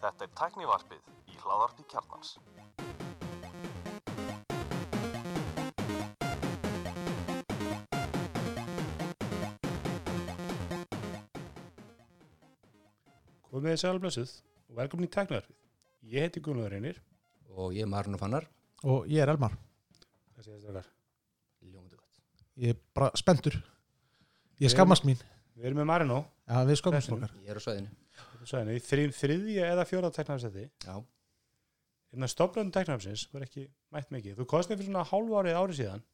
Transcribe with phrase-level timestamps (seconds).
[0.00, 2.36] Þetta er tæknivarpið í hláðarpi kjarnans.
[13.46, 14.32] Komið þið sæl blessuð
[14.70, 15.56] og velkomin í tæknivarpið.
[16.12, 16.98] Ég heiti Gunnar Reynir.
[17.56, 18.44] og ég er Marun Fannar
[18.84, 19.54] og ég er Elmar
[20.34, 20.88] Hvað segir þetta þar?
[21.64, 22.20] Ljómandi gott
[22.60, 23.56] ég er bara spenntur
[24.60, 25.20] ég skammast mín
[25.56, 27.18] Við erum með Marino, já, við Spenntur.
[27.18, 27.64] okkar Ég er á
[28.46, 30.66] svæðinu þrið, þriðja eða fjóra tæknivarpsætti.
[30.86, 30.96] Já,
[32.12, 34.36] Hérna stofnöndum tæknivarpsins var ekki mætt mikið.
[34.38, 36.04] Þú kostið fyrir svona hálfu árið árið síðan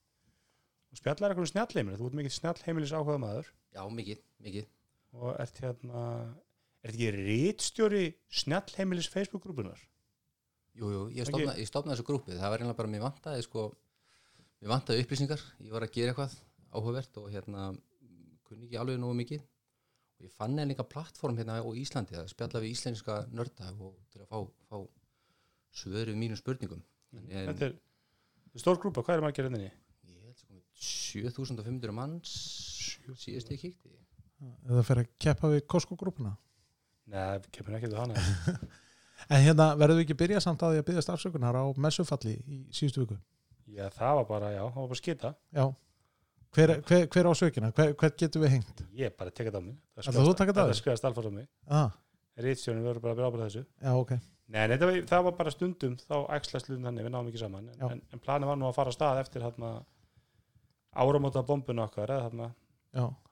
[0.92, 1.98] og spjallar eitthvað snjallheimili.
[2.00, 4.66] Þú ert mikið snjallheimilis áhuga maður já, mikið, mikið
[5.12, 6.02] og ert hérna,
[6.82, 8.02] ert ekki rítstjóri
[8.40, 9.84] snjallheimilis Facebook-grúpunar?
[10.72, 13.66] Jú, jú, ég stofnaði stofna þessu grúpi Það var einlega bara, mér vantaði sko
[14.62, 16.36] Mér vantaði upplýsingar Ég var að gera eitthvað
[16.72, 17.66] áhugavert og hérna
[18.48, 19.42] kunni ekki alveg nógu mikið
[20.22, 23.96] og ég fann eða líka plattform hérna á Íslandi að spjalla við íslenska nörda og
[24.12, 24.38] til að fá,
[24.70, 24.78] fá
[25.82, 26.82] svöru mínum spurningum
[27.16, 29.66] en, Þetta er, þetta er stór grúpa, hvað er margir henni?
[30.06, 32.36] ég held sem komið 7500 manns
[33.18, 33.92] síðast ég kíkti
[34.70, 36.36] eða fyrir að keppa við Costco-grúpuna
[37.12, 38.14] Nei, kemur ekki til hana.
[39.32, 42.60] en hérna verðum við ekki byrja samt að því að byrja starfsökunar á messufalli í
[42.74, 43.18] síðustu viku
[43.72, 45.32] Já, það var bara, já, það var bara skita.
[45.56, 45.64] já
[46.56, 48.82] hver, hver, hver á sökina, hver, hver getur við hengt?
[48.98, 49.76] Ég bara tekið það á mig.
[49.96, 50.04] Það
[50.72, 50.80] þig?
[50.82, 51.48] skrifast alfað á mig.
[51.68, 51.90] ah,
[52.42, 53.64] Rítstjónin verður bara að byrja ábyrða þessu.
[53.82, 54.12] já ok.
[54.52, 57.40] Nei, nei það, var, það var bara stundum þá æxlast hlutin þannig, við náum ekki
[57.40, 57.68] saman.
[57.72, 59.44] En, en, en planið var nú að fara að stað eftir
[60.92, 62.48] áramóta bombuna okkar eða ekki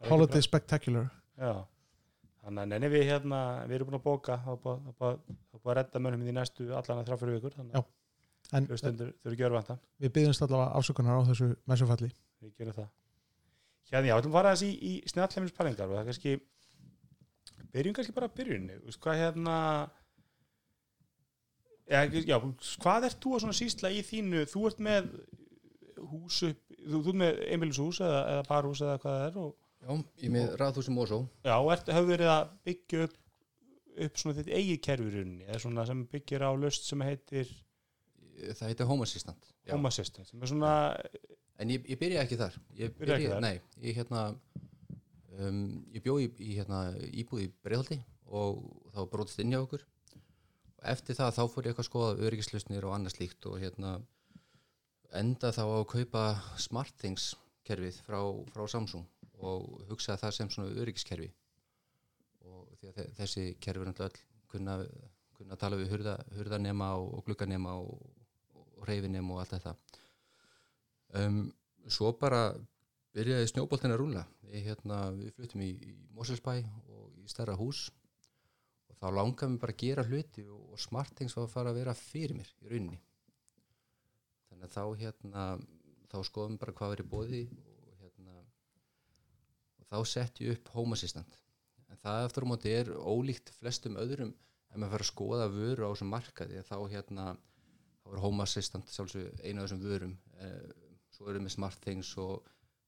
[0.09, 0.45] Holiday.
[0.45, 1.11] Spectacular.
[1.37, 1.53] Já.
[2.41, 4.93] Þannig að við hérna, við erum búin að bóka er búin-
[5.75, 9.47] að redda mönnum í næstu allan að þrjá fyrir vikur þannig að hlustendur þurfi ekki
[9.51, 12.09] örvænta, við byrjumst allavega afsökunar á þessu messufalli
[12.41, 12.89] við gerum það
[13.91, 16.35] hérna, já, við ætlum að fara þessi í, í snjallheimils pælingar og það er kannski
[17.75, 19.57] byrjum kannski bara að byrjunni, hvað hérna
[21.91, 22.37] Já, já,
[22.79, 25.09] hvað ert þú að svona sísla í þínu, þú ert með
[26.13, 29.57] hús upp, þú, þú ert með einbýlishús eða, eða parhús eða hvað það er og
[29.81, 29.91] Já,
[30.21, 33.17] ég með Ráðhúsum Mosó já, ert, hefur verið að byggja upp,
[34.07, 37.51] upp svona kerfi í rauninni, eða svona sem byggir á löst sem heitir
[38.41, 39.51] Það heitir Home Assistant.
[39.69, 40.75] Home Assistant, sem er svona,
[41.61, 42.55] En ég, ég byrja ekki þar.
[42.79, 43.43] Ég Byrjaði ekki þar?
[43.45, 44.21] Nei, ég hérna
[45.39, 45.59] um,
[45.95, 46.79] Ég bjó í, í hérna,
[47.21, 47.99] íbúð í Breiðhaldi
[48.31, 48.63] og
[48.95, 49.83] var brotist inn hjá okkur.
[50.81, 53.97] Og eftir það þá fór ég eitthvað að skoða öryggislusnir og annað slíkt og hérna
[55.21, 56.23] enda þá að kaupa
[56.63, 57.33] SmartThings
[57.67, 58.21] kerfið frá,
[58.55, 59.05] frá Samsung
[59.41, 61.29] og hugsaði það sem svona öryggiskerfi.
[62.47, 64.19] Og því að þe- þessi kerfi er öll
[64.53, 64.79] kunna,
[65.37, 68.01] kunna tala við hurða, hurðanema og, og glugganema og,
[68.57, 69.75] og reyfinema og allt þetta
[71.19, 71.41] um,
[71.91, 72.51] svo bara
[73.17, 77.89] byrjaði snjóboltin að rúla við, hérna, við fluttum í, í Moselsbæ og í stærra hús.
[78.91, 81.81] Og þá langaði mér bara að gera hluti og, og smartings var að fara að
[81.81, 83.01] vera fyrir mér í rauninni.
[84.51, 85.45] Þannig að þá hérna
[86.11, 90.73] þá skoðum við bara hvað er í bóði og hérna og þá sett ég upp
[90.75, 91.39] Home Assistant.
[91.91, 94.35] En það eftir á móti er ólíkt flestum öðrum
[94.71, 97.25] ef maður fer að skoða vöru á þessum markaði þá hérna
[98.01, 100.69] þá er Home Assistant sjálfsög einu af þessum vörum eh,
[101.21, 102.47] svo erum við SmartThings og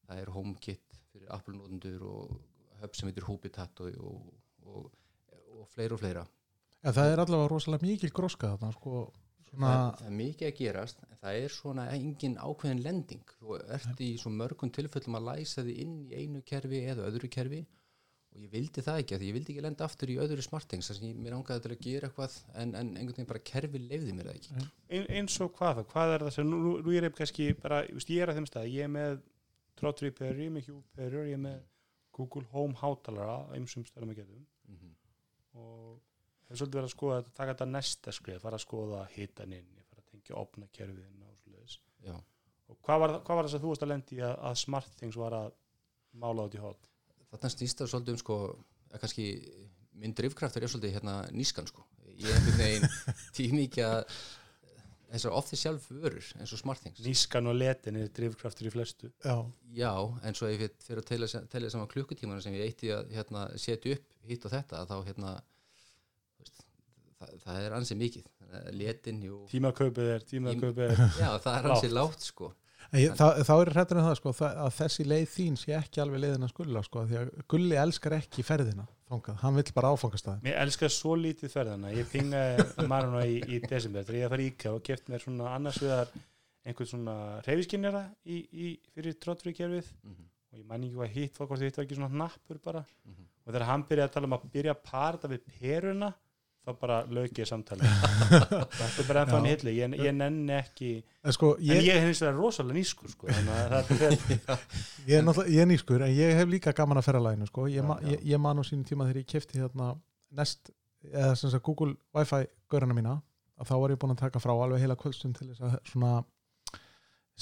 [0.09, 2.31] það er HomeKit fyrir Apple-nótundur og
[2.81, 4.31] hub sem heitir Hubitat og, og,
[4.65, 4.87] og,
[5.59, 6.23] og fleira og fleira.
[6.83, 9.03] En það er allavega rosalega mikil gróska þarna sko
[9.51, 13.37] svona það, það er mikið að gerast en það er svona engin ákveðin lending.
[13.37, 17.31] Þú ert í svo mörgum tilfellum að læsa þig inn í einu kerfi eða öðru
[17.37, 17.61] kerfi
[18.33, 21.09] og ég vildi það ekki ég vildi ekki lenda aftur í öðru smartings þess að
[21.11, 24.31] ég mér ángaði til að gera eitthvað en, en einhvern veginn bara kerfi leiði mér
[24.31, 24.69] það ekki.
[24.89, 27.83] Ein, eins og hvað það, hvað er það sem, nú, nú er ég kannski bara,
[27.87, 29.21] ég, veist, ég er að þeim stað, ég er með
[29.81, 31.61] Trot Reaper, ég er með Hue Reaper, ég er með
[32.17, 34.97] Google Home hátalara á ymsum stöðum að getum mm -hmm.
[35.61, 36.01] og
[36.49, 40.05] hef svolítið verið að skoða að taka þetta næsta skrið, fara að skoða hitaninn, fara
[40.05, 41.33] að tengja opna kerfiðin og
[42.03, 42.17] já.
[42.73, 45.37] Og hvað var, hvað var þess að þú varst að lendi að, að SmartThings var
[45.37, 45.51] að
[46.23, 46.92] mála út í hótt?
[47.33, 48.39] Þarna snýst það svolítið um sko
[48.93, 49.27] að kannski
[50.03, 51.85] minn drifkraftur er svolítið hérna nískan sko.
[52.13, 52.89] Ég er einhvern veginn
[53.37, 54.07] tími ekki að
[55.33, 59.11] ofti sjálf vörur eins og smartthings Nískan og letin er drifkraftur í flestu.
[59.25, 59.37] já,
[59.77, 59.93] já
[60.25, 63.49] en svo ef ég fyrir að telja, telja saman klukkutímana sem ég eitti að hérna,
[63.61, 65.35] setja upp hitt og þetta þá hérna
[67.19, 68.31] það, það er ansið mikið.
[68.77, 69.37] Letin, jú.
[69.49, 72.51] Tímakaupið er, tímakaupið er, já það er ansið lágt sko
[72.93, 76.01] Ég, þá, þá er hrættur um það sko það, að þessi leið þín sé ekki
[76.03, 79.93] alveg leiðin að skulla sko því að Gulli elskar ekki ferðina þangað, hann vill bara
[79.95, 81.93] áfangastæðin mér elskar svo lítið ferðana.
[81.93, 85.25] Ég pingaði Maruna í, í desember þegar ég að fara í IKEA og keft mér
[85.25, 86.13] svona annars vegar
[86.65, 90.29] einhvern svona reyfiskinnjara í, í, fyrir Trot Reaper kerfið mm -hmm.
[90.53, 93.25] og ég mann ekki hvað hitt var hvort hitt var ekki svona hnappur bara Mhm.
[93.47, 96.13] og þegar hann byrjaði að tala um að byrja að para þetta við peruna
[96.63, 97.83] þá bara lauk ég samtali.
[98.31, 100.91] Þetta er bara ennþá hilli ég, ég nenni ekki
[101.27, 103.49] en sko, en ég, ég er hins vegar rosalega nýskur sko, það
[105.09, 107.67] ég, er náttúrulega- ég er nýskur en ég hef líka gaman að ferralæginu sko.
[107.73, 109.93] ég, ég, ég man á sínum tíma þegar ég kefti hérna
[110.33, 110.71] Nest,
[111.11, 113.17] eða sem sagt Google Wi-Fi görana mína
[113.61, 116.13] að þá var ég búin að taka frá alveg heila kvöldstund til þess að svona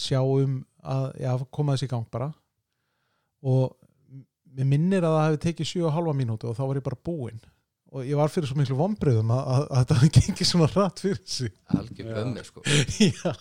[0.01, 2.31] sjá um að já, koma þessi í gang bara.
[3.47, 3.77] Og
[4.57, 7.41] mér minnir að það hefði tekið 7,5 mínútu og þá var ég bara búinn
[7.91, 11.03] og ég var fyrir svo miklu vonbröðum að, að, að þetta hefði gengið svona rætt
[11.05, 11.53] fyrir sig.
[11.75, 12.15] Algjör Já.
[12.17, 12.65] bömmir sko.
[13.11, 13.35] Já,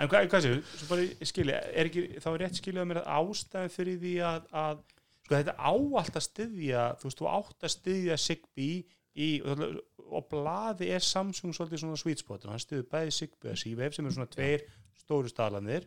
[0.00, 2.88] En hvað, hvað séu, svo bara ég skilja, er ekki, þá er rétt skilja að
[2.88, 4.78] mér að ástæðan fyrir því að, að
[5.26, 8.78] sko þetta á allt að styðja, þú veist, þú átt að styðja Zigbee
[9.12, 9.60] í, og,
[10.08, 14.08] og blaði er Samsung svolítið svona sweet spot hann styður bæði Zigbee og C-Wave sem
[14.08, 14.64] eru svona tveir
[15.02, 15.84] stóru staðlandir.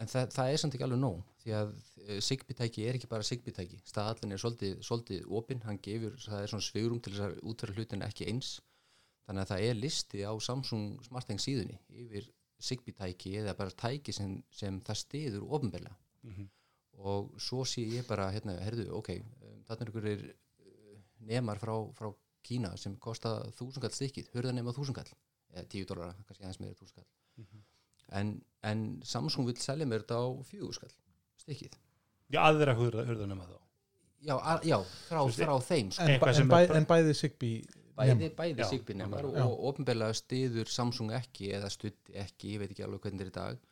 [0.00, 3.26] en það, það er samt ekki alveg nóg því að uh, Sigbitæki er ekki bara
[3.26, 5.62] Sigbitæki staðallin er svolítið, svolítið opinn.
[5.66, 8.52] Hann gefur, það er svona svigurum til þess að útverða hlutin ekki eins.
[9.26, 12.30] Þannig að það er listi á Samsung SmartThings síðunni yfir
[12.62, 16.44] Sigbitæki eða bara tæki sem, sem það stiður ofinbeglega Mhm.
[17.02, 19.08] og svo sé ég bara hérna, herðu, ok,
[19.42, 20.34] um, þarna er ykkur
[21.26, 22.12] nemar frá, frá
[22.42, 25.10] Kína sem kosta þúsungall stykkið, hörða nema þúsungall
[25.54, 27.06] eða tíu dólara, kannski aðeins meira þúsungall
[27.38, 27.62] Mhm.
[28.20, 30.94] en, en Samsung vil selja mér þetta á fjögurskall
[31.42, 31.76] stykkið
[32.32, 33.58] Já, aðra hurða, hurðanum að þá.
[34.24, 34.76] já, a, já
[35.08, 36.06] frá, frá þeim sko.
[36.08, 37.52] en, bæ, en, bæ, en bæði Sigby
[37.96, 39.42] bæði, bæði Já, Sigbinemar já.
[39.44, 43.32] og ofinbeglega stiður Samsung ekki eða stutti ekki, ég veit ekki alveg hvernig þetta er
[43.32, 43.66] í dag.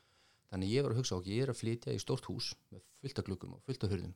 [0.50, 3.22] Þannig ég var að hugsa okkur, ég er að flytja í stórt hús með fullt
[3.22, 4.12] af gluggum og fullt af hurðum.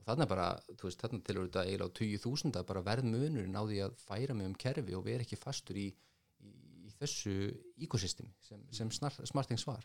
[0.00, 3.58] Og þarna bara, þú veist, þarna tilur þetta eiginlega á 20.000 að bara verð munurinn
[3.58, 6.52] á því að færa mig um kerfi og vera ekki fastur í, í,
[6.86, 7.34] í þessu
[7.82, 9.84] ekosystemi sem, sem smartings var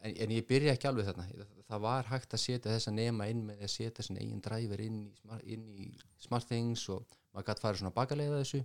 [0.00, 1.26] en, en ég byrja ekki alveg þarna.
[1.68, 5.00] Það, var hægt að setja þessa nema inn með að setja sin eigin driver inn
[5.04, 5.88] í, smart, inn í
[6.20, 8.62] smartings og maður gæti farið svona bakalega þessu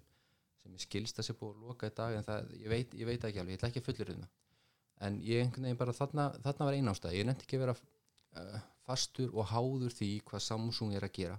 [0.66, 3.10] sem ég skilst að sé búið að loka í dag en það, ég, veit, ég
[3.10, 4.32] veit ekki alveg, ég ætla ekki að fullir það.
[5.06, 8.64] En ég einhvern veginn bara þarna, þarna var einástað, ég nefndi ekki að vera uh,
[8.88, 11.38] fastur og háður því hvað Samsung er að gera.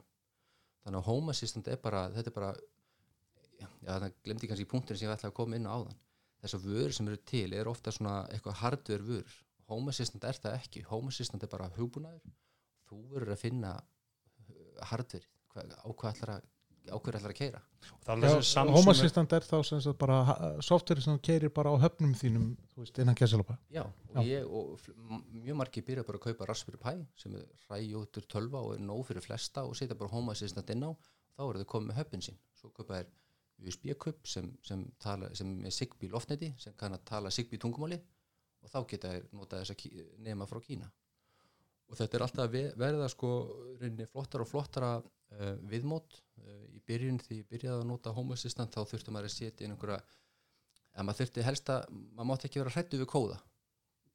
[0.84, 2.52] Þannig að Home Assistant er bara, þetta er bara
[3.56, 5.98] já, það glemdi kannski punktin sem ég ætla að koma inn á áðan.
[6.44, 9.40] Þessar vörur sem eru til er ofta svona eitthvað hardware vörur
[9.72, 12.34] Home Assistant er það ekki, Home Assistant er bara hugbúnaður,
[12.88, 16.52] þú verður að finna uh, hardware hvað, á hvað ætlar að
[16.86, 17.60] á hverju ætlar að keira
[18.14, 20.20] er Samsung Home er- Assistant er þá sem sagt bara
[20.62, 23.82] software sem keirir bara á höfnum þínum þú veist, innan gæsalapa Já,
[24.14, 24.84] og ég og
[25.34, 29.02] mjög margir byrja bara að kaupa Raspberry Pi sem er ræjóttur tölva og er nóg
[29.08, 30.94] fyrir flesta og setja bara Home Assistant inn á
[31.34, 32.38] þá eru þau komið með höppin sín.
[32.54, 33.10] Svo kaupa þær
[33.66, 37.98] USB-kupp sem, sem, tala- sem er Zigbee loftneti sem kann að tala Zigbee tungumáli
[38.66, 40.90] og þá geta þær nota þess að nema frá Kína.
[41.86, 43.32] Og þetta er alltaf verða sko
[44.10, 46.18] flottara og flottara uh, viðmót.
[46.42, 49.66] Uh, í byrjun því ég byrjaði að nota Home Assistant þá þurfti maður að setja
[49.66, 50.00] inn einhverja
[50.96, 53.38] að maður þurfti helst að maður mátti ekki vera hrættu við kóða.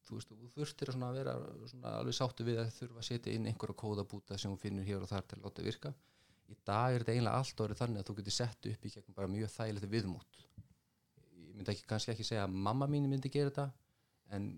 [0.01, 1.35] Þú veist, þú þurftir að vera
[1.71, 5.05] svona alveg sáttu við að þurfa að setja inn einhverja kóðabúta sem hún finnur hér
[5.05, 5.93] og þar til að láta virka.
[6.51, 9.53] Í dag er þetta eiginlega allt orðið þannig að þú getur sett upp í mjög
[9.53, 10.41] þægilegt viðmót.
[11.37, 13.69] Ég myndi ekki, kannski ekki segja að mamma mín myndi gera þetta
[14.31, 14.49] en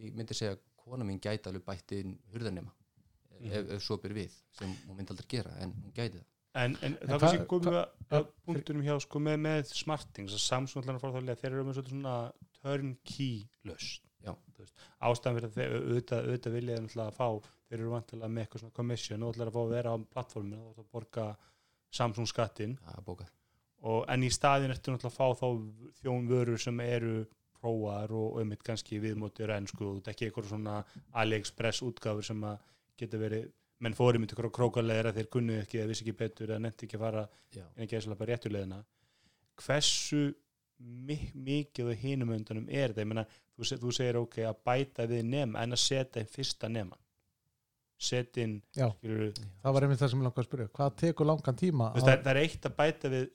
[0.00, 2.72] ég myndi segja að kona mín gæti alveg bætt inn hurðarnema
[3.40, 6.30] ef, ef svo byr við sem hún myndi aldrei gera en hún gæti það.
[6.54, 7.78] En, en En hvað- kannski komum við
[8.14, 10.42] að- punktunum hjá sko með, með smartings að
[11.28, 12.16] leið þeir eru með svona
[12.60, 14.02] turnkey löst
[15.04, 16.76] ástæðan fyrir að þeir auðvitað, auðvitað vilja
[17.10, 17.26] að fá
[17.68, 20.60] þeir eru vantilega með eitthvað svona commission og ætlar að fá að vera á plattforminu
[20.68, 21.26] og þá borga
[21.94, 23.28] Samsung skattin það bókað.
[23.84, 25.48] Og, en í staðin ertu náttúrulega að fá þá
[26.00, 27.12] þjónvörur sem eru
[27.64, 30.78] prófaðar og auðvitað kannski viðmóti rænsku og ekki eitthvað svona
[31.24, 32.58] AliExpress útgáfur sem að
[33.00, 33.48] geta verið
[33.84, 36.62] menn fóri myndi okkur á krókaleðir að þeir kunnu ekki eða vissi ekki betur eða
[36.68, 37.24] nefndi ekki að fara
[37.64, 38.78] en ekki eða bara réttulegina
[39.64, 40.20] hversu
[41.08, 41.16] mi
[41.46, 45.06] mikið og hinum undanum er þetta, ég meina þú, se- þú segir ok að bæta
[45.10, 46.70] við nema en að setja inn fyrsta
[48.42, 48.88] inn Já.
[48.98, 49.28] skilurðu,
[49.62, 50.70] það var einmitt það sem ég langaði að spyrja.
[50.78, 53.28] Hvað tekur langan tíma Þú veist, það, það er eitt að bæta við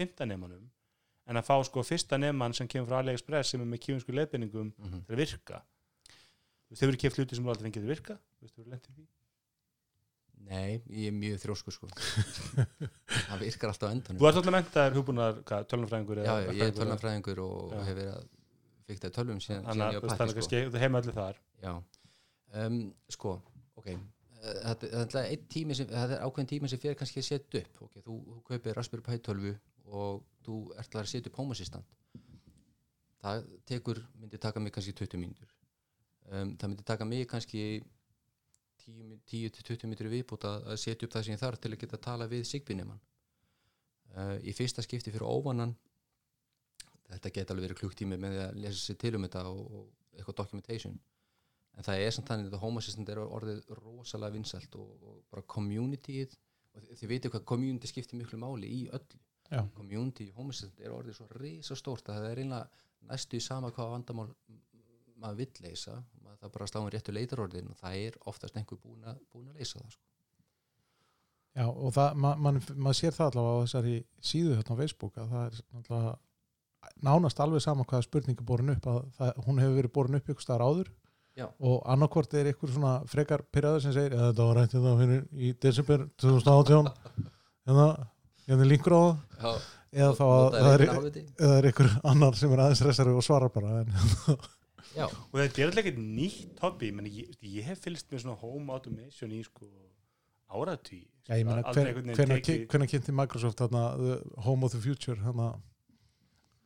[0.00, 0.64] fymta nemanum
[1.26, 4.70] en að fá sko fyrsta neman sem kemur frá AliExpress sem er með kjónsku leiðbeiningum
[4.70, 5.04] mm -hmm.
[5.06, 5.62] til að virka.
[6.70, 8.18] Þú eru keft hluti sem þú aldrei fengið að virka?
[8.40, 9.06] Þú eru lentið því?
[10.46, 11.88] Nei, ég er mjög þrjósku sko.
[13.28, 14.20] Það virkar alltaf á endanum.
[14.20, 17.78] Þú ert alltaf mentaðar hugbúnar, hvað, tölunfræðingur Já, ég er tölnafræðingur og Já.
[17.88, 18.26] hef verið að
[18.86, 20.82] fykta tölvum síðan, þannig síðan að það sko.
[20.84, 21.40] heima allir þar.
[21.64, 21.72] Já,
[22.62, 22.76] um,
[23.16, 23.32] sko,
[23.74, 23.88] ok.
[23.90, 27.82] Eh, þetta þetta er sem, þetta er ákveðin tími sem fyrir kannski að setja upp.
[27.88, 29.56] Ok, þú, þú kaupir Raspberry Pi 12
[29.86, 31.96] og þú ert að setja upp Home Assistant
[33.26, 35.50] það tekur myndi taka mig kannski 20 mínútur.
[36.30, 37.64] Um, það myndi taka mig kannski
[38.86, 42.04] 10 10-20 metri viðbútt að setja upp það sem ég þarf til að geta að
[42.04, 43.00] tala við sigbinemann
[44.14, 45.74] uh, í fyrsta skipti fyrir óvanan
[47.08, 50.40] þetta geti alveg verið klukktími með að lesa sér til um þetta og, og eitthvað
[50.42, 50.98] documentation.
[51.76, 55.44] En það er samt þannig að Home Assistant er orðið rosalega vinsælt og, og bara
[55.54, 56.36] communityið
[56.76, 59.62] og þið, veitir hvað community skiptir miklu máli í öllu Já.
[59.76, 63.92] community Assistant er orðið svo risa stórt að það er einlega næstu í sama hvað
[63.94, 64.28] vandamál
[65.16, 69.06] maður vill leysa maður það bara sláum réttu leitarorðin og það er oftast einhver búin
[69.06, 70.04] að, búin að leysa það sko.
[71.56, 73.96] Já, og það, ma man, maður sér það allavega á þessari
[74.30, 76.16] síðu hérna á Facebook að það er náttúrulega
[77.06, 80.44] nánast alveg sama hvaða spurningu borin upp að það, hún hefur verið borin upp ykkur
[80.44, 80.90] staðar áður
[81.36, 81.46] Já.
[81.68, 85.52] og annarkvort er ykkur svona frekar pyrraður sem segir þetta var rætt þetta fyrir í
[85.64, 86.92] desember 2018
[87.66, 87.88] hérna,
[88.46, 89.16] hérna linkur á það.
[89.40, 89.50] Já,
[89.96, 90.84] eða þá að það er,
[91.48, 93.90] er ykkur annar sem er aðeins resari og svarar bara en,
[94.96, 98.38] Já, og þetta er alltaf ekkert nýtt hobby menn ég, ég hef fylgst með svona
[98.40, 99.68] home automation í sko
[100.56, 105.48] áratví hvenær kynnti Microsoft þarna the Home of the Future þarna,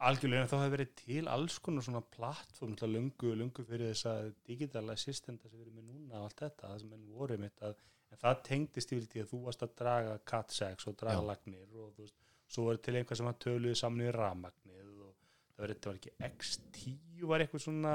[0.05, 4.97] algjörlega þá hefur verið til alls konar svona plattform lungu, lungu fyrir þess að digitala
[4.99, 7.75] assistenta sem við erum með núna og allt þetta, það sem enn voru mitt að
[8.11, 11.29] en það tengdist yfir því að þú varst að draga cat sex og draga Já.
[11.31, 12.17] lagnir og þú veist,
[12.51, 15.13] svo var til einhvað sem að töluði saman við rafmagnið og
[15.55, 17.95] það var, þetta var ekki X10 var eitthvað svona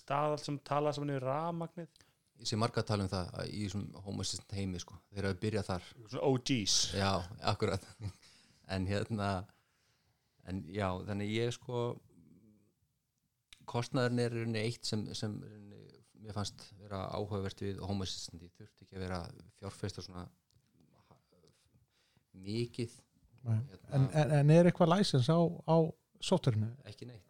[0.00, 2.02] staðal sem talaði saman við rafmagnið
[2.42, 4.96] ég sé marga að tala um það að í þessum Home Assistant heimi sko.
[5.10, 7.10] þeir eru að byrja þar svona OGs Já,
[7.52, 7.86] akkurat
[8.74, 9.30] en hérna
[10.50, 11.84] en já, þannig ég sko
[13.70, 15.83] kostnaðurinn er í rauninni eitt sem, sem í
[16.24, 19.20] mér fannst vera áhugavert við Home Assistant ég þurfti ekki að vera
[19.60, 20.24] fjárfesta svona
[22.44, 22.96] mikið.
[23.44, 23.58] Nei.
[23.68, 25.76] hérna, en, en, en er eitthvað license á, á
[26.24, 26.72] softwarinu?
[26.88, 27.24] ekki neitt.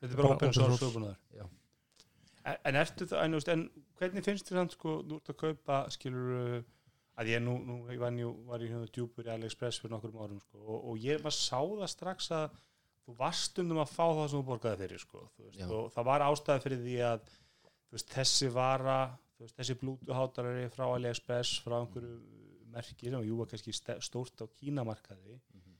[0.00, 1.48] Þetta er bara open source
[2.40, 3.64] en, en ertu það, veist, en
[4.00, 6.62] hvernig finnst þér þannig sko, þú ert að kaupa skilur
[7.20, 10.22] að ég nú, nú ég var, njú, var í hérna djúpur í AliExpress fyrir nokkrum
[10.22, 12.56] árum sko, og, og ég maður sá það strax að
[13.04, 16.26] þú varst stundum að fá það sem þú borgaði fyrir sko, veist, og það var
[16.30, 17.28] ástæði fyrir því að
[17.92, 18.98] veist, þessi vara
[19.40, 22.16] veist, þessi bluetooth hátalari frá AliExpress frá einhverju
[22.70, 25.76] merki sem jú var kannski stórt á kínamarkaði Mhm.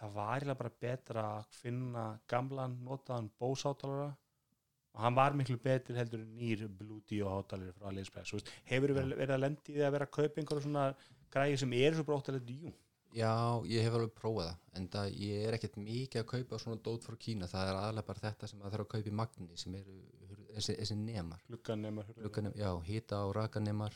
[0.00, 4.10] það var eiginlega bara betra að finna gamlan notaðan Bose hátalara
[4.94, 9.16] og hann var miklu betur heldur en nýr Bluetooth hátalari frá AliExpress veist, hefur verið,
[9.16, 10.86] verið að lendi í því að vera að kaupa einhverja svona
[11.32, 12.72] græði sem eru svo bróttalegt jú?
[13.12, 16.80] Já, ég hef alveg prófað það en það, ég er ekkert mikið að kaupa svona
[16.80, 19.56] dót frá Kína, það er aðalega bara þetta sem maður þarf að kaupa í magni
[19.60, 19.96] sem eru
[20.56, 21.42] þessi, þessi nemar,
[22.58, 23.94] já, hita og rakanemar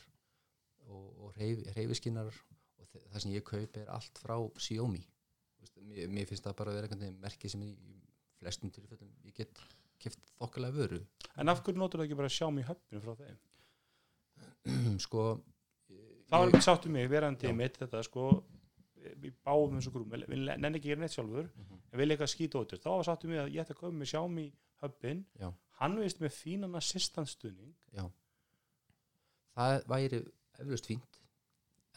[0.87, 5.03] og, og reyf, reyfiskinnar og það sem ég kaupi er allt frá Xiaomi.
[5.57, 7.97] Þú veist, mér, mér finnst það bara að vera einhvern veginn merki sem í, í
[8.41, 9.61] flestum tilfellum ég get
[10.03, 11.01] keft þokkalega vöru.
[11.41, 13.39] En af hverju notur það ekki bara mig höfnum frá þeim?
[15.07, 15.23] Sko
[15.87, 18.27] það var ég- einmitt sáttu mig, verandi mitt þetta sko
[19.23, 21.77] við báum þessu grúm, við nenni ekki að gera neitt sjálfur Mhm.
[21.93, 24.11] en vil eitthvað skýta út þá var sáttu mig að ég ætti að koma með
[24.11, 24.47] Xiaomi
[25.41, 25.51] Já.
[25.81, 27.75] hann veist með fínan assistantstuðning.
[27.97, 28.05] Já.
[29.57, 30.23] Það væri
[30.61, 31.21] eflaust fínt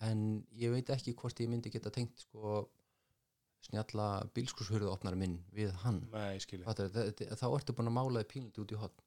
[0.07, 0.19] en
[0.55, 2.61] ég veit ekki hvort ég myndi geta tengt sko
[3.67, 6.05] snjalla bílskurshurðu opnar minn við hann.
[6.13, 6.99] Nei, það,
[7.35, 9.05] þá ertu búin að mála þið pínlítið út í hotn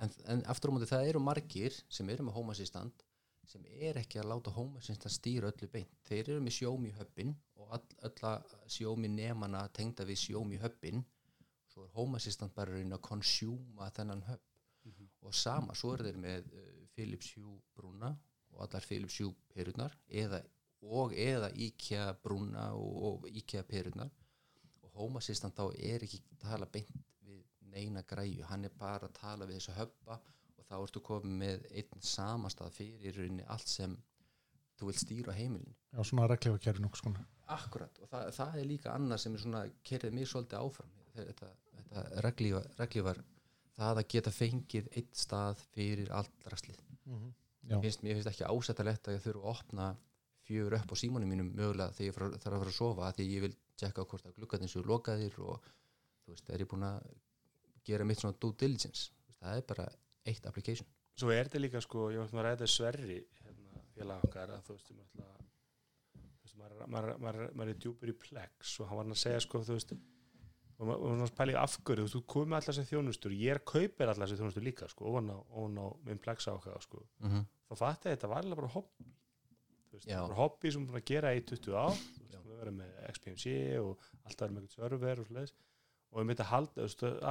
[0.00, 3.04] en, en aftur á móti það eru margir sem eru með Home Assistant
[3.48, 5.90] sem er ekki að láta Home Assistant stýra öllu beint.
[6.08, 11.04] Þeir eru með Xiaomi höppin og öll að Xiaomi nemana tengda við Xiaomi höppin
[11.74, 14.50] svo er Home Assistant bara reyna að konsjúma þennan höpp
[14.84, 15.06] Mhm.
[15.24, 18.10] og sama, svo eru þeir með uh, Philips Hue brúna
[18.52, 20.42] og allar Philips Hue perurnar eða,
[20.84, 24.10] og eða IKEA brúna og, og IKEA perurnar
[24.82, 26.92] og Home Assistant þá er ekki tala beint
[27.24, 27.40] við
[27.72, 30.18] neina græju, hann er bara að tala við þessu höppa
[30.58, 33.96] og þá ertu komið með einn samastað fyrir rauninni allt sem
[34.76, 35.72] þú vilt stýra á heimilinu.
[35.96, 37.24] Já, svona reglifa kerfi nokkuð skona.
[37.56, 41.54] Akkurat og það, það er líka annað sem er svona kerið mér svolítið áfram þetta,
[41.90, 43.20] þetta reglívar, reglívar
[43.74, 46.80] það að geta fengið einn stað fyrir allt raslið.
[47.64, 49.86] Já, finnst, mér finnst ekki ásættalegt að ég þurfa að opna
[50.44, 53.26] fjögur upp á símanum mínum mögulega þegar ég fara- þarf að fara að sofa því
[53.32, 55.64] ég vil tjekka hvort að gluggatinn séu lokaðir og
[56.24, 57.06] þú veist, er ég búin að
[57.84, 59.10] gera mitt svona due diligence?
[59.40, 59.88] Það er bara
[60.26, 60.86] eitt application.
[61.16, 64.76] Svo er þetta líka sko, ég var að ræða sverri hérna, félag okkar að þú
[64.76, 69.10] veist, um þú veist maður, maður, maður, maður er djúpur í plex og hann var
[69.14, 69.94] að segja sko, þú veist
[70.78, 74.40] og maður maður spæli afgörðu, þú komið allar þessi þjónustur, ég er kaupir allar þessi
[74.40, 77.44] þjónustur líka sko, ofan á, á minn plex ákvæða sko, mm -hmm.
[77.68, 79.12] þá fatti þetta var alveg bara hobby
[79.92, 82.38] veist, bara hobby sem að gera í 20 ár þú Já.
[82.38, 83.46] veist, við verðum með XPMC
[83.78, 85.54] og alltaf erum með eitthvað server og svoleiðis
[86.10, 86.82] og við myndum að halda,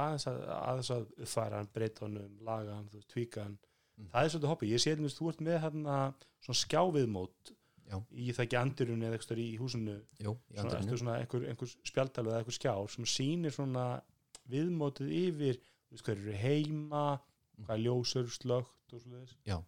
[0.04, 3.58] aðeins að aðeins að uppfæra hann, breyta honum, laga hann, tvíka hann
[3.94, 4.08] Mm.
[4.10, 5.96] það er svolítið hobby, ég sé að þú ert með hérna
[6.42, 7.52] svona skjáviðmót
[7.84, 7.98] Já.
[8.16, 9.94] í það ekki andurinn eða eitthvað í húsinu.
[10.24, 13.84] Jú, í svona, ertu svona einhver, einhver spjaldal eða einhver skjár sem sýnir svona
[14.50, 15.60] viðmótið yfir
[15.90, 17.04] veist, hvað eru heima
[17.62, 19.04] hvað er ljósur, slögt og
[19.46, 19.58] Já.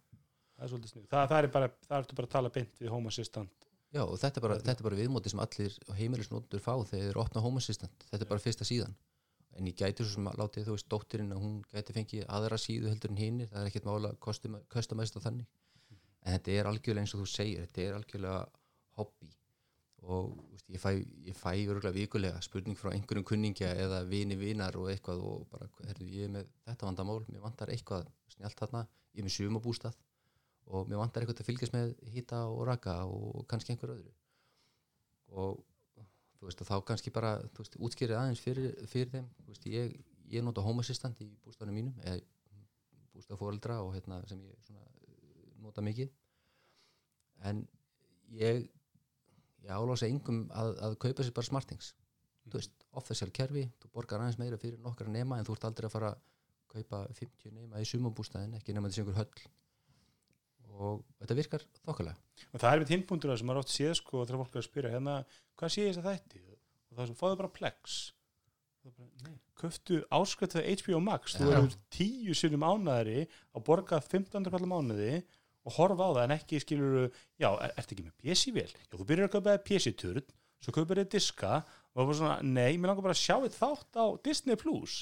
[0.57, 2.93] það er svolítið snið það, það er bara, það ertu bara að tala beint við
[2.93, 3.67] Home Assistant.
[3.95, 7.21] Já, og þetta er bara, þetta er bara viðmóti sem allir heimilisnóttur fá þegar þeir
[7.21, 8.07] opna Home Assistant.
[8.09, 8.97] Þetta er bara fyrsta síðan.
[9.57, 12.59] En ég gæti svo sem að látið þú veist dóttirinn að hún gæti fengið aðra
[12.61, 15.47] síðu heldur en hinni það er ekkert mála að customæsta þannig
[16.25, 18.39] en þetta er algjörlega eins og þú segir þetta er algjörlega
[18.97, 19.31] hobby.
[20.07, 20.91] Og veist, ég fæ,
[21.35, 26.07] fæ örgulega vikulega spurning frá einhverjum kunningja eða vini vinar og eitthvað og bara, herru,
[26.07, 28.05] ég er með þetta vandamál, mér vantar eitthvað
[28.35, 28.83] snjált þarna,
[29.13, 29.97] ég er með sumabústað
[30.67, 34.13] og mér vantar eitthvað að fylgjast með hýta og raka og kannski einhver öðru.
[35.33, 35.65] Og
[36.37, 39.95] þú veist þá kannski bara þú veist, útskýrið aðeins fyrir, fyrir þeim þú veist, ég,
[40.31, 42.21] ég nota home assistant í bústafnum mínum eða
[43.15, 44.85] bústaf fóreldra og hérna sem ég svona
[45.67, 46.09] nota mikið.
[47.47, 47.61] En
[48.33, 48.65] ég
[49.67, 51.91] ég álása engum að, að kaupa sér bara smartings.
[52.47, 55.87] Þú veist, official kerfi, þú borgar aðeins meira fyrir nokkra nema en þú ert aldrei
[55.89, 56.25] að fara að
[56.71, 59.47] kaupa 50 nema í sumabústaðin ekki nema þessi einhver höll.
[60.77, 62.43] Og þetta virkar þokkalega.
[62.51, 64.93] Og það er við tinnbúndur sem maður oft séð sko þegar fólk er að spyrja
[64.93, 65.15] hérna,
[65.57, 66.43] hvað sé ég þess að þætti?
[66.87, 67.97] Og það er sem fáðu bara plex.
[68.87, 71.55] Og það köftu áskvættið HBO Max, þú Já.
[71.57, 75.15] eru tíu sinnum ánæðari að borga 1500 kallar mánuði
[75.67, 76.95] og horfa á það en ekki skilur
[77.41, 78.71] já, er, ertu ekki með PC-vél?
[78.71, 80.23] Já, þú byrjar að kaupa PC-turn
[80.63, 83.57] svo kaupir þið diska og það var svona, nei, mér langar bara að sjá eitt
[83.57, 84.95] þátt á Disney Plus,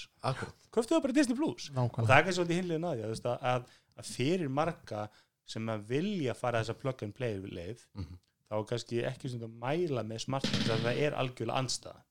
[0.74, 3.70] köftu það bara Disney Plus og nákvæmlega það er kannski svolítið að því að, að,
[4.02, 5.06] að fyrir marga
[5.46, 8.18] sem að vilja fara þessa plug and play leið Mhm.
[8.50, 12.02] þá er kannski ekki svona að mæla með smartphone það það er algjörlega anstæða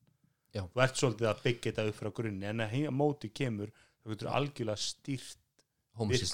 [0.55, 0.63] Já.
[0.71, 4.09] þú ert svolítið að byggja þetta upp frá grunni en að heima móti kemur þá
[4.15, 5.39] getur algjörlega stýrt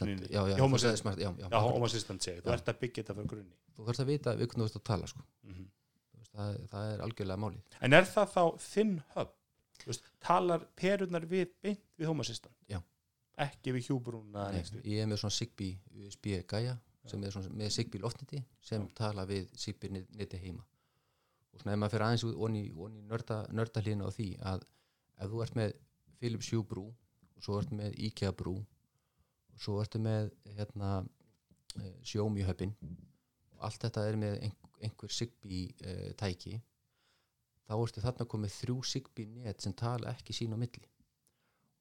[0.07, 0.29] Virkninni.
[0.31, 0.57] já, já,
[0.97, 1.49] smart, já, já,
[1.85, 3.57] assistant segi, þú ert að byggja þetta frá grunni.
[3.77, 5.25] Þú þarfst að vita við hvernig þú ert að tala sko.
[5.43, 5.67] mm
[6.21, 7.63] veist, það, það er algjörlega málið.
[7.81, 8.95] En er það þá þinn
[9.87, 12.07] veist, talar perurnar við beint við
[12.69, 12.81] Já.
[13.37, 14.49] ekki við hjúbrúna
[14.85, 19.25] ég er með svona Zigbee USB gæja sem er svona með Zigbee loftniti sem tala
[19.27, 19.49] við
[19.91, 20.65] net- neti heima.
[21.53, 24.63] Og svona ef maður fyrir aðeins onni, onni nörda, nörda hlýna á því að
[25.19, 25.73] ef þú ert með
[26.21, 26.85] Philips Hue brú
[27.37, 28.59] og svo ertu með IKEA brú
[29.59, 31.01] svo ertu með hérna
[31.81, 32.75] eh, Xiaomi höppin
[33.67, 36.57] allt þetta er með ein, einhver Zigbee uh, tæki.
[37.69, 40.89] Þá ertu þarna komið þrjú Zigbee net sem tala ekki sín á milli.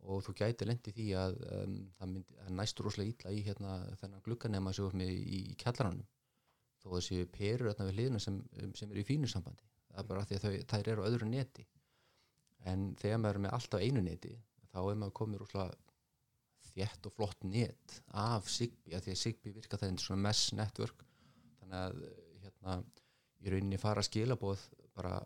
[0.10, 3.74] Og þú gæti lendi því að um, það myndi, það næstur rosalega illa í hérna
[4.00, 6.06] þennan glugganema sem ert með í, í kjallaranum
[6.80, 8.38] þó þessi perur hérna við hliðina sem,
[8.80, 9.66] sem eru í fínu sambandi.
[9.90, 11.66] Það er bara því að þau, þær eru á öðru neti.
[12.70, 14.32] En þegar maður er með alltaf einu neti
[14.70, 15.89] þá er maður komið rosalega
[16.74, 20.56] þétt og flott net af Zigbee, af því að Zigbee virka það eins svona mesh
[20.58, 21.06] network.
[21.60, 22.02] Þannig að
[22.44, 22.78] hérna
[23.40, 24.66] í rauninni fara skilabóð
[24.98, 25.18] bara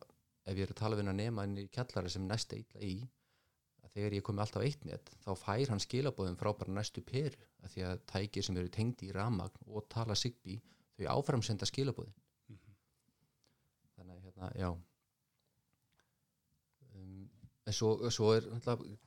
[0.46, 2.84] ef ég er að tala við hann að nema inn í kjallara sem næsta illa
[2.84, 2.96] í
[3.84, 7.48] að þegar ég komi alltaf eitt net þá fær hann skilabóðum frá bara næstu peru
[7.64, 10.62] að því að tækir sem eru tengdi í ramagn og tala Zigbee
[10.98, 12.14] þau áframsenda skilabóðin
[13.96, 14.70] þannig að hérna, já.
[16.94, 17.30] Um,
[17.66, 18.98] en svo, svo er náttúrulega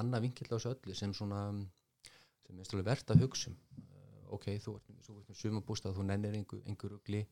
[0.00, 1.40] annað vinkill á þessu öllu sem svona
[2.44, 3.58] sem er stólega verðt að hugsa um.
[3.80, 7.24] Uh, ok, þú ert, með sumabústað þú nennir einhver, rugli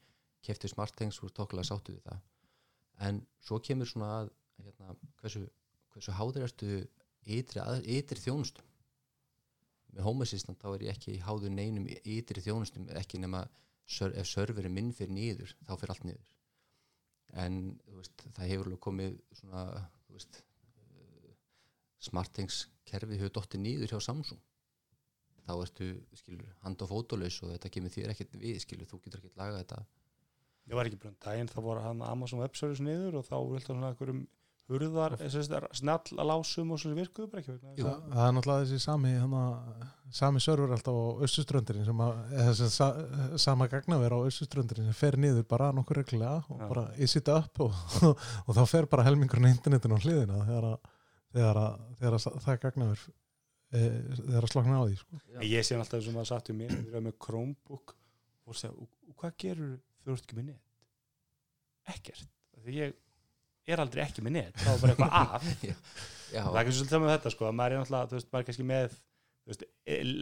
[0.42, 2.22] keftir smarttengs, þú ert tokklega sáttu við það.
[3.06, 4.32] En svo kemur svona að
[4.64, 5.44] hérna, hversu,
[5.94, 6.70] hversu háður ertu
[7.22, 7.62] ytri,
[7.98, 8.68] ytri þjónustum
[9.92, 13.44] með home assistant þá er ég ekki háður neinum ytri þjónustum ekki nema
[13.84, 16.30] ser, ef serverinn minn fyrir niður þá fyrir allt niður.
[17.42, 17.58] En
[17.96, 19.66] veist, það hefur alveg komið svona
[20.12, 20.40] veist,
[22.02, 24.42] smartthings kerfið hefur dottið niður hjá Samsung
[25.46, 29.22] þá ertu, skilur, hand og fótolaus og þetta kemur þér ekkert við, skilur, þú getur
[29.22, 29.80] ekkert lagað þetta
[30.70, 33.58] ég var ekki blönd daginn, þá voru hann Amazon Web Service niður og þá var
[33.58, 34.22] alltaf svona einhverjum
[34.70, 35.16] hurðar,
[35.74, 37.82] snall að lásum og svo virkuðu bara ekki vegna Jú.
[37.82, 39.42] þess Það, það er náttúrulega þessi sami hana,
[40.14, 42.88] sami server alltaf á austurströndurinn sem að, þessi sa,
[43.42, 46.68] sama gagnaver á austurströndurinn sem fer niður bara nokkur reglulega og Já.
[46.70, 47.76] bara is it up og,
[48.46, 50.92] og þá fer bara helmingurinn á internetinu á hliðina þegar, að,
[51.32, 53.82] þegar, að, þegar að það gagnaver e,
[54.22, 55.22] þegar að slokna á því sko.
[55.36, 57.96] En ég sé alltaf sem að sagt um mér þegar ég er með Chromebook
[58.46, 60.66] og segja, og, og hvað gerur þú ert ekki með net?
[61.92, 62.28] Ekkert.
[62.58, 65.48] Þegar ég er aldrei ekki með net, þá er bara eitthvað að
[66.32, 68.42] Já, það er ekki svolítið með þetta sko, að maður er náttúrulega, þú veist, maður
[68.42, 68.94] er kannski með
[69.48, 69.64] veist,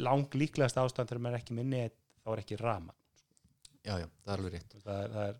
[0.07, 2.97] lang líklegast ástand þegar maður er ekki með net, þá er ekki rama
[3.85, 5.39] já, já, það er alveg rétt það er, það er,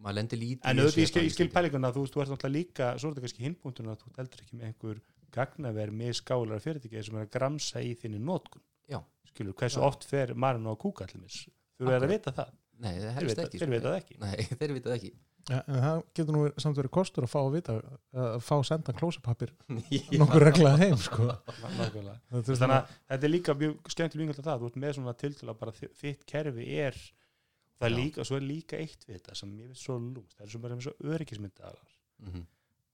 [0.00, 3.10] maður lendir lítið en auðvitað ég skil, pælinguna þú veist, þú ert náttúrulega líka, svo
[3.10, 5.00] er þetta kannski hinbúntun að þú heldur ekki með einhver
[5.36, 9.00] gagnaver með skálar fyrirtæki sem er að gramsa í þinni nótkun Já.
[9.30, 9.86] skilur, hversu Já.
[9.90, 11.42] oft fer marinn á kúka allir mis
[11.78, 13.74] þú verður að vita það, nei, það þeir vita, ekki þeir sko.
[13.76, 15.12] vita það ekki nei, þeir vita það ekki
[15.50, 17.76] ja, en það getur nú samt verið kostur að fá að vita
[18.24, 19.52] að fá sendan klósupapir
[19.94, 20.02] Já.
[20.20, 21.30] nokkur regla heim sko.
[21.70, 25.74] Þannig að þetta er líka mjög skemmtileg vingulega það, þú ert með svona tiltöla bara
[25.76, 26.98] þi- þitt kerfi er
[27.80, 30.46] það er líka, svo er líka eitt við þetta sem ég veit svo lúmst, það
[30.46, 32.42] er svo bara með svo öryggismyndaðar Mhm.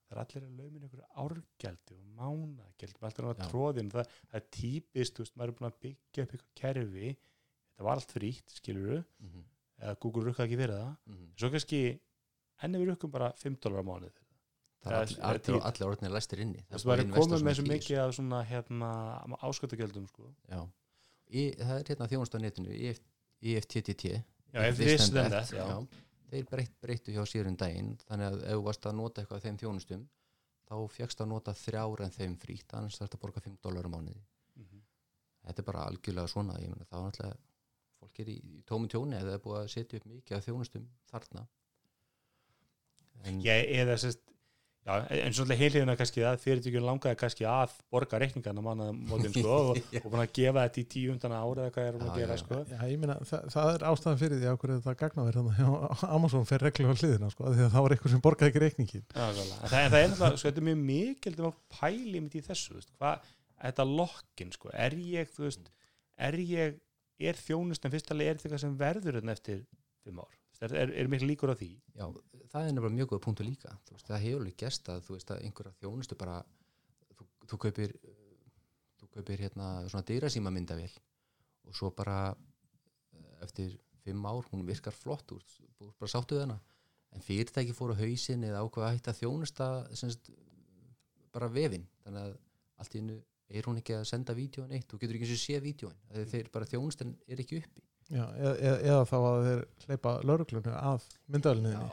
[0.07, 4.37] það er allir að laumina ykkur árgjaldi og mánagjaldi, maður alltaf á tróðin það, það
[4.41, 8.13] er típist, þú veist, maður er búin að byggja upp ykkur kerfi, þetta var allt
[8.15, 9.43] frítt skilur Mhm.
[9.83, 11.27] eða Google rukkaði ekki fyrir það, Mhm.
[11.37, 12.01] svo kannski
[12.63, 14.23] enni við rukkum bara 5 dólar á mánuð það er
[14.87, 16.63] Það er- allir, það er allir, orðinir læstir inni.
[16.71, 18.91] Veist, maður er komið með svo mikið af svona hérna,
[19.43, 20.33] áskatagjöldum sko.
[20.49, 23.01] það er hérna þjónust á netinu EF,
[23.43, 24.23] EFTTT
[24.77, 25.67] This and þetta, that, já.
[26.31, 29.37] þeir breytt, breyttu hjá síður en daginn þannig að ef þú varst að nota eitthvað
[29.41, 30.07] af þeim þjónustum
[30.67, 33.91] þá fjöxt að nota þrjár en þeim frítt annars þarf að borga 5 dólar á
[33.93, 34.23] mánuði
[34.57, 34.81] Mhm.
[35.47, 37.37] þetta er bara algjörlega svona ég meina þá er náttúrulega
[38.01, 41.47] fólk er í, tómi tjóni eða er búið að setja upp mikið af þjónustum þarna
[43.25, 44.23] en Já, eða sérst
[44.87, 49.55] Já, en svolítið heilíðuna kannski að fyrirtækjum langaði kannski að borga reikningarna manna mótin sko
[49.73, 52.21] og, og búin að gefa þetta í tíu undan ára eða hvað er hún að
[52.21, 52.61] gera já, sko.
[52.71, 56.65] Já, ég meina, það, það er ástæðan fyrir því að hverju þetta að Amazon fer
[56.69, 59.25] reglu á hliðina sko, af því að það var eitthvað sem borgaði ekki reikningin Já,
[59.27, 59.59] nákvæmlega.
[59.59, 62.39] en, það, en það er náttúrulega, sko, þetta er mjög mikil það var pæli mitt
[62.39, 63.29] í þessu, þú veist, hvað
[63.67, 65.71] þetta lokkin, sko, er ég þú veist,
[66.31, 66.81] er ég,
[67.27, 69.65] er þjónustan fyrstulega, er þetta sem verður eftir
[70.07, 71.71] fimm ár, er, er, er mikil líkur á því?
[71.97, 72.07] Já,
[72.53, 75.33] það er nefnilega mjög góð punktu líka veist, það hefur alveg gerst að þú veist
[75.35, 76.37] að einhverja þjónustu bara
[77.17, 77.97] þú, þú kaupir
[79.01, 80.93] þú kaupir hérna svona dýrasíma myndavél
[81.67, 85.43] og svo bara eh, eftir fimm ár hún virkar flott úr,
[85.99, 86.61] bara sáttu hana.
[87.11, 89.67] En fyrirtæki fóru hausin eða ákveða að hætta að þjónusta
[89.99, 90.31] semst,
[91.35, 92.37] bara vefin þannig að
[92.77, 93.17] allt í hennu
[93.47, 96.69] er hún ekki að senda vídjóin eitt, þú getur ekki og sé vídjóin þeir bara
[96.69, 101.73] þjónustan er ekki uppi Já, eða, eða, eða þá að þeir hleypa lauruglunni að myndavelninni
[101.75, 101.87] Já,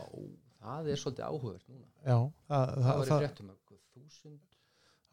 [0.63, 4.59] það er svolítið áhugavert núna Já, það, það það, það, fréttum að þúsund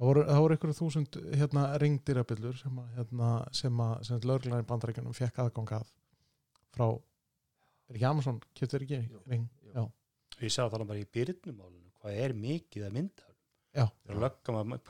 [0.00, 3.30] það voru, það voru einhverju þúsund hérna, ringdýrabillur sem að, hérna,
[3.62, 5.88] sem að, sem að lauruglan í bandarækjunum fekk aðgang að
[6.76, 9.86] frá er ekki Amazon, kjöptur ekki Jú, ring jú.
[10.40, 13.26] Ég sá það bara í byrnumálinu hvað er mikið að mynda
[13.70, 13.84] Já.
[14.10, 14.80] maður,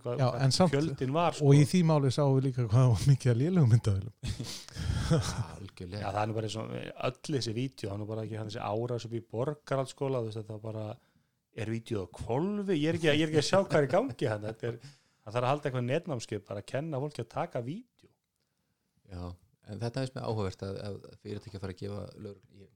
[0.00, 1.46] hvað, Já, hvað en samt- fjöldin var sko.
[1.50, 3.74] og í því máli sáum við líka hvað mikið að lélugum
[5.80, 6.70] myndavelum Já, algjörlega það er nú bara eins og
[7.08, 10.40] öll þessi vídeo, hann er bara ekki hann þessi ára sem í borgarhaldsskóla, þú veist
[10.40, 10.86] þetta bara
[11.60, 13.92] er vídeo á kvolfi, ég er ekki, ég er ekki að sjá hvað er í
[13.94, 17.30] gangi hann, þetta er það þarf að halda eitthvað netnámskip, bara að kenna fólki að
[17.34, 18.10] taka vídeo.
[19.10, 19.24] Já,
[19.70, 22.68] en þetta er með áhugavert að, að fyrirtæki að fara að gefa lögur, ég,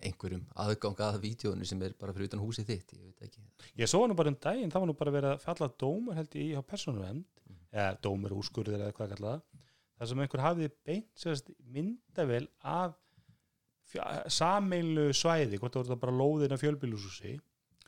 [0.00, 3.42] einhverjum aðgang að vídjónu sem er bara fyrir utan húsið þitt, ég veit ekki.
[3.82, 6.36] Ég svo nú bara um daginn, það var nú bara verið að falla dómur held
[6.38, 7.58] ég í hjá persónuvernd, Mhm.
[7.74, 9.42] eða dómur úrskurðir eða hvað kallað,
[10.00, 11.28] þar sem einhver hafði beint
[11.76, 12.96] myndavel af
[14.30, 17.32] sameilu svæði, hvort það voru bara lóðin af fjölbýlúshúsi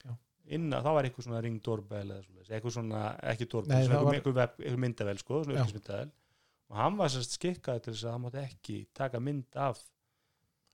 [0.03, 0.15] Já.
[0.57, 4.83] innan, það var eitthvað svona ring doorbell eða svona, eitthvað svona, ekki var- eitthvað, eitthvað
[4.87, 5.63] myndavel sko, svona Já.
[5.65, 6.11] örgismyndavel
[6.73, 9.79] og hann var sérst skikkaði til þess að hann mátti ekki taka mynd af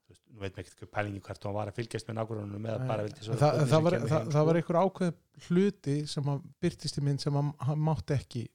[0.08, 2.86] veist, nú veit mér ekkert hvað pælingi hvert hann var að fylgjast með nágrunum eða
[2.88, 4.44] bara vildi svo það, var, það, það sko.
[4.48, 8.46] var einhver ákveð hluti sem að byrtist í mynd sem hann mátti ekki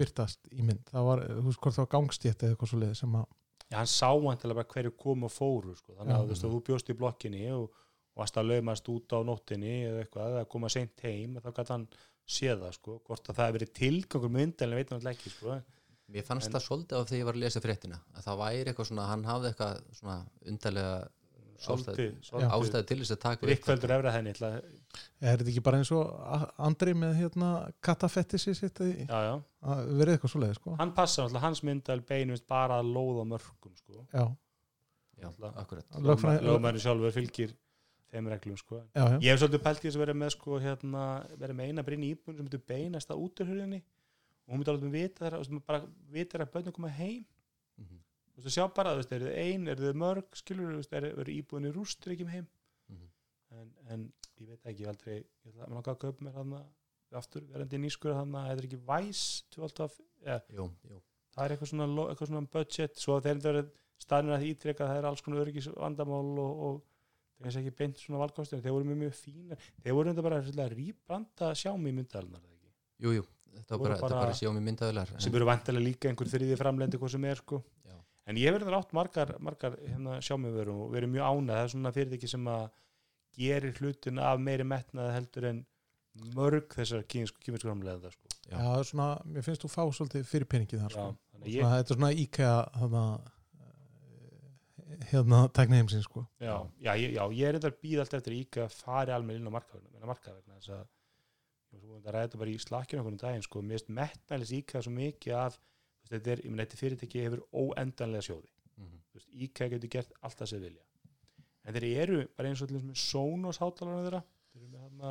[0.00, 0.82] byrtast í mynd.
[0.90, 3.28] Það var, þú veist hvort það var gangstétt eða eitthvað svo leið sem að
[3.70, 5.94] Já, hann sá að bara hverju kom og fóru sko.
[6.00, 9.18] þannig að þú veist, þú bjóst í blokkinni og, og varst að laumast út á
[9.22, 11.84] nóttinni eða eitthvað, eða koma seint heim þá gæti hann
[12.26, 12.96] séð það, sko.
[13.06, 15.60] Hvort að það hefur verið tilgangur myndalinn veit hann ekki, sko.
[16.10, 18.70] Mér fannst En- það svolítið af þegar ég var að lesa fréttina að það væri
[18.72, 20.16] eitthvað svona, hann hafði eitthvað svona
[20.50, 20.96] undarlega
[21.68, 24.50] ástæði til þess að taka upp rikkveldur efra henni ætla,
[25.20, 26.04] er þetta ekki bara eins og
[26.68, 27.50] Andri með hérna
[27.84, 30.76] kattafettissi sitt að verið eitthvað svo leið sko?
[30.80, 34.06] Hann passa náttúrulega hans myndal beinumist bara að lóða mörgum, sko.
[34.14, 34.24] Já,
[35.20, 35.84] Já, akkurat.
[36.00, 37.50] Lögmæri sjálfur fylgir
[38.10, 38.80] þeim reglum, sko.
[38.96, 41.02] Já, já, Ég hef svolítið pælt í þess að vera með sko hérna,
[41.42, 45.26] vera með eina brinn í íbúin sem beinast að úturhörðinni og hún myndi alveg vita
[45.26, 47.20] þar, og bara vita þar að börnum koma heim
[48.40, 50.92] Þú veist, sjá bara, þú veist, eru þið ein, eru þið mörg skilur, þú veist,
[50.96, 52.46] er íbúinni rústur ekki heim?
[52.90, 53.08] Mhm.
[53.60, 54.04] en, en
[54.40, 56.54] ég veit ekki, aldrei ég ætla að langa að kaupa mér hann
[57.20, 59.22] aftur, verandi nýskur hann að þetta er ekki væs
[59.56, 61.00] 12, ja, Jú, jú.
[61.34, 63.64] Það er eitthvað svona, eitthvað svona budget, svo að þeir eru
[64.00, 67.60] staðnir að ítreka að það er alls konar öryggis vandamál og, og það er kannski
[67.66, 70.40] ekki beint svona valkostur, þeir voru mjög mjög fína þeir voru enda bara
[70.72, 72.42] rýbranda sjámi myndalunar
[73.00, 73.22] Jú, jú,
[73.56, 76.98] þetta var bara, bara- bara sjá mér myndaðular sem eru vantilega líka einhver þriði framlendi
[77.00, 77.62] hvað sem er sko.
[77.86, 77.96] Já.
[78.28, 81.94] En ég verður átt margar, margar hérna, sjámiðverum og verið mjög ánað það er svona
[81.96, 82.68] fyrirtæki sem að
[83.40, 85.64] gerir hlutin af meiri metnaði heldur en
[86.34, 88.30] mörg þessar kýminsku framlega sko.
[88.50, 88.56] Já.
[88.58, 91.98] já, svona, mér finnst þú fá svolítið fyrir peningið þar sko að ég, þetta er
[91.98, 92.10] svona
[92.74, 93.04] þarna,
[93.60, 98.34] eh, hérna tækni heimsins sko já, já, ég, já, ég er eitthvað býð allt eftir
[98.34, 99.54] að IKEA fari almenn inn á
[100.40, 100.88] vegna þess að
[101.70, 104.92] að ræða þetta bara í slakkinu okkur um daginn sko, mér finnst metnælis IKEA svo
[104.96, 105.60] mikið af
[106.10, 108.96] þetta er, ég meina, þetta fyrirtæki hefur óendanlega sjóði Mhm.
[109.10, 110.82] Þú veist, IKEA getur gert allt það sem vilja
[111.64, 114.22] en þeir eru bara eins og dæmis með Sonos hátalarna þeirra
[114.54, 115.10] þeir eru með, hana,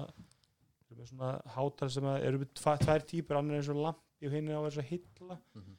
[0.87, 3.75] þeir eru með svona hátalar sem að eru með tvær típur annar er eins og
[3.83, 5.77] lampi og hinn er á að vera svo hilla Mhm.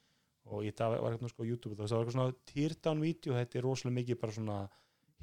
[0.50, 3.56] og ég það var eitthvað sko á YouTube það var eitthvað svona teardown vídeo þetta
[3.58, 4.60] er rosalega mikið bara svona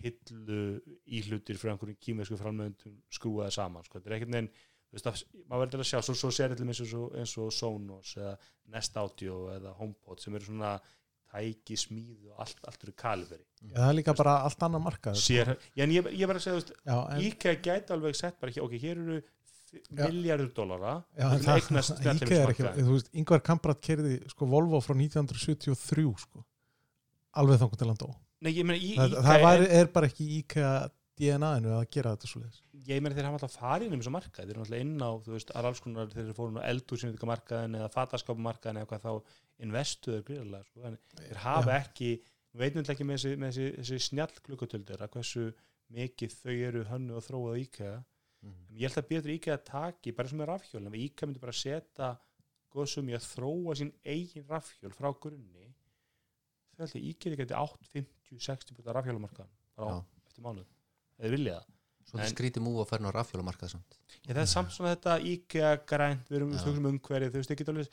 [0.03, 0.59] hillu
[1.07, 3.99] íhlutir frá einhverjum kýmversku framöndum skrúaði saman sko.
[3.99, 4.49] þetta er ekkert þú
[4.93, 8.35] veist að maður verður að sjá svo, svo sér eitthvað eins eins og Sonos eða
[8.75, 10.75] Nest Audio eða HomePod sem eru svona
[11.27, 15.17] tæki, smíð og allt, allt eru kaliberi Já, það er líka bara allt annað markað
[15.19, 18.77] sér, en ég, ég bara segja veist, Já, en, IKEA gæti alveg sett bara, ok,
[18.79, 19.17] hér eru
[19.91, 26.45] miljardur dólara IKEA er ekki þú veist, Ingvar Kamprad kerði sko Volvo frá 1973 sko
[27.37, 28.09] alveg þangur til hann dó.
[28.45, 30.71] Nei, meina, í- það, það var, er, bara ekki í IKEA
[31.17, 34.47] DNA-inu að gera þetta svo leiðis ég meina þeir hafa alltaf farið um þessu markað,
[34.47, 37.77] þeir eru alltaf inn á þú veist, alls konar þeir eru fórum á eldúsinu markaðin
[37.79, 42.11] eða fataskápumarkaðin eða hvað þá investuður gríðarlega, sko, en þeir hafa ekki
[42.57, 45.47] þetta ekki með þessi, þessi, þessi snjall klukkutöldur að hversu
[45.93, 47.97] mikið þau eru hönnu og þróað á IKEA.
[48.45, 48.77] Mhm.
[48.77, 52.09] ég held að betur IKEA taki bara sem er rafhjól, ef IKEA myndi bara setja
[52.73, 55.73] góðsum í að þróa sín eigin rafhjól frá grunni
[56.77, 60.67] þau held að IKEA geti 8, 50, 60 búin rafhjólumarkaðan bara á eftir mánuð,
[61.19, 61.73] eða vilja það
[62.07, 63.95] Svo þetta En- skrítið múið að fara á rafhjólamarkað samt.
[64.23, 66.59] Já, það er samt svona þetta IKEA grænt, við erum Já.
[66.61, 67.89] stökum umhverfið, þú veist ekki alveg,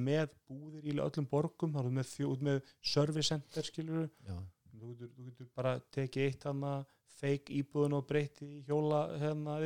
[0.00, 4.38] með búðir í öllum borgum, þá erum með, þjó- út með service center, skilur Já,
[4.80, 6.72] þú getur, þú getur bara tekið eitt hana
[7.20, 9.58] fake íbúðun og breyti í hjóla hérna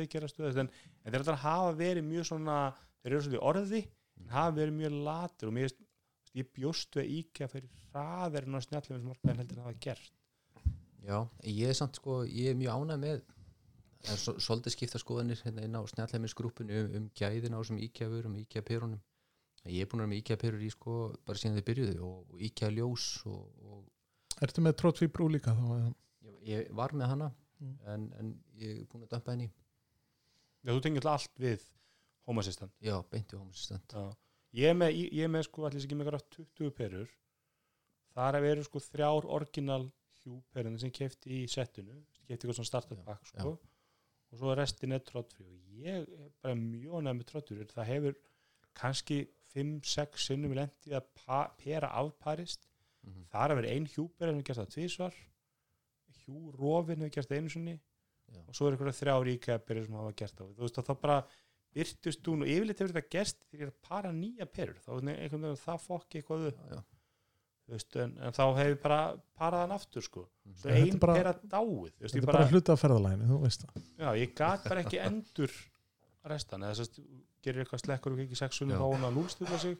[0.65, 2.57] en, en þeir að hafa verið mjög svona
[2.99, 3.81] þeir eru svolítið orði,
[4.19, 5.71] en hafa verið mjög latur og mér
[6.35, 10.11] ég bjóst við að IKEA fyrir hraðarinn og snjallum markaðin heldur en það hafa gert
[11.05, 13.23] já, ég er samt sko, ég er mjög ánægð með
[14.05, 17.79] það er svo- svolítið skipta skoðanir hérna inn á snjallheimisgrúppinu um, um gæðin á þessum
[17.87, 19.01] IKEA-vörum, IKEA-perunum
[19.65, 22.43] ég er búin að vera með IKEA-perur í sko bara síðan þið byrjuðu og, og
[22.49, 25.93] IKEA-ljós og, og Ertu með Trotvi Brú líka þá?
[26.27, 27.75] ég, ég var með hana Mm.
[27.87, 31.61] en, en ég er búin að dömpa henni Já, þú tengir alltaf allt við
[32.27, 34.01] Home Assistant já, beinti homosistent Já.
[34.59, 37.13] Ég er með, ég, ég er með sko allir sem ekki með eitthvað 20 perur
[38.11, 39.85] þar að veru sko þrjár orginal
[40.25, 45.03] hjúperinn sem kefti í settinu kefti eitthvað svona startup pack sko og svo restin er
[45.05, 48.17] trottfrí og ég er bara mjög nefn með trottur það hefur
[48.75, 49.21] kannski
[49.53, 51.07] 5-6 sinnum lendi að
[51.61, 53.27] pera afparist mm -hmm.
[53.31, 55.15] þar að vera ein hjúper en við gert það tvísvar
[56.25, 57.75] hjú rofin hefur gert það einu sinni
[58.25, 58.41] Já.
[58.47, 61.17] og svo er eitthvað þrjár íkæða sem hafa gert það þú veist að þá bara
[61.75, 64.91] byrtust hún og yfirleitt hefur þetta gerst þegar ég er að para nýja perur þá
[64.95, 66.83] er einhvern veginn það fokki eitthvað já, já.
[67.73, 68.99] Veist, en, en þá hefur bara
[69.39, 70.55] parað hann aftur sko Mhm.
[70.61, 74.09] svo ein bara- pera dáið Þetta er bara, hluti af ferðalæginu, þú veist það já,
[74.21, 75.51] ég gat bara ekki endur
[76.25, 77.03] restan eða þess að
[77.45, 78.59] gerir eitthvað slekkur og ekki sex Já.
[78.59, 79.77] sunnum þá hún að lúlstilla sig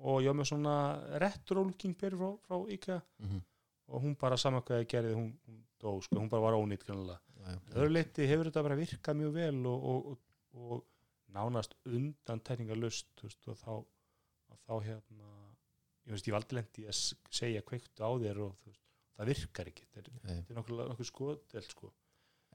[0.00, 0.74] og ég var með svona
[1.20, 3.40] retro looking perur frá, frá IKEA Mm
[3.90, 6.84] og hún bara saman hvað ég gerði hún, hún dó, sko, hún bara var ónýtt
[6.86, 7.18] kannulega.
[7.42, 7.58] já, já.
[7.74, 10.18] öðru leiti hefur þetta bara virkað mjög vel og, og, og,
[10.54, 10.84] og
[11.34, 13.84] nánast undan tekningalust veist, og þá,
[14.68, 15.39] þá hérna
[16.06, 17.02] ég veist ég valdi lendi að
[17.40, 18.82] segja kveiktu á þér og veist,
[19.16, 19.86] það virkar ekki.
[19.94, 21.92] Þetta er, er nokkuð, skoðel sko.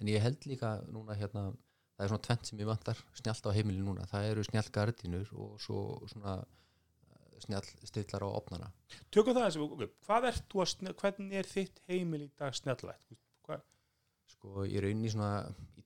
[0.02, 1.50] en ég held líka núna hérna
[1.96, 4.08] það er svona tvent sem ég vantar snjált á heimili núna.
[4.12, 5.82] Það eru snjált gardínur og svo
[6.12, 6.40] svona
[7.44, 8.70] snjáll stillar á opnana
[9.14, 12.56] tökum það þessi, okay, hvað ert þú að snjall, hvernig er þitt heimil í dag
[12.56, 13.18] snjallvætt?
[13.46, 13.64] Hvað,
[14.36, 15.32] sko ég er inn í svona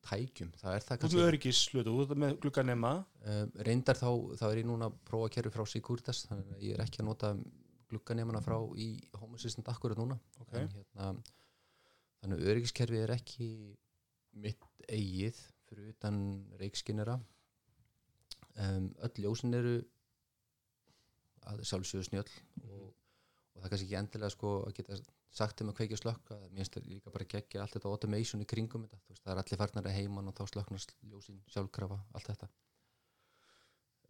[0.06, 4.00] tækjum það er það þú ert með kannski öryggislutu, þú ert með glugganema um, reyndar
[4.00, 4.10] þá,
[4.40, 7.10] þá er ég núna að prófa kerfi frá Sigurdas þannig að ég er ekki að
[7.10, 7.34] nota
[7.90, 10.20] glugganemana frá í Home Assistant akkurat núna.
[10.44, 10.62] Okay.
[10.62, 11.12] en, hérna,
[12.22, 13.50] þannig að öryggiskerfi er ekki
[14.40, 16.20] mitt eigið fyrir utan
[16.60, 19.78] reikskinnera um, öll ljósin eru
[21.50, 22.30] að sjálfsögðu snjöll
[22.68, 25.00] og, og það er kannski ekki endilega sko að geta
[25.36, 28.42] sagt um að kveikja og slökka mér finnst það líka bara geggja allt þetta automation
[28.42, 32.00] í kringum þetta, veist, það er allir farnar að heiman og þá slöknast ljósin sjálfkrafa,
[32.18, 32.50] allt þetta.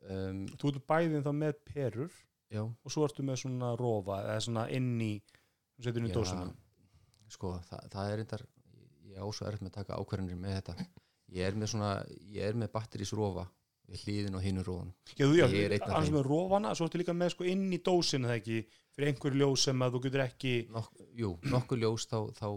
[0.09, 2.13] Um, þú ert bæðin þá með perur
[2.47, 6.47] já, og svo ertu með svona rofa eða svona inn í í Já, dósina
[7.31, 8.45] sko, það, það er reyndar
[9.09, 10.87] ég á svo erfitt með að taka ákvarðanir með þetta.
[11.29, 11.89] Ég er með svona,
[12.33, 13.45] ég er með batterísrofa
[13.89, 16.13] við hlýðin og hinu róðan Já, þú, já, þeim.
[16.15, 18.59] með rofana, svo ertu líka með sko inn í dósinu það ekki,
[18.99, 22.47] fyrir einhver ljós sem að þú getur ekki Nok, jú, nokkuð ljós þá, þá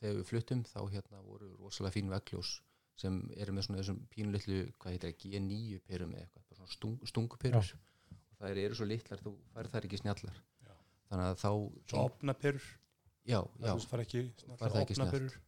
[0.00, 2.56] þegar við fluttum þá hérna voru rosalega fín veggljós
[2.98, 6.96] sem eru með svona þessum pínulitlu hvað heitir það, G9 perum eða eitthvað svona stung,
[7.10, 10.40] stungupirur og það eru svo litlar, þú fær þær ekki snjallar.
[10.66, 10.74] Já.
[11.10, 11.50] þannig að þá
[11.90, 12.68] svo opnaperur
[13.24, 15.08] já, já, það fara ekki það ekki snjallt?
[15.08, 15.38] opnaperur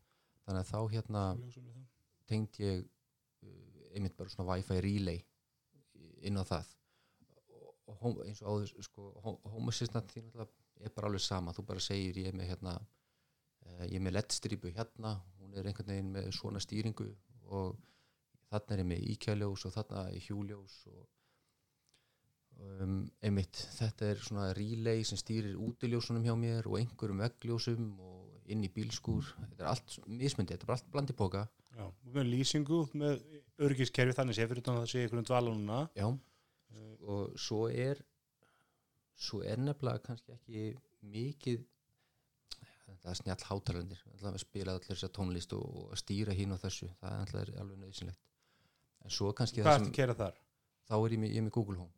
[0.46, 1.24] þannig að þá hérna
[2.30, 5.22] tengd ég uh, einmitt bara svona wifi relay
[6.26, 6.74] inn á það
[7.86, 11.54] og, eins og áður sko, ho- home assistant því náttúrulega er bara alveg sama.
[11.56, 15.68] Þú bara segir ég er með hérna uh, ég er með LED-strípu hérna hún er
[15.70, 17.08] einhvern veginn með svona stýringu
[17.46, 17.76] og
[18.50, 21.04] þarna er ég með íkjæljós og þarna er hjúljós og
[22.82, 28.22] um, einmitt þetta er svona relay sem stýrir útiljósunum hjá mér og einhverjum veggljósum og
[28.52, 29.26] inn í bílskúr.
[29.50, 31.46] Þetta er allt mismundi, þetta er bara allt blandi póka
[31.76, 33.24] Já, og með lýsingu með
[33.66, 35.80] örgiskerfi þannig sé fyrir utan að það sé einhvern dvala núna.
[35.98, 36.06] Já,
[37.06, 38.00] og svo er
[39.16, 40.64] svo er nefnilega kannski ekki
[41.02, 41.62] mikið
[42.86, 46.60] það er snjall hátalendir það er spilað allir þessa tónlist og, og stýra hín og
[46.62, 48.22] þessu, það er alltaf alveg nöðsynlegt
[49.06, 50.40] en svo kannski Hvað ertu að gera þar?
[50.88, 51.92] þá er ég, með- ég með Google Home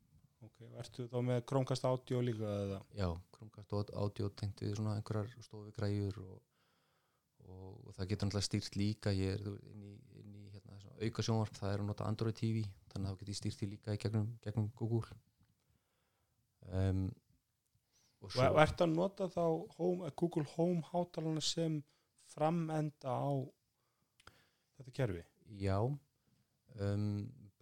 [0.46, 2.76] Ok, ertu þá með Chromecast Audio líka eða?
[2.94, 6.37] já, Chromecast audio tengt við svona einhverjar stofugræjur og,
[7.48, 10.88] og, og það getur náttúrulega stýrt líka ég er inn í, inn í hérna, svona
[11.06, 13.70] auka sjónvarp, það er að nota Android TV þannig að þá getur ég stýrt því
[13.72, 15.18] líka í gegnum, gegnum Google
[16.72, 17.04] um,
[18.18, 19.44] og Og og ertu að nota þá
[19.76, 21.78] home, Google Home hátalana sem
[22.32, 23.30] framenda á
[24.78, 25.22] þetta kerfi?
[25.61, 27.06] Já um,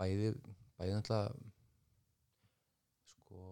[0.00, 0.32] bæði
[0.78, 1.36] bæði náttúrulega
[3.12, 3.42] sko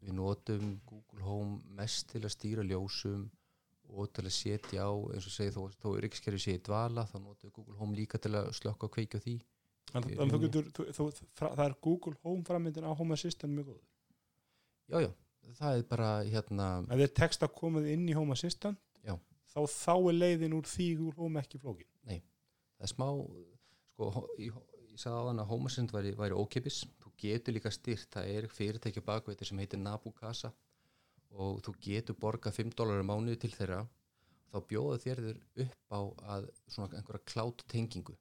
[0.00, 3.26] við notum Google Home mest til að stýra ljósum
[3.94, 6.62] og til að setja á eins og segja þó, þó er ekki skerfi sé í
[6.66, 9.36] dvala þá notum við Google Home líka til að slökka og kveikja því
[9.90, 11.04] Í að þú getur, þú, þú,
[11.40, 13.86] það er Google Home framyndin á Home Assistant mjög góður.
[14.92, 15.10] já já,
[15.58, 19.16] það er bara hérna Ef þið tekst að komið inn í Home Assistant, Já.
[19.50, 21.90] þá, þá er leiðin úr því Google Home ekki flókin.
[22.06, 23.08] það er smá
[23.90, 24.54] sko, ég,
[24.92, 28.30] ég sagði á þann að Home Assistant væri, væri ókipis, þú getur líka styrt það
[28.36, 30.52] er fyrirtæki bakveitir sem heitir Nabu Casa
[31.38, 33.84] og þú getur borga 5 dólar á mánuði til þeirra
[34.50, 36.00] þá bjóða þér þér upp á
[36.34, 38.16] að svona einhverja cloud tengingu.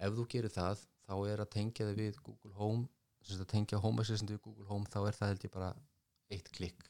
[0.00, 2.88] Ef þú gerir það þá er að tengja þig við Google Home
[3.26, 5.70] sem að tengja Home Assistant við Google Home þá er það held ég bara
[6.32, 6.88] eitt klikk.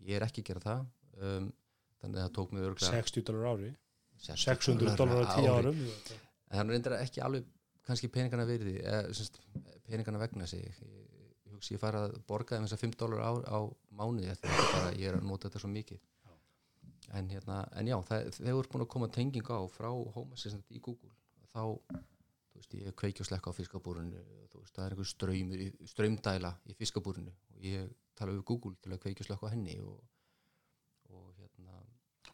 [0.00, 0.86] Ég er ekki að gera það
[1.20, 1.50] um,
[2.00, 3.70] þannig að það tók mig örgulega 60 dólar ári,
[4.24, 5.82] 600 dólar á 10 árum.
[6.50, 7.50] en það er ekki alveg
[7.84, 9.40] kannski peningana verði eða, semst,
[9.88, 10.80] peningana vegna sig ég,
[11.50, 13.58] ég ég fara að borga þeim þess að 5 dólar á, á
[14.00, 16.00] mánuði bara, ég er að nota þetta svo mikið.
[17.16, 20.68] En, hérna, en já, þegar þú ert búin að koma tenging á frá Home Assistant
[20.70, 21.10] í Google
[21.50, 24.20] þá, þú veist, ég kveiki og slekka á fiskabúrinu,
[24.52, 28.94] þú veist, það er einhver ströymur, ströymdæla í fiskabúrinu og ég tala við Google til
[28.94, 29.96] að kveiki og slekka á henni og,
[31.10, 31.80] og hérna.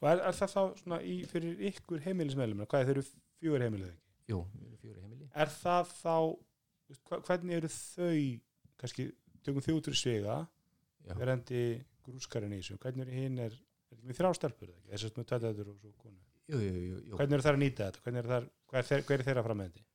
[0.02, 3.64] Og er, er það þá svona í, fyrir ykkur heimilismeðlum, hvað er þeir eru fjögur
[3.64, 4.06] heimilið ekki?
[4.30, 5.28] jú, við erum fjóri heimili.
[5.34, 6.16] Er það þá,
[7.28, 8.20] hvernig eru þau,
[8.82, 9.08] kannski,
[9.46, 10.38] tökum þau fyrir svega,
[11.14, 11.64] verandi
[12.06, 13.58] grúskarinn í þessu, hvernig eru hinn er,
[13.90, 16.22] er ekki með ekki, þess að með tætæður og svo konu.
[16.50, 17.18] jú, jú, jú.
[17.18, 18.02] Hvernig eru þær að nýta þetta?
[18.04, 18.32] Hvernig eru
[18.82, 19.86] er þeir, er þeirra frammendi?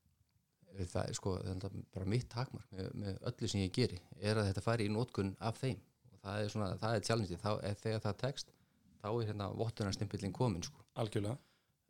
[0.79, 4.39] það er sko, það er bara mitt takmark með, með öllu sem ég geri er
[4.39, 5.79] að þetta fari í nótkun af þeim
[6.11, 8.53] og það er svona, það er challenge þá er þegar það tekst,
[9.01, 11.37] þá er hérna vottunarstimpillin komin sko Algjörlega.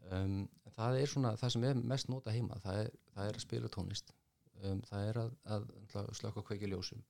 [0.09, 0.41] um,
[0.77, 3.73] það er svona, það sem er mest nota heima, það er, það er að spila
[3.75, 4.13] tónlist
[4.63, 5.67] um, það er að, að,
[6.19, 7.03] slökka kveiki ljósum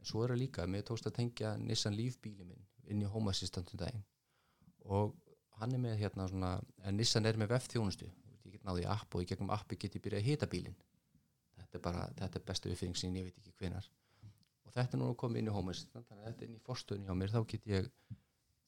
[0.00, 3.10] en svo er það líka, mér tókst að tengja Nissan Leaf bíli minn inn í
[3.12, 4.04] Home Assistant um daginn.
[4.88, 5.14] Og
[5.60, 8.08] hann er með hérna svona, en Nissan er með vef-þjónustu.
[8.46, 10.78] Ég get náði í app og í gegnum appi get ég byrjað að hita bílinn.
[11.60, 13.86] Þetta er bara, þetta er bestu uppfinning sem ég veit ekki hvenar
[14.70, 16.64] og þetta er nú komið inn í Home Assistant þannig að þetta er inn í
[16.66, 17.32] forstöðun hjá mér.
[17.34, 17.88] Þá get ég,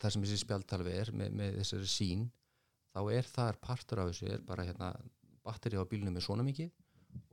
[0.02, 2.24] það sem þessi spjaldtalvi er með, með þessari sín
[2.92, 4.90] þá er þar partur af þessu er bara hérna
[5.46, 6.72] batteri á bílnum er svona mikið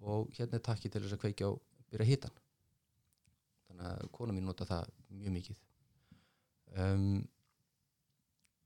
[0.06, 1.60] og hérna er takki til þess að kveikja og
[1.90, 2.46] byrja að hita hann
[3.80, 4.90] þannig að kona mín nota það
[5.20, 5.60] mjög mikið.
[6.80, 7.22] Um,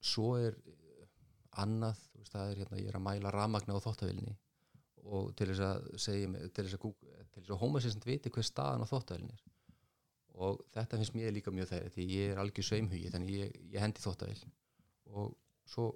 [0.04, 0.58] svo er
[1.62, 4.34] annað, veist, það er hérna ég er að mæla rafmagna á þóttavilni
[5.04, 6.94] og til þess að segja til þess að,
[7.44, 9.44] að Home Assistant viti hver staðan á þóttavilni er.
[10.44, 13.84] Og þetta finnst mér líka mjög þegar því ég er algjör sveimhugi þannig ég, ég
[13.84, 14.40] hendi þóttavil
[15.14, 15.36] og
[15.70, 15.92] svo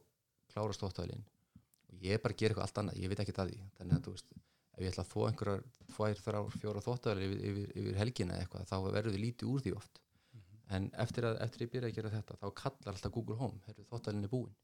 [0.52, 1.24] klárast þóttavillin
[1.88, 3.64] og ég er bara að gera eitthvað allt annað, ég veit ekki að því.
[3.80, 4.38] Þannig að þú veist,
[4.78, 5.64] ef ég ætla að þó einhverjar
[5.96, 9.74] tvær, þrjár, fjóra þóttavil yfir, yfir, yfir helgina eitthvað, þá verður þið lítið úr því
[9.80, 10.02] oft.
[10.78, 13.62] En eftir að, eftir að ég byrja að gera þetta þá kallar alltaf Google Home,
[13.66, 14.56] herru þóttavillin er búin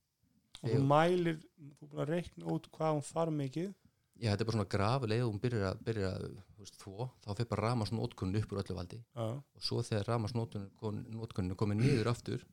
[0.64, 1.39] Og þú mælir,
[1.80, 3.72] þú búin að reikna út hvað hún þarf mikið.
[4.14, 6.28] Já, þetta er bara svona graf leið og hún byrjar að, byrjar að
[6.61, 8.99] veist, þvó, þá fyrir bara ramasnótkunni upp úr öllu valdi.
[9.01, 9.26] Já.
[9.41, 12.45] og svo þegar ramasnótkunni er komið niður aftur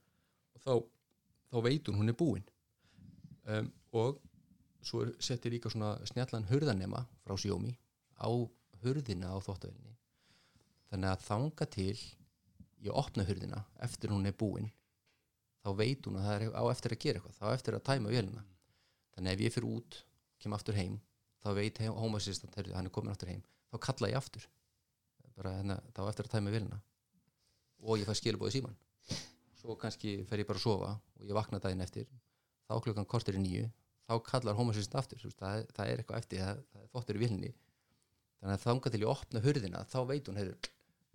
[0.65, 0.73] þá,
[1.53, 2.49] þá veit hún hún er búin.
[3.51, 4.19] Um, og
[4.83, 7.77] svo er- setti líka svona snjallan hurðanema frá Xiaomi
[8.21, 8.31] á
[8.83, 9.97] hurðina á þóttavilni
[10.91, 11.99] þannig að þanga til
[12.81, 14.71] ég opna hurðina eftir hún er búin
[15.61, 18.13] þá veit hún að það er á eftir að gera eitthvað þá eftir að tæma
[18.13, 18.45] vélina.
[19.15, 19.99] Þannig ef ég fyrir út,
[20.41, 20.95] kem aftur heim
[21.45, 24.47] þá veit hómasistant, hann er komin aftur heim þá kalla ég aftur.
[25.37, 26.81] Bara hérna, þá eftir að tæma vélina.
[27.81, 28.79] Og ég fæ skilabóði síman
[29.61, 32.07] svo kannski fer ég bara að sofa og ég vakna daginn eftir.
[32.65, 33.67] Þá klukkan kortir í nýju
[34.11, 36.93] þá kallar hómasistant aftur þú veist, það, er- það er eitthvað eftir, það, það er
[36.97, 37.51] þóttur í vilni
[38.41, 40.71] þannig að þangað til ég opna hurðina þá veit hún, heyrðu,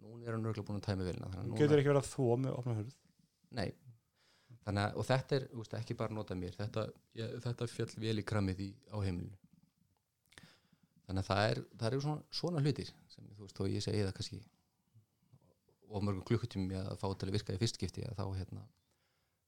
[0.06, 2.58] núna er hann örgulega búin að tæma að núna, getur ekki verið að þó með
[2.60, 2.94] opna hurð?
[3.56, 3.70] Nei.
[4.66, 6.84] Þannig að, og þetta er, þú veist, ekki bara nota mér þetta,
[7.20, 9.38] ég, þetta fjall vel í kramið í, á heimilinu.
[11.06, 14.02] Þannig að það er, það eru svona, svona hlutir sem, þú veist, þó ég segi
[14.08, 14.40] það kannski
[15.86, 18.64] og mörgum klukkutími að fá til að virka í fyrstskipti þá, hérna,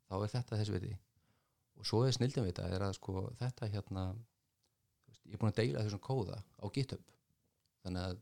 [0.05, 0.91] þá er þetta þessi viti
[1.77, 4.03] og svo er snildin við þetta er að sko þetta hérna
[5.07, 7.03] veist, ég er búin að deila þessum kóða á GitHub.
[7.83, 8.17] Þannig að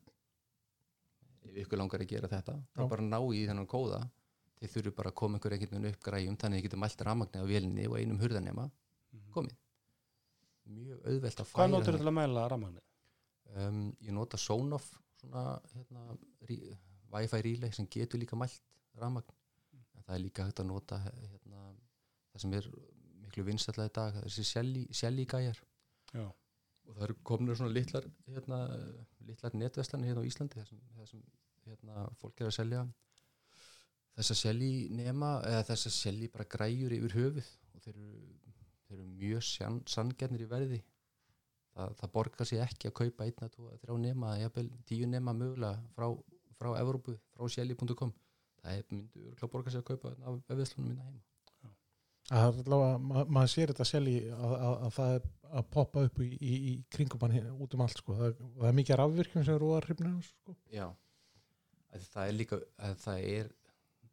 [1.45, 4.01] ef ykkur langar að gera þetta þá bara ná í þennan kóða.
[4.60, 7.01] Þið þurfu bara að koma einhver einhvern veginn upp græjum þannig að þið getur mælt
[7.06, 8.66] rafmagni á vélinni og einum hurðanema
[9.36, 9.56] komið.
[10.66, 11.51] Mjög auðvelt að Mhm.
[11.53, 12.82] hvað færa notur til að mæla rafmagnið?
[13.56, 14.88] um, ég nota Sonoff
[15.22, 16.18] svona hérna,
[16.49, 16.58] rí,
[17.14, 18.60] Wi-Fi relay sem getur líka mælt
[18.97, 19.30] rafmagn.
[19.95, 21.76] En það er líka hægt að nota hérna,
[22.34, 22.70] það sem er
[23.36, 24.44] miklu vinsætla í dag þessi
[24.96, 25.60] Shelly gæjar.
[26.16, 26.32] Já.
[26.86, 28.58] og það eru komin svona litlar hérna,
[29.26, 31.24] litlar netverslanir hérna á Íslandi þar sem
[31.66, 32.84] hérna, fólk er að selja
[34.16, 37.50] þessa Shelly nema eða þessa Shelly bara græjur yfir höfuð.
[37.74, 38.12] Og þeir eru,
[38.88, 40.82] þeir eru mjög sann, sanngjarnir í verði.
[41.76, 43.50] Það, það borgar sér ekki að kaupa einna,
[43.82, 46.08] þrjá nema, jafnvel tíu nema mögulega frá,
[46.56, 48.14] frá Evrópu, frá shelly.com
[48.62, 51.35] það er myndi örgulega borgar sér að kaupa hérna af vefðslunum minna heima
[52.32, 56.30] Ma maður sér þetta sjálf í að, að, að það er að poppa upp í,
[56.34, 58.16] í, í kringum hann út um allt sko.
[58.18, 60.56] það, það er mikið rafvirkjum sem að hrifna sko.
[60.74, 60.88] Já,
[61.94, 63.52] að það er líka að það er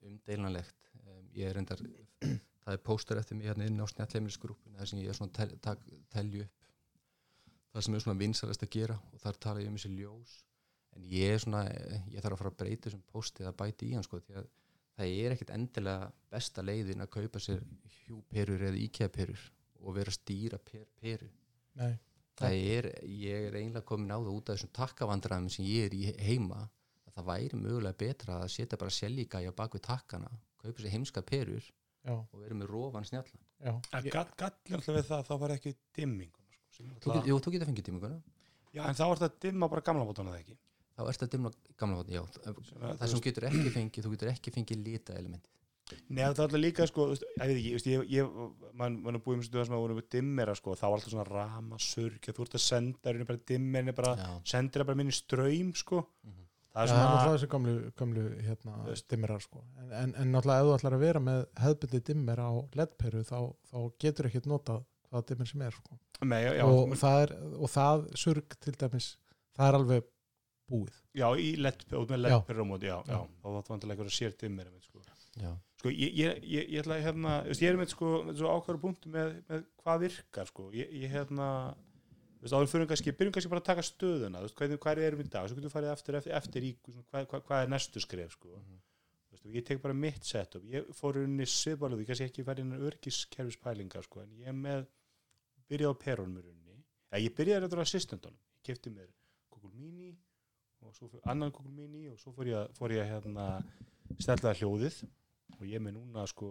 [0.02, 1.82] umdeilanlegt um, ég er reyndar
[2.62, 5.50] það er póstur eftir mig hérna inn á snjallheimilisgrúpun þar sem ég er svona tel,
[5.64, 5.76] tel,
[6.12, 6.62] telju upp
[7.72, 10.34] það sem er svona vinsalast að gera og þar tala ég um þessi ljós
[10.92, 11.62] en ég er svona,
[12.12, 14.50] ég þarf að fara að breyta þessum pósti eða bæti í hann sko því að
[14.98, 17.62] það er ekkit endilega besta leiðin að kaupa sér
[18.02, 19.42] hjúperur eða íkjæperur
[19.82, 21.28] og vera að stýra per peru.
[21.80, 21.92] Nei,
[22.38, 25.96] það er, ég er eiginlega komin á það út af þessum takkavandræðum sem ég er
[25.96, 26.60] í heima
[27.08, 30.30] að það væri mögulega betra að setja bara seljigæja bak við takkana
[30.62, 33.72] kaupa sér heimska perur já, og vera með rofan snjalla já.
[33.92, 37.68] En Ég- gall- gallin alltaf við það þá var ekki dimmingum sko, jú, þú getur
[37.72, 38.22] fengið tíminguna
[38.72, 40.56] Já, en þá var þetta dimma bara gamla bótana það ekki
[41.02, 41.50] þá ertu að dimna
[41.82, 42.22] gamla hótt, já
[43.00, 45.50] það sem getur ekki fengið, þú getur ekki fengið lita elementi
[46.08, 48.28] Nei, það er alltaf líka sko, ég veit ekki, ég, ég
[48.80, 51.26] mann man er búið um sem að voru með dimmera sko, þá var alltaf svona
[51.28, 54.12] rama, surg þú ert að senda, er bara dimmerni bara
[54.48, 56.38] sendir það bara minni ströym sko Mhm.
[56.72, 58.76] það Það er er náttúrulega svona, þessi gamlu, gamlu hérna,
[59.12, 59.64] dimmerar sko.
[59.82, 62.50] en, en, en náttúrulega ef þú ætlar að vera með hefðbundið dimmer á
[62.80, 63.38] ledperu þá,
[63.68, 63.76] þá
[64.06, 64.80] getur ekkert notað
[65.10, 65.98] hvaða dimmer sem er sko.
[66.24, 69.10] með, já, já, og, það er, og það surg til dæmis
[69.58, 70.08] það er alveg
[70.70, 70.98] búið.
[71.18, 71.48] Já, í
[72.12, 72.38] með Já.
[72.88, 74.36] já, já, þá var það vantilega einhverja sér
[74.70, 75.02] einmitt, sko.
[75.80, 78.52] sko, ég, ég, ég, ég ætla að hérna, veist, ég er með sko, með svo
[78.52, 81.48] ákvæður punktu með, með hvað virkar, sko, ég, hérna
[82.42, 85.32] veist, áður kannski, byrjum kannski bara að taka stöðuna, veist, hvað, hvað erum við í
[85.32, 86.72] dag, svo getum við farið eftir, eftir, eftir í,
[87.10, 88.60] hvað, hvað, hvað er næstu skref, sko,
[89.32, 92.66] veist, og ég tek bara mitt setup, ég fór unni sviðbálu, ég kannski ekki farið
[92.66, 94.84] innan örgiskerfispælinga, sko, en ég með,
[95.72, 96.36] byrjaði á perunum
[97.24, 99.08] ég byrjaði þetta á assistantunum, ég kefti mér
[99.52, 100.12] Google Mini
[100.86, 103.46] og svo fyrir annan Google Mini og svo fór ég, fór ég hérna
[104.18, 105.02] stellaða hljóðið.
[105.58, 106.48] Og ég með núna sko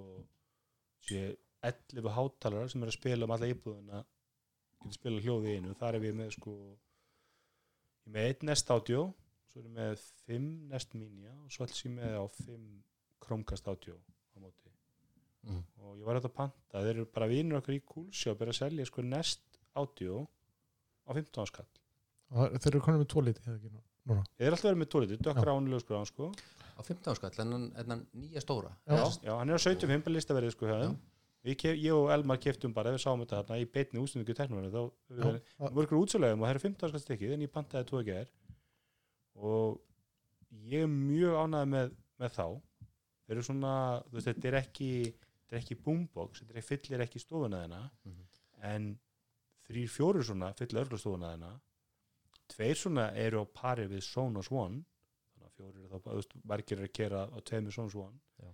[1.07, 4.03] sé 11 hátalara sem er að spila um alla íbúðuna
[4.81, 5.73] getur spila hljóðið í einu.
[5.79, 6.55] Þar er ég með sko
[8.05, 9.03] ég með einn Nest Audio
[9.51, 12.69] svo er ég með 5 Nest Minia og svo alls ég með á 5
[13.21, 14.71] Chromecast Audio á móti.
[15.41, 15.61] Mm.
[15.81, 16.81] og ég var þetta að panta.
[16.85, 20.23] Þeir eru bara vinur okkar í Coolshop er að selja sko Nest Audio
[21.05, 21.69] á 15 áskall
[22.31, 24.23] og þeir eru konum með tvo liti eða ekki nú- núna.
[24.39, 26.31] Ég er alltaf verið með tóliti, dökkra ánulegu sko, sko.
[26.77, 28.71] á 15 skall en hann- en hann nýja stóra.
[28.87, 29.03] Já.
[29.23, 30.97] já, hann er á 75 listaverið sko, þeim.
[31.43, 34.71] Við kef, ég og Elmar keftum bara, við sáum þetta hérna í beitni útsendingu teknumverðu,
[34.71, 37.51] þá við Já, við vorum ykkur útsölegum og það er 15 skall stykkið en ég
[37.51, 38.27] pantaði tvo ekki er
[39.35, 39.79] og
[40.69, 41.91] ég er mjög ánægð með,
[42.21, 42.45] með þá.
[43.25, 43.73] Þeir eru svona,
[44.09, 47.81] þú veist, þetta er ekki þetta er ekki boombox, þetta er fyllir ekki stofuna þeina
[48.05, 48.23] Mhm.
[48.63, 48.99] en
[49.67, 51.51] þrýr, fjórir svona fyllir örgla stofuna þeina
[52.51, 56.35] tveir svona eru á pari við Sonos One þannig að fjórir eru þá, þú veist,
[56.53, 58.51] margir eru að kera á tveimur Sonos One Já.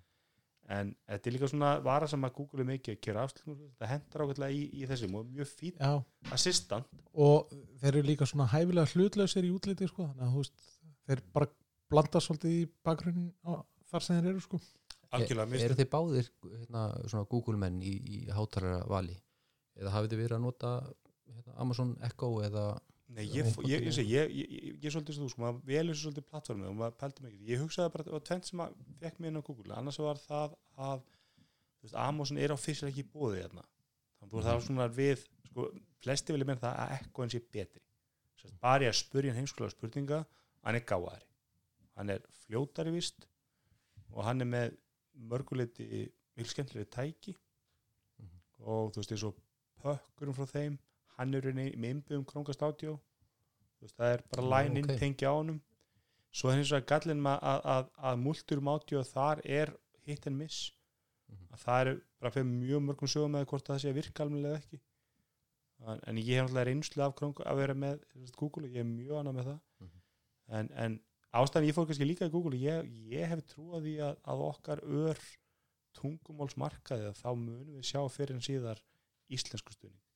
[0.77, 3.91] en þetta er líka svona vara sem að Google er mikið að kera afslutnum, þetta
[3.93, 5.91] hendur ákveðlega í, í þessum og mjög já,
[6.35, 6.89] assistant.
[7.13, 10.67] Og þeir eru líka svona hæfilega hlutlausir í útliti sko, þannig að veist,
[11.07, 11.49] þeir bara
[11.87, 14.59] blanda svolítið í bakgrunnin á þar sem þeir eru sko.
[15.63, 19.15] Eru þið báðir hérna, svona Google menn í, í hátalara vali?
[19.79, 20.71] Eða hafið þið verið að nota
[21.31, 22.65] hérna, Amazon Echo eða
[23.07, 25.41] Nei, ég, ég, ég, ég, segi, ég, ég, ég, ég er svolítið svo þú, sko,
[25.45, 27.43] maður velur sér svolítið plattformið og maður pældi mikið.
[27.47, 30.55] Ég hugsaði bara, og tvent sem að fekk mig inn á Google, annars var það
[30.87, 33.63] að þú veist, Amazon er á fyrst ekki búið hérna.
[34.19, 35.67] Þannig að veist, það var svona við, sko,
[36.03, 37.83] flesti vilja meina það að ekkoin sé betri.
[38.41, 40.19] Sest, bara ég að spurja hann heimskulega spurninga,
[40.67, 41.27] hann er gáðari.
[41.97, 43.23] Hann er fljótari vist
[44.11, 44.75] og hann er með
[45.31, 45.87] mörguleiti
[46.45, 47.33] skemmtilega tæki
[48.19, 48.37] Mhm.
[48.67, 49.39] og þú veist, eins og
[49.81, 50.77] pökkurum frá þeim
[51.17, 52.97] hann er rauninni með
[53.77, 54.99] Þú veist, það er bara Já, line inn ok.
[55.01, 55.57] tengja á honum.
[56.33, 59.73] Svo er hins vegar gallin með að, að, að multurum audio þar er
[60.07, 60.73] hit and miss.
[61.27, 61.47] Mhm.
[61.51, 61.89] að það er
[62.21, 64.79] bara fyrir mjög mörgum sögum með hvort það sé að virka almennilega ekki.
[65.83, 68.05] En, en ég hef náttúrulega reynslu af Chrome, að vera með
[68.39, 69.59] Google og ég er mjög annað með það.
[69.83, 69.99] Mhm.
[70.57, 70.95] en, en
[71.37, 74.43] ástæðan ég fór kannski líka í Google ég, ég hef trú að því að, að
[74.47, 75.21] okkar ör
[75.99, 78.81] tungumálsmarkaði þá munum við sjá fyrir en síðar
[79.27, 80.06] íslensku stunning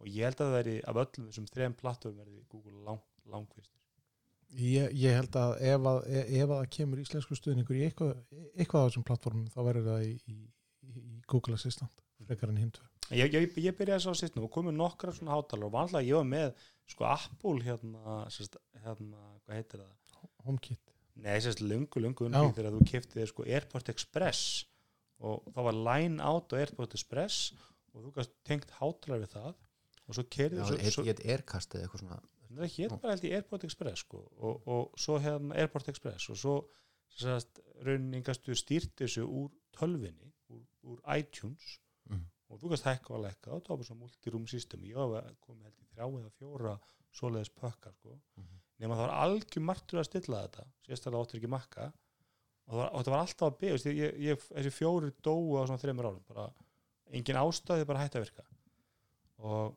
[0.00, 3.76] og ég held að það veri af öllum þessum þrejum plattum verði Google lang, langvistur
[4.54, 6.00] ég, ég held að ef að,
[6.40, 8.12] ef að kemur íslensku stuðningur í eitthvað,
[8.54, 10.36] eitthvað af þessum plattformum þá verður það í, í,
[10.86, 12.82] í, Google Assistant frekar en hindu.
[13.14, 16.18] Ég, ég, ég byrjaði þess að sýttum og komið nokkra svona hátalar og vanlega ég
[16.18, 20.24] var með sko Apple hérna, sérst, hérna hvað heitir það?
[20.46, 20.94] HomeKit.
[21.22, 24.64] Nei, sérst, lungu, lungu undir þegar þú kiftið sko Airport Express.
[25.22, 27.52] Og þá var line out á Airport Express
[27.94, 29.54] og þú gæst tengt hátalar við það
[30.06, 30.24] og svo
[30.94, 32.20] svo, heit Aircast eða eitthvað svona.
[32.56, 36.30] Hétt bara held í Airport Express sko, og, og svo hérna Airport Express.
[36.32, 36.56] Og svo
[37.86, 41.78] rauningastu stýrt þessu úr tölvinni úr, úr iTunes.
[42.06, 42.24] Mhm.
[42.48, 44.84] og þú gæst hækka og lekka og það var bara svona multiroom system.
[44.86, 44.94] Ég
[45.42, 46.74] komið held í þrjá eða fjóra
[47.12, 48.18] svoleiðis pökkar sko.
[48.36, 48.60] Mhm.
[48.78, 50.66] nema það var algjör martur að stilla þetta.
[50.86, 51.92] Sérstaklega áttur ekki makka.
[52.66, 55.62] Og það var, og það var alltaf að byggja ég, ég, þessi fjóri dóu á
[55.66, 56.24] svona þreymur árum.
[56.28, 56.46] Bara
[57.14, 58.44] engin ástæði bara hætti að virka.
[59.38, 59.76] Og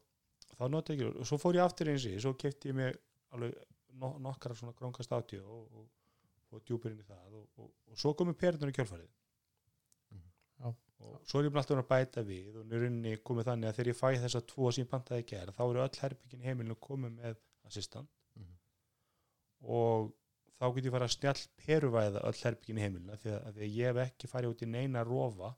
[0.59, 2.97] þá noti ekki og svo fór ég aftur eins í svo kefti ég mig
[3.35, 3.55] alveg
[4.01, 5.87] no, nokkara svona krónkast átíu og, og,
[6.53, 9.09] og djúpur inn í það og, og, og svo komið perðunar í kjálfarið.
[10.59, 10.69] Já.
[10.99, 13.99] og svo er ég alltaf að bæta við og nýrunni komið þannig að þegar ég
[13.99, 17.37] fæ þessa tvo sem ég pantaði að gera þá eru öll herbyggin heimilinu komið með
[17.69, 18.57] assistant Mhm.
[19.77, 20.11] og
[20.59, 24.01] þá get ég fara að snjall peruvæða öll herbyggin heimilinu því að, að ég hef
[24.03, 25.53] ekki farið út í neina rofa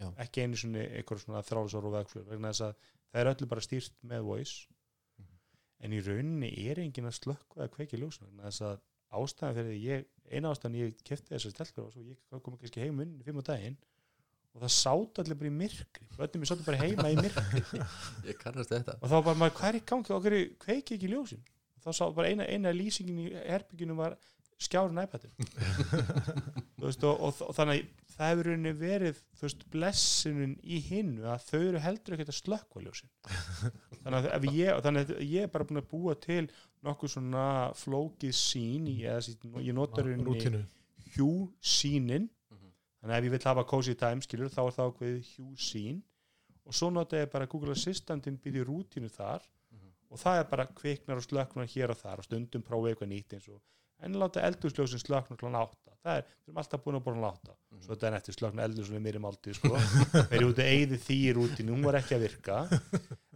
[0.00, 3.50] já, ekki einu svona einhver svona þrálusar og vegflur vegna þess að það er öllu
[3.50, 4.68] bara stýrt með voice.
[5.18, 5.36] Mhm.
[5.80, 8.80] en í rauninni er enginn að slökka eða kveiki vegna þess að
[9.10, 12.84] ástæðan fyrir því ég, eina ástæðan ég kefti þessar stelpur og svo ég kom kannski
[12.84, 13.78] heim inn fimm á daginn
[14.54, 16.06] og það sátt allir bara í myrkri.
[16.18, 17.82] Öllum ég sátt bara heima í myrkri.
[18.98, 20.14] Og þá var maður hvað er í gangi?
[20.14, 21.44] Og hverju kveiki ekki ljósin
[21.80, 24.16] og þá sá bara eina, eina lýsingin í herbygginu var
[24.60, 25.32] skjárun iPadin
[26.82, 31.60] og, og, og þannig að það hefur rauninni verið veist, blessunin í hinnu að þau
[31.70, 33.08] eru heldur ekkert að slökkva ljósin.
[34.02, 36.42] Þannig að, ég, þannig að ég er bara búin að búa til
[36.84, 37.46] nokkuð svona
[37.80, 40.36] flókið sín í, eða ég notar rauninni
[41.16, 41.30] hjú
[41.64, 42.68] sínin Mhm.
[43.00, 46.02] þannig að ef ég vil hafa cozy time skilur þá er það ákveðið hjú sín
[46.66, 49.40] og svo nota ég bara Google Assistantin býði rútinu þar
[49.72, 49.90] Mhm.
[50.10, 53.32] og það er bara kviknar og slöknar hér og þar og stundum prófa eitthvað nýtt
[53.38, 53.60] eins og
[54.02, 57.26] en láta eldursljósin slöknar klána átta það er, við erum alltaf búin að búin að
[57.28, 57.82] láta Mhm.
[57.84, 60.98] svo þetta er eftir slöknar eldursljósin mér í máltið sko þeir eru út að eyði
[61.06, 62.56] því í rútinu hún var ekki að virka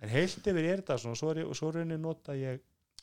[0.02, 2.60] en heilt yfir er þetta svona, svo er svo raunin nota ég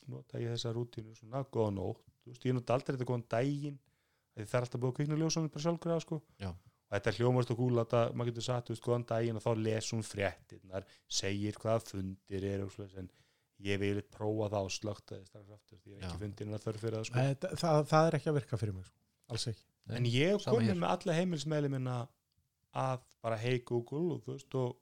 [0.08, 3.24] nota ég þessa rútinu svona góða nótt, þú veist, ég nota aldrei þetta góðan
[4.36, 6.22] því það er alltaf búið að kvikna ljósunum bara sjálfur sko.
[6.40, 6.48] Já.
[6.92, 9.90] og þetta hljómast og gúla maður getur sagt, þú veist, góðan daginn og þá les
[9.94, 13.08] hún fréttinnar, segir hvaða fundir er og svona,
[13.62, 16.62] ég vil prófa það og slökta þið strax aftur því ég hef ekki fundið hennar
[16.64, 17.18] þörf fyrir það sko.
[17.22, 18.98] Nei, það, það, það er ekki að virka fyrir mig sko.
[19.36, 21.96] alls ekki en ég komið með alla heimilsmeðli minna
[22.82, 24.78] að bara hey Google og veist og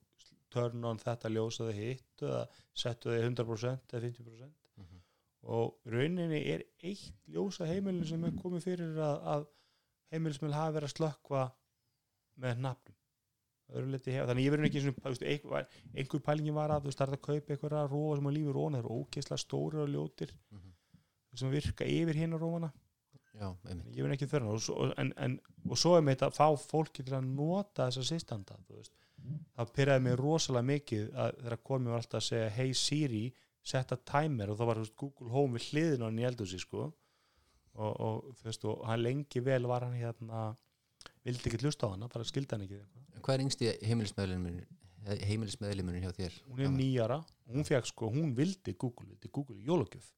[0.50, 2.40] turn on þetta ljósaði hitt eða
[2.74, 5.00] settu þið 100% eða 50% Mhm.
[5.54, 9.46] og rauninni er eitt ljósa heimilin sem er komið fyrir að, að
[10.12, 11.42] heimilismæl hafi verið að slökkva
[12.40, 12.96] með nafnum
[13.74, 17.54] þannig ég verður ekki eins og einhver, einhver pælingin var að þú starta að kaupa
[17.54, 20.72] einhverja rófa sem að lífi róna, það eru ógeðslega stórir og ljótir Mhm.
[21.34, 22.72] sem virka yfir hinn á rófana
[23.40, 23.54] já,
[23.94, 25.40] ég verð ekki þörna og, svo- en, en,
[25.70, 28.56] og svo er mitt að fá fólki til að nota þessa sýstanda
[29.56, 33.96] það pyrraði mig rosalega mikið að þegar komið var alltaf að segja hey Siri, setta
[33.96, 34.48] timer.
[34.50, 36.86] Og þá var veist, Google Home við hliðin á hann í eldhúsi sko.
[37.74, 40.56] Og, og, veist, og hann lengi vel var hann hérna
[41.26, 42.80] vildi ekki hlusta á hana, bara skildi hann ekki
[43.20, 44.62] hvað er yngsti heimilismeðlimur
[45.26, 46.38] heimilismeðlimur hjá þér?
[46.48, 50.10] hún er nýjara hún fekk sko, hún vildi Google, vildi Google í jólagjöf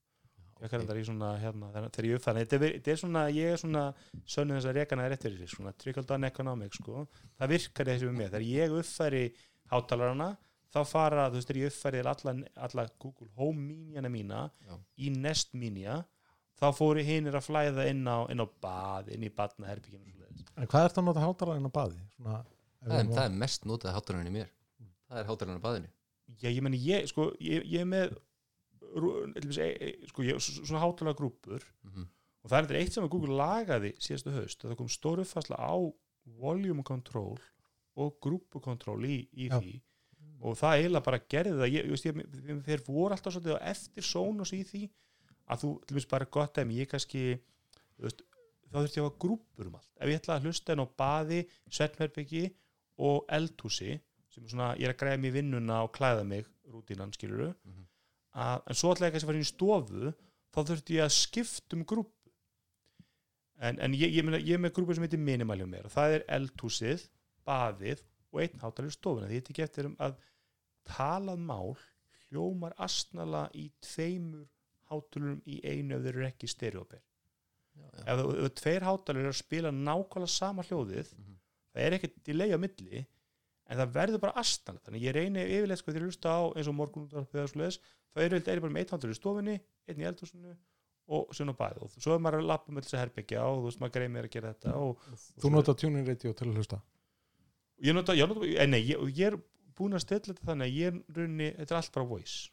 [1.00, 3.84] í svona hérna, þegar ég uppfæði þetta, er- svona, ég er svona
[4.30, 7.06] sönnum þess að rekana er eftir þessi svona trickle down economic sko,
[7.40, 9.24] það virkar þessi við mig, þegar ég uppfæri
[9.72, 10.28] hátalarana,
[10.72, 12.34] þá fara þú veist, þegar ég uppfæri alla,
[12.68, 14.78] alla Google Home Miniana mína Já.
[15.02, 15.98] í Nest Minia,
[16.62, 20.21] þá fóru hinnir að flæða inn á, inn á bað, inn í svoleiðis.
[20.56, 22.02] En hvað er það að nota hátalarinn á baði?
[22.16, 22.40] Svona,
[22.82, 24.50] það er, það er mest notað hátalarinn í mér.
[25.08, 25.92] Það er hátalarinn á baðinu.
[26.40, 28.16] Já, ég meni, ég, sko, ég, ég er með
[28.92, 32.10] e, e, sko, ég, svona hátalega grúpur mm
[32.42, 35.26] og það er þetta eitt sem að Google lagaði síðastu haust, að það kom stóru
[35.26, 35.74] fastla á
[36.42, 37.36] volume control
[38.02, 39.76] og grúpu control í, í því.
[40.42, 41.70] Og það eiginlega bara gerði það.
[41.70, 44.82] Ég, ég, veist, ég, þeir voru alltaf svolítið á eftir Sonos í því
[45.52, 48.24] að þú, til dæmis bara gott ef ég kannski þú veist,
[48.72, 50.86] þá þurfti ég að hafa grúpur um allt ef ég ætla að hlusta inn á
[51.02, 52.44] baði, svefnherbyggi
[53.02, 53.98] og eldhúsi
[54.32, 57.86] sem er svona, ég er að græða mér vinnuna og klæða mig rútínan, skiluru Mhm.
[58.34, 60.12] að, en svo ætla ég kannski að fara í stofu
[60.52, 62.32] þá þurfti ég að skipta um grúpu
[63.60, 66.24] en, en ég, ég, ég er með grúpu sem heitir minimalium mér og það er
[66.38, 67.04] eldhúsið,
[67.46, 68.02] baðið
[68.32, 70.16] og einn hátalir stofuna því ég tek eftir um að
[70.88, 71.76] talað mál
[72.28, 74.48] hljómar astnala í tveimur
[74.88, 77.02] hátalurum í einu ef þeir eru ekki stereober.
[78.06, 81.36] Ef, þú- ef tveir hátalir eru að spila nákvæmlega sama hljóðið Mhm.
[81.74, 83.06] það er ekkert delay á milli
[83.70, 86.68] en það verður bara astnala þannig ég reyni yfirleitt sko þegar ég hlusta á eins
[86.68, 87.16] og morgun þá
[88.20, 90.56] er ég bara með einn hátalir í stofunni einn í eldhúsinu
[91.08, 93.64] og svona bæð og svo er maður að lappa með þess að herbyggja og þú
[93.66, 94.98] veist maður greið mér að gera þetta og,
[95.40, 96.80] Þú nota tuning radio til að hlusta?
[97.82, 99.38] Ég nota, ég nota, en nei, ég, ég er
[99.74, 102.50] búin að stilla þetta þannig að ég runni, þetta er allt bara voice.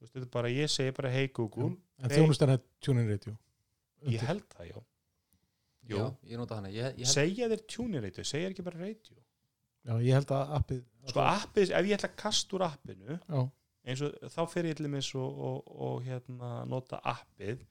[0.00, 1.76] Veist, þetta bara, ég segi bara hey Google.
[2.00, 2.16] En Hey.
[2.18, 3.36] þjónustan er tuning radio
[4.08, 4.78] ég held það, já.
[5.90, 5.96] Jú.
[5.96, 6.68] já, ég nota hana.
[6.68, 7.62] Ég, ég held, segja þér
[8.04, 9.16] radio, segja þér ekki bara radio
[9.80, 13.40] Já, ég held að appið sko appið, ef ég ætla að kasta úr appinu Já,
[13.88, 17.62] eins og þá fer ég til dæmis og, og, og hérna nota appið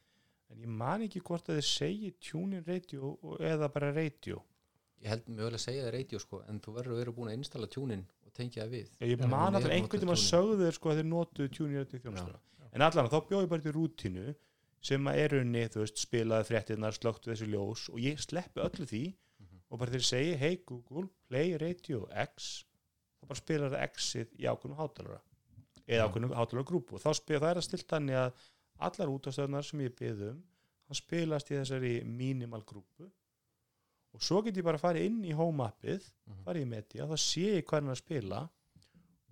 [0.49, 1.67] en ég man ekki hvort að þið
[2.65, 4.41] radio og- eða bara radio
[4.99, 7.37] ég held mögulega að segja það radio sko, en þú verður að vera búin að
[7.37, 8.89] installa tjúnin og tengja það við.
[8.99, 10.31] Ég, ég man ég alltaf nota einhvern tíma tuning.
[10.33, 11.49] sögðu þér sko að þeir notuðu
[12.03, 12.41] þjónustuna
[12.73, 14.25] en allan þá bjóð ég bara til rútínu
[14.81, 18.85] sem að er unni, þú veist, spilaði fréttinnar slögtu þessu ljós og ég sleppi öllu
[18.87, 19.03] því
[19.39, 19.61] Mhm.
[19.71, 22.65] og bara þeir segi hey Google, play radio X
[23.21, 25.21] þá bara spilar það X-ið í ákveðnum hátalara
[25.87, 28.33] eða ákveðnum hátalara grúpu og þá spila það er að stilt þannig að
[28.79, 30.43] allar útastöðnar sem ég byðum
[30.89, 33.09] hann spilast í þessari minimal grúpu
[34.13, 36.43] og svo get ég bara farið inn í home appið Mhm.
[36.45, 38.49] farið í media, þá sé ég hvað hann að spila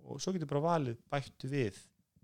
[0.04, 1.78] og svo get ég bara valið bættu við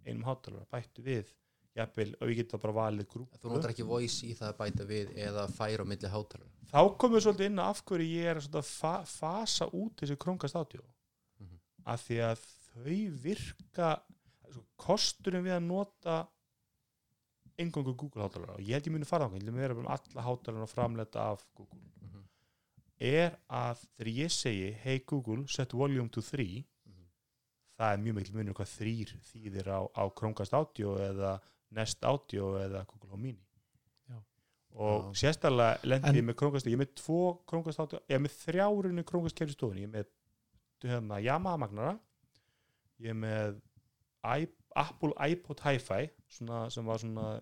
[0.06, 1.26] einum hátalara, bættu við
[1.74, 4.58] jafnvel, og ég get þá bara valið grúpu þú notar ekki voice í það að
[4.62, 8.10] bæta við eða færa á milli hátalara þá komum við svolítið inn á af hverju
[8.14, 10.82] ég er að fa fasa út þessi krónkast átjó
[11.40, 11.58] Mhm.
[11.86, 12.44] af því að
[12.74, 13.88] þau virka
[14.50, 16.28] sko, kosturinn við að nota
[17.58, 19.86] engangu Google hátalara og ég held ég muni fara á held ég muni vera um
[19.86, 22.24] alla hátalara og framleita af Google Mhm.
[23.00, 27.06] er að þegar ég segi hey Google, set volume to 3 Mhm.
[27.78, 31.40] það er mjög mikil munur hvað þrýr þýðir á, á Audio eða
[31.74, 33.44] Nest Audio eða Google Home Mini
[34.10, 34.18] Já.
[34.74, 35.22] og Já.
[35.22, 37.20] sérstaklega lendi En- ég með Chromecast ég er með tvo
[37.50, 40.10] Chromecast Audio ég er með þrjárinu Chromecast kefri stofunni ég er með
[40.84, 41.94] hérna, Yamaha Magnara
[43.00, 43.60] ég er með
[44.24, 44.46] I,
[44.76, 47.40] Apple iPod Hi-Fi svona, sem var svona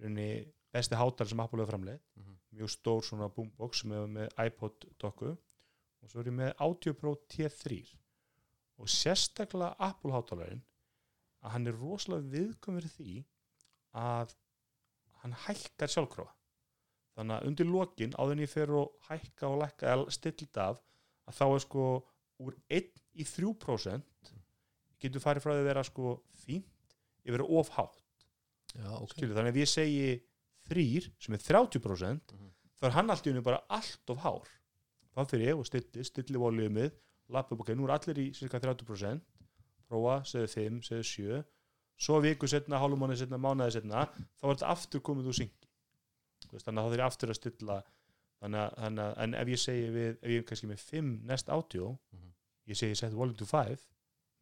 [0.00, 2.36] rauninni, besti hátar sem Apple hefur framleið Mhm.
[2.54, 5.30] mjög stór svona boombox sem er með iPod dokku
[6.02, 7.80] og svo er ég með Audio Pro T3
[8.78, 10.62] og sérstaklega Apple hátalarinn
[11.42, 13.24] að hann er rosalega viðkvæm fyrir því
[13.96, 14.34] að
[15.22, 16.34] hann hækkar sjálfkráfa
[17.18, 20.78] þannig að undir lokin áður en ég fer og hækka og lækka eða stillt af
[21.28, 21.86] að þá er sko
[22.40, 24.30] úr 1 í 3%
[25.00, 26.14] getur farið frá því að vera sko
[26.44, 27.98] fínt yfir að of hátt.
[28.76, 29.10] Já, ok.
[29.12, 30.08] Skilur, þannig að ég segi
[30.70, 32.50] 3 sem er 30% Mhm.
[32.80, 34.48] þá er hann allt í unni bara allt of hár.
[35.16, 36.92] Þá fyrir ég og stilli, stilli volumið
[37.28, 39.20] lappa upp, ok, nú er allir í cirka 30%
[39.88, 41.44] prófa, segðu 5, segðu 7
[42.00, 44.06] svo viku setna, hálfumáni setna, mánuði setna
[44.40, 45.68] þá er þetta aftur komið úr syngi.
[46.50, 47.78] Þannig að þá þurf ég aftur að stilla.
[48.40, 51.50] Þannig þannig að, en ef ég segi við ef ég er kannski með 5 nest
[51.52, 52.30] átjó Mhm.
[52.72, 53.82] ég segi set volume to 5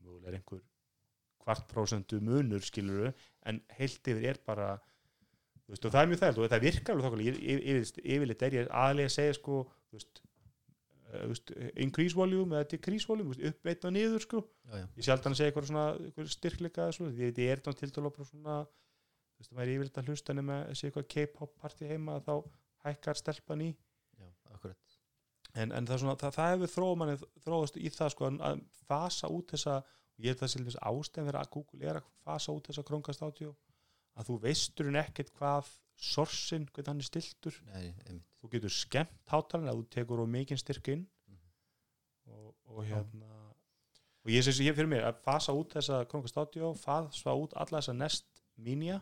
[0.04, 0.61] mögulega er einhver
[1.42, 3.12] kvart prósentu munur skiluru
[3.46, 4.78] en heilt yfir er bara
[5.66, 8.68] þú veist, og það er mjög þægilt og það virkar alveg yfir- yfirleitt er ég
[8.70, 9.59] aðlega að segja sko,
[9.90, 10.20] þú veist,
[11.84, 14.42] increase volume eða decrease volume, upp eitt og niður sko.
[14.68, 14.86] já, já.
[14.98, 18.28] ég sjálf þannig að segja eitthvað svona eitthvað styrkleika, veit ég er þannig til bara
[18.28, 22.18] svona, þú veist, það væri yfirleitt að hlusta nema að segja eitthvað K-pop party heima
[22.26, 22.34] þá
[22.84, 24.28] hækkar stelpan í já,
[25.54, 28.62] en, en það, er svona, það, það hefur þróð manni þróðast í það sko að-
[28.88, 29.78] fasa út þessa
[30.18, 32.84] ég held að það sé þess ástæðan fyrir að Google er að fasa út þessa
[32.88, 33.54] krónkast átjó
[34.18, 38.26] að þú veistur hún ekkert hvað sorsin, hvernig hann er stiltur Nei, einmitt.
[38.38, 41.07] þú getur skemmt hátalarinn að þú tekur og mikinn styrk inn.
[41.28, 41.38] Mhm.
[42.34, 43.30] og, og hérna
[44.24, 47.80] og ég sé ég fyrir mér að fasa út þessa Kronka Studio, fasa út alla
[47.80, 48.26] þessa Nest
[48.57, 49.01] Minia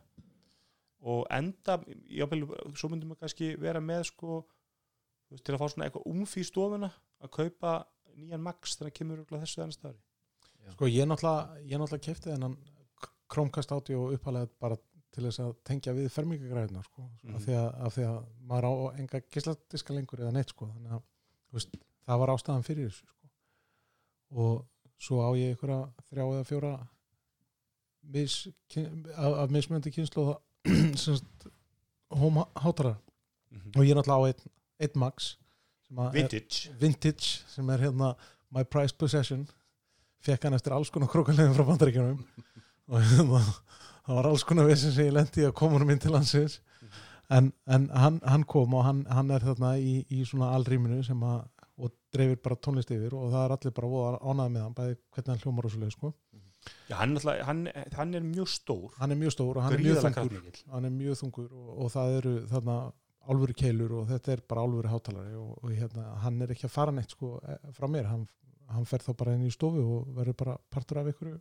[1.01, 1.79] og enda,
[2.09, 4.41] jáfnvel, svo myndum við kannski vera með sko
[5.43, 6.91] til að fá svona eitthvað umfí stofuna
[7.21, 7.73] að kaupa
[8.17, 10.03] nýjan Max þegar hann kemur þessu annars staðar
[10.75, 12.57] Sko ég náttúrulega, ég náttúrulega kefti þennan
[13.31, 14.79] Chromecast Audio uppalega bara
[15.17, 17.35] til þess að tengja við fermingagræðina sko, mm Mhm.
[17.39, 18.19] af, því að, af því að
[18.51, 21.03] maður á enga gisladiska lengur eða neitt sko, þannig að
[21.57, 23.31] veist, það var ástæðan fyrir þessu sko.
[24.31, 24.67] og
[24.99, 26.75] svo á ég einhverja þrjá eða fjóra
[28.17, 28.37] mis,
[29.17, 30.37] af, af mismöndi kynslu
[32.21, 32.95] home hátara
[33.77, 34.51] og ég er náttúrulega á einn,
[34.85, 35.33] einn max
[35.97, 36.73] að Vintage.
[36.81, 38.15] vintage sem er hérna
[38.51, 39.45] My Prized Possession.
[40.23, 42.21] Fekk hann eftir alls konar krókalegin frá bandaríkjunum.
[42.91, 43.41] Og hérna
[44.07, 46.61] það var alls konar vissin sem ég lendi að koma honum inn til landsins.
[47.31, 51.23] En, en hann, hann kom og hann, hann er þarna í, í svona alrýminu sem
[51.27, 51.45] að
[51.77, 54.95] og dreifir bara tónlist yfir og það er allir bara voða ánæði með hann, bæði
[55.13, 56.13] hvernig hann hljómar og svo leið sko.
[56.89, 57.61] Já, hann, náttúrulega- hann,
[57.99, 58.95] hann er mjög stór.
[58.97, 60.63] Hann er mjög stór og hann er mjög þungur.
[60.73, 62.77] hann er mjög þungur og, og það eru þarna
[63.29, 66.75] álfuru keilur og þetta er bara álfuru hátalari og, og hérna, hann er ekki að
[66.79, 68.25] fara neitt sko, eh, frá mér, hann,
[68.71, 71.35] hann fer þá bara inn í stofu og verður bara partur af ykkur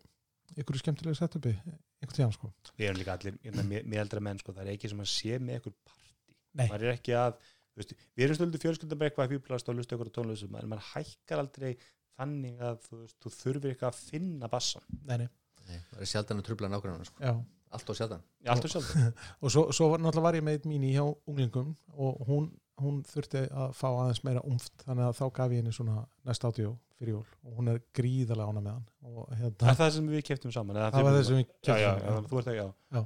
[0.56, 4.68] ykkur skemmtilegu setupi einhvern tíðan sko við erum líka allir hérna, meðaldra menn sko, það
[4.68, 6.12] er ekki sem að sé með partí
[6.56, 6.68] Nei.
[6.70, 9.80] maður er ekki að þú veist, við erum stöldu fjölskyldum bara eitthvað að fýblast og
[9.80, 11.72] lusta ykkur á tónlustum en maður hækkar aldrei
[12.16, 15.28] þannig að þú, veist, þú þurfir eitthvað að finna bassan nei, nei.
[15.66, 17.34] Nei, það er sjaldan að trubla nákvæmna sko.
[17.76, 17.80] Já.
[17.80, 18.22] allt og sjaldan.
[18.46, 18.92] Í allt og sjálf
[19.42, 22.50] og svo, svo var, náttúrulega var ég með mín hjá unglingum og hún,
[22.82, 26.48] hún þurfti að fá aðeins meira umft þannig að þá gaf ég henni svona næst
[26.48, 29.94] átjó fyrir jól og hún er gríðarlega ána með hann og, það hérna, er það
[29.98, 32.40] sem við keftum saman eða það þið- var þessum við já, já, keyptum, já, þú
[32.42, 33.06] ert ekki, já.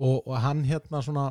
[0.00, 1.24] Og, og hann hérna svona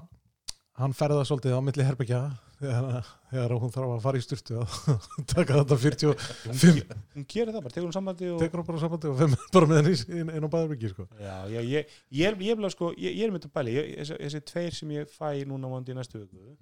[0.79, 2.21] hann ferða svolítið á milli herbyggja
[2.59, 4.77] þegar, þegar hún þarf að fara í styrtu að
[5.33, 8.81] taka þetta 40 og hún, gerir það bara, tekur hún sambandi og tekur hún bara
[8.83, 11.07] sambandi og bara með henni inn, inn á baðarbyggi sko.
[11.19, 11.93] já, já, ég, ég,
[12.23, 15.15] ég, ég, sko, ég, ég er myndið að bæli ég, þessi, þessi tveir sem ég
[15.15, 16.57] fæ núna vondi í næstu viku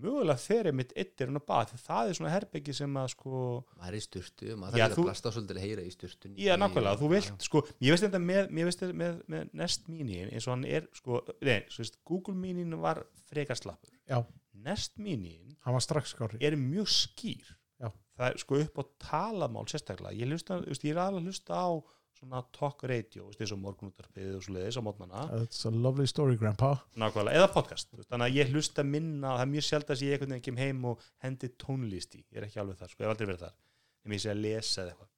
[0.00, 3.32] mögulega þeir er mitt yttir hún að bað það er svona herbyggi sem að sko
[3.80, 6.52] maður er í styrtu, maður þarf þú- að plasta svolítið að heyra í styrtun Já,
[6.60, 10.66] nákvæmlega, þú vilt, sko, ég veist þetta með, með, með Nest Mini eins og hann
[10.70, 13.90] er, sko, nei, svo veist, Google Mini var frekar slappur.
[14.06, 14.22] Já.
[14.64, 14.98] Nest
[16.10, 17.54] skári er mjög skýr.
[17.80, 17.88] Já.
[18.18, 20.16] Það er sko upp á talamál sérstaklega.
[20.16, 21.70] Ég, hlusta, þú veist, ég er alveg að hlusta á
[22.20, 26.08] svona talk radio, veist, eins og morgunútarpið og svo leiðis á mótnana, That's a lovely
[26.10, 27.94] story grandpa nákvæmlega, eða podcast.
[28.10, 30.84] þannig að ég hlusta minna, það er mjög sjálf að ég einhvern veginn kem heim
[30.90, 32.26] og hendi tónlist í.
[32.26, 33.56] Ég er ekki alveg þar, sko, ég hef aldrei verið þar.
[34.04, 35.10] En ég sé að lesa eða eitthvað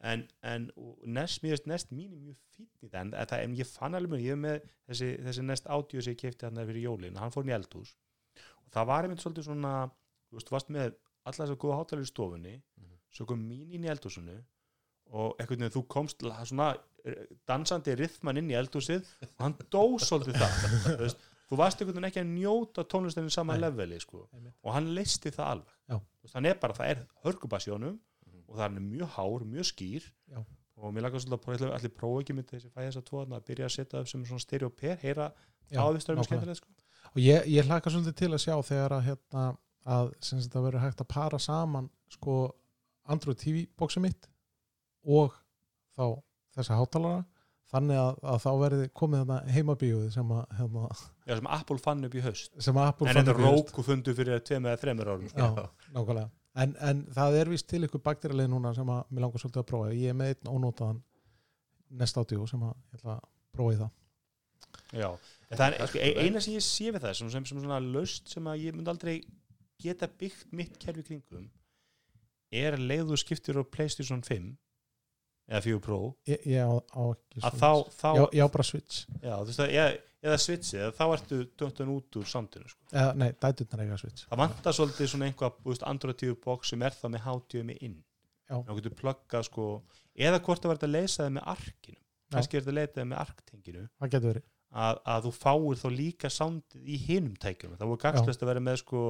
[0.00, 3.56] en, en og Nest, mér veist Nest mín er mjög fín í það en, en,
[3.58, 6.60] ég fann alveg mjög, ég er með þessi, þessi Nest Audio sem ég kefti hann
[8.72, 9.74] það var einmitt svolítið svona,
[10.30, 10.94] þú veist, þú varst með
[11.24, 12.96] alla þessar góða hátalir í stofunni Mhm.
[13.10, 14.36] svo kom mín inn í eldhúsinu
[15.10, 16.76] og einhvern veginn þú komst svona
[17.48, 20.52] dansandi rithman inn í eldhúsið og hann dó svolítið það
[20.84, 21.18] þú veist,
[21.50, 23.64] þú varst einhvern veginn ekki að njóta tónlistinu sama Nei.
[23.64, 24.28] leveli sko.
[24.34, 24.54] Einmitt.
[24.62, 28.44] og hann listi það alveg veist, hann er bara, það er hörkubassjónum Mhm.
[28.48, 30.44] og það er mjög hár, mjög skýr Já.
[30.76, 33.24] og mér lakar svolítið að prófa allir prófa ekki með þessi fæði þess að tvo
[33.26, 35.32] að byrja að setja upp sem svona stereo per, heyra
[35.70, 36.26] Já, áðvistörum nákvæmlega.
[36.26, 36.68] skemmtilegt sko.
[37.10, 39.44] Og ég, ég hlaka svolítið til að sjá þegar að hérna
[39.90, 42.40] að sem sagt að verður hægt að para saman sko
[43.10, 44.28] Android TV bóksum mitt
[45.08, 45.34] og
[45.96, 46.20] þá
[46.56, 47.22] þessa hátalara
[47.70, 50.88] þannig að, að þá verði komið þarna heimabíuð sem að hérna,
[51.24, 53.70] Já, sem Apple fann upp í haust sem Apple en fann þetta upp í haust.
[53.70, 55.48] róku fundu fyrir tveim eða þreimur árum sko.
[55.48, 56.28] Já, nákvæmlega
[56.64, 59.68] en, en það er vist til ykkur bakterilið núna sem að mér langar svolítið að
[59.70, 61.00] prófa ég er með einn ónótaðan
[62.02, 63.92] nest átjú sem að ég ætla að prófa í það
[64.92, 65.08] Já,
[65.50, 67.78] en það er sko, ein- eina sem ég sé við það sem, sem, sem svona
[67.84, 69.16] laust sem að ég myndi aldrei
[69.80, 71.46] geta byggt mitt kerfi kringum
[72.50, 74.56] er leiðu skiptir á Playstation 5
[75.50, 75.98] eða 4 Pro.
[76.26, 77.60] Ég, ég á, á ekki svoleiðis.
[77.60, 77.70] þá,
[78.00, 79.00] þá já, já, bara switch.
[79.22, 79.94] Já, þú veist að, eða,
[80.26, 82.82] eða switchið, þá ertu döntun út úr samtinu sko.
[82.92, 84.26] eða, nei, dæturnar eiga switch.
[84.30, 87.78] Það vantar svolítið svona einhvað þú veist, Android TV box sem er þá með HDMI
[87.88, 87.98] inn.
[88.50, 88.56] Já.
[88.66, 89.64] þá getur pluggað sko
[90.18, 92.00] eða hvort það verður að leysa það með arkinu
[92.34, 93.82] kannski er þetta að leita það með arktenginu.
[94.00, 97.76] Það getur verið að, að þú fáir þá líka soundið í hinum tækjunum.
[97.80, 99.00] Það voru gagslust að vera með sko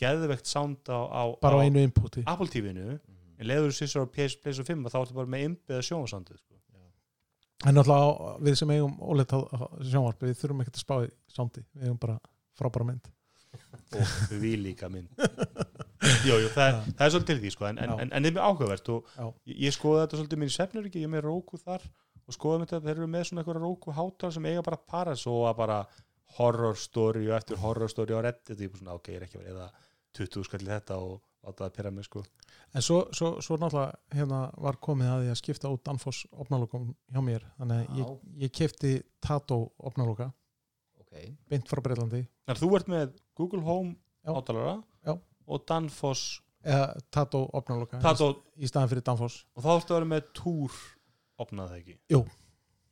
[0.00, 2.22] geðvegt sound á, á, bara á á einu inputi.
[2.26, 3.40] Apple TV-nu Mhm.
[3.40, 6.52] en leiður þú sýstur á PS, PS5 þá ertu bara með innbyggða sjónvarsandið sko.
[7.66, 11.62] en náttúrulega á- við sem eigum óleitt sjónvarp við þurfum ekkert að spá í sándi
[11.74, 12.18] við eigum bara
[12.58, 13.08] frábæra mynd.
[13.96, 14.02] Og
[14.42, 15.08] við líka mynd.
[16.26, 18.44] Jú, jú, það, það er svolítið til því sko, en, en, en, en er mjög
[18.50, 19.24] áhugavert og Já.
[19.48, 21.82] ég, ég skoða þetta svolítið minn sefnur ekki, ég er með Roku þar
[22.26, 25.16] og skoða þetta, þeir eru með svona eitthvað Roku hátar sem eiga bara að para
[25.18, 25.78] svo að bara
[26.36, 29.38] horror story og eftir horror story á reddit og ég svona, ok, ég er ekki
[29.38, 29.68] að vera eða
[30.16, 32.22] 20 skall í þetta og láta það pyrra mig sko.
[32.74, 36.88] En svo, svo, svo náttúrulega hérna var komið að því að skipta út Danfoss opnalokum
[37.12, 37.46] hjá mér.
[37.60, 40.30] Þannig að ég, ég kefti Tato opnaloka
[41.00, 41.14] ok,
[41.48, 43.94] beint frá Breitlandi Þannig að þú ert með Google Home
[44.26, 44.74] átalara
[45.06, 45.14] Já.
[45.14, 49.44] og Danfoss eða Tato opnaloka Tato, í staðan fyrir Danfoss.
[49.54, 50.80] Og þá ertu að vera með túr
[51.42, 51.96] opnað það ekki.
[52.14, 52.24] Jú.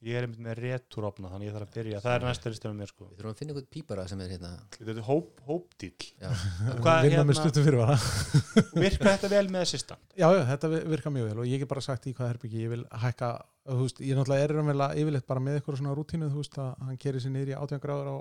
[0.05, 2.73] Ég er einmitt með retur opnað þannig ég þarf að byrja, það er næsta listum
[2.75, 3.07] með mér sko.
[3.09, 4.51] Við þurfum að finna einhvern pípara sem er hérna.
[4.75, 7.95] Þetta er hóp, hópdíl já, Hvað, vinna með hérna- stuttum fyrir vara
[8.85, 10.03] Virkar þetta vel með assistant?
[10.13, 12.61] Já, já, þetta vi- virkar mjög vel og ég get bara sagt í hvað herbyggi
[12.67, 13.31] ég vil hækka,
[13.71, 16.61] þú veist, ég náttúrulega er vel að yfirleitt bara með eitthvað svona rútínu, þú veist,
[16.61, 18.17] að hann kerir sér niður í 18 gráður á,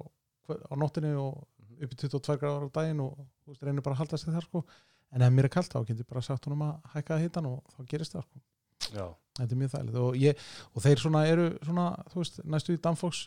[0.71, 1.43] á nóttinu og
[1.83, 4.47] upp í 22 gráður á daginn og þú veist, reynir bara að halda sig þar,
[4.47, 4.63] sko.
[5.13, 7.59] En ef mér er kalt þá get ég bara sagt honum að hækka hittan og
[7.75, 8.39] þá gerist það, sko
[8.93, 9.05] Já,
[9.39, 9.99] þetta er mjög þægilegt.
[10.03, 13.23] Og, ég, og þeir svona eru svona, þú veist, næstu í Danfox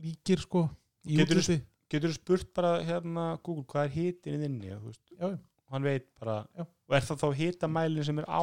[0.00, 0.64] líkir, sko
[1.08, 5.04] í útliti, getur þú spurt bara hérna Google hvað er hitin í þinni þú veist,
[5.16, 5.38] já, já.
[5.70, 6.64] Hann veit bara Já.
[6.66, 8.42] og er það þá hitamælinn sem er á?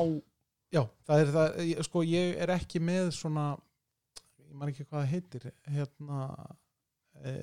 [0.72, 1.58] Já, það er það,
[1.88, 3.50] sko ég er ekki með svona,
[4.40, 6.22] ég man ekki hvað það heitir, hérna,
[7.24, 7.34] e,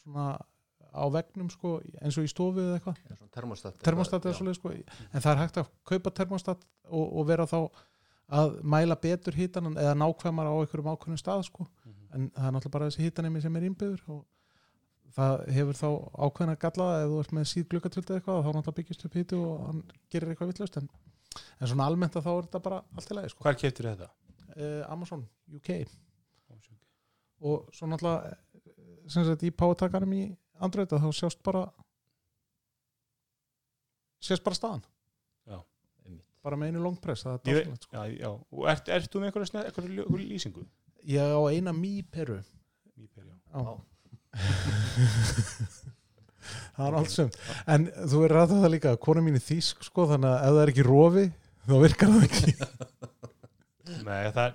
[0.00, 0.26] svona
[0.92, 4.38] á vegnum sko, eins og í stofu eða eitthvað, svona termostat termostat eða Já.
[4.40, 7.58] svoleið sko, en það er hægt að kaupa termostat og, og vera þá
[8.32, 11.66] að mæla betur hítan eða nákvæmar á einhverjum ákveðnum stað sko,
[12.16, 14.22] en það er náttúrulega bara þessi hítanemi sem er innbyður og
[15.12, 15.88] það hefur þá
[16.26, 19.42] ákveðna galla ef þú ert með síð glukkatöld eða eitthvað þá náttúrulega byggist upp hítu
[19.44, 20.80] og hann gerir eitthvað vitlaust.
[20.80, 20.88] En,
[21.60, 23.44] en svona almennt að þá er þetta bara allt í lagi sko.
[23.44, 24.08] Hvar keftir þetta?
[24.56, 25.70] uh, Amazon UK
[27.42, 30.22] og svo náttúrulega eh, sem sagt í pátakanum í
[30.62, 31.64] Android þá sjást bara
[34.22, 34.84] sjást bara staðan.
[36.42, 37.96] Bara með einu long press það er Ég veit- dásamlegt, sko.
[37.96, 40.64] Já, já, og ert, ert þú með einhverja, snið, einhverja, ljó- einhverja lýsingu?
[41.12, 42.38] ég á eina mí peru
[42.98, 43.36] Mýper, já.
[43.52, 43.62] Já.
[46.76, 47.30] það er allt sem
[47.70, 50.62] en þú er ræðað það líka kona mín er þýsk sko þannig að ef það
[50.64, 51.24] er ekki rofi
[51.68, 52.54] þá virkar það ekki
[54.06, 54.54] Nei, það er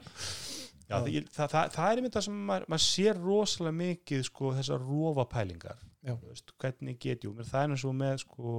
[0.87, 4.21] Já, það, ég- það, það, það er einmitt það sem maður, maður sér rosalega mikið
[4.23, 4.85] sko, þessar
[6.07, 6.13] Já.
[6.23, 8.53] Veist, hvernig get jú það er eins og með sko,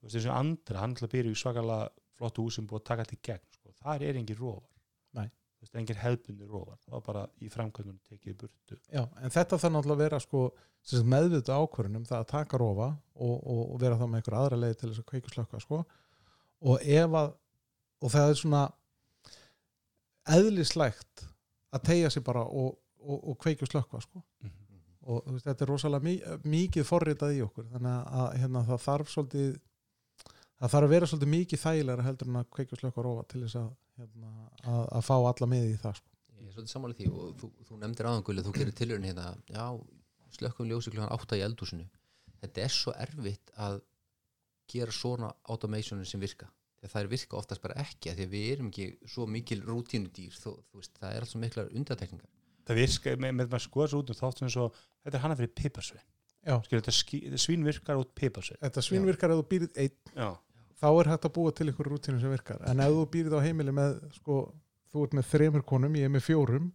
[0.00, 1.90] þú veist, þessu andra, hann til að byrja í svakalega
[2.20, 3.74] flottu hús sem búið að taka allt í gegn sko.
[3.80, 4.42] það er engin
[5.16, 5.28] Nei.
[5.60, 9.58] Þú veist, engin hefðbundi rófar það var bara í framkvæmdunum tekið burtu Já, en þetta
[9.58, 10.44] þarf náttúrulega að vera sko,
[11.14, 14.76] meðvita ákvörunum það að taka rofa og, og, og vera þá með einhver aðra leið
[14.80, 15.82] til þess að kveiku slökka sko.
[16.70, 17.34] og ef að
[18.00, 18.62] og það er svona
[20.30, 21.26] eðlislægt
[21.74, 24.22] að tegja sig bara og, og, og kveiku slökka sko.
[25.10, 26.16] og þú veist, þetta er rosalega mi
[26.56, 29.52] mikið forritað í okkur þannig að hérna, það þarf svolítið
[30.60, 33.58] það þarf að vera svolítið mikið þægilega heldur en að kveiku slökka rofa til þess
[33.60, 34.30] að, hérna,
[34.62, 36.12] að, að fá alla með í það sko.
[36.40, 39.64] Ég er svolítið sammála því og þú, þú nefndir aðanguli þú gerir tilhörun hérna já,
[40.36, 41.88] slökkum ljósi klukkan átta í eldhúsinu.
[42.40, 43.80] Þetta er svo erfitt að
[44.70, 46.48] gera svona automationin sem virka.
[46.80, 49.60] Þegar það er virka oftast bara ekki af því að við erum ekki svo mikil
[49.66, 50.36] rútínudýr.
[50.36, 52.30] Þó, þú veist, það er alls svo miklar undatekningar
[52.70, 55.36] það virka með, með maður skoða svo út um þáttum eins og þetta er hana
[55.38, 55.52] fyrir
[56.64, 58.60] Skilur, þetta, svín virkar út piparsvein.
[58.62, 59.96] Þetta svínvirkar ef þú býrð einn.
[60.14, 60.28] Já,
[60.80, 63.40] þá er hægt að búa til ykkur rútínu sem virkar en ef þú býrð á
[63.44, 64.38] heimili með sko,
[64.92, 66.70] þú ert með þremur konum, ég er með fjórum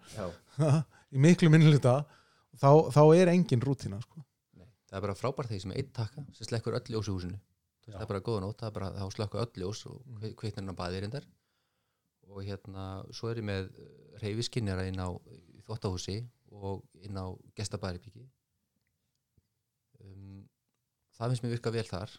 [1.15, 1.95] í miklu minnluta
[2.61, 4.21] þá, þá er engin rútína sko.
[4.85, 7.39] Það er bara frábært þegar sem er einn takka sem slekkur öll ljós í húsinu
[7.85, 7.95] Já.
[7.97, 10.31] það er bara góða nótt, það er bara þá slökka öll ljós og Mm.
[10.39, 11.25] kveitnirinn á baðir reyndar
[12.29, 13.67] og hérna, svo er ég með
[14.23, 15.09] reyfiskinnjara inn á
[15.57, 16.15] í þvottahúsi
[16.55, 17.25] og inn á
[17.59, 18.23] gestabæðarbyggi
[20.01, 20.45] um,
[21.17, 22.15] það finnst mér virka vel þar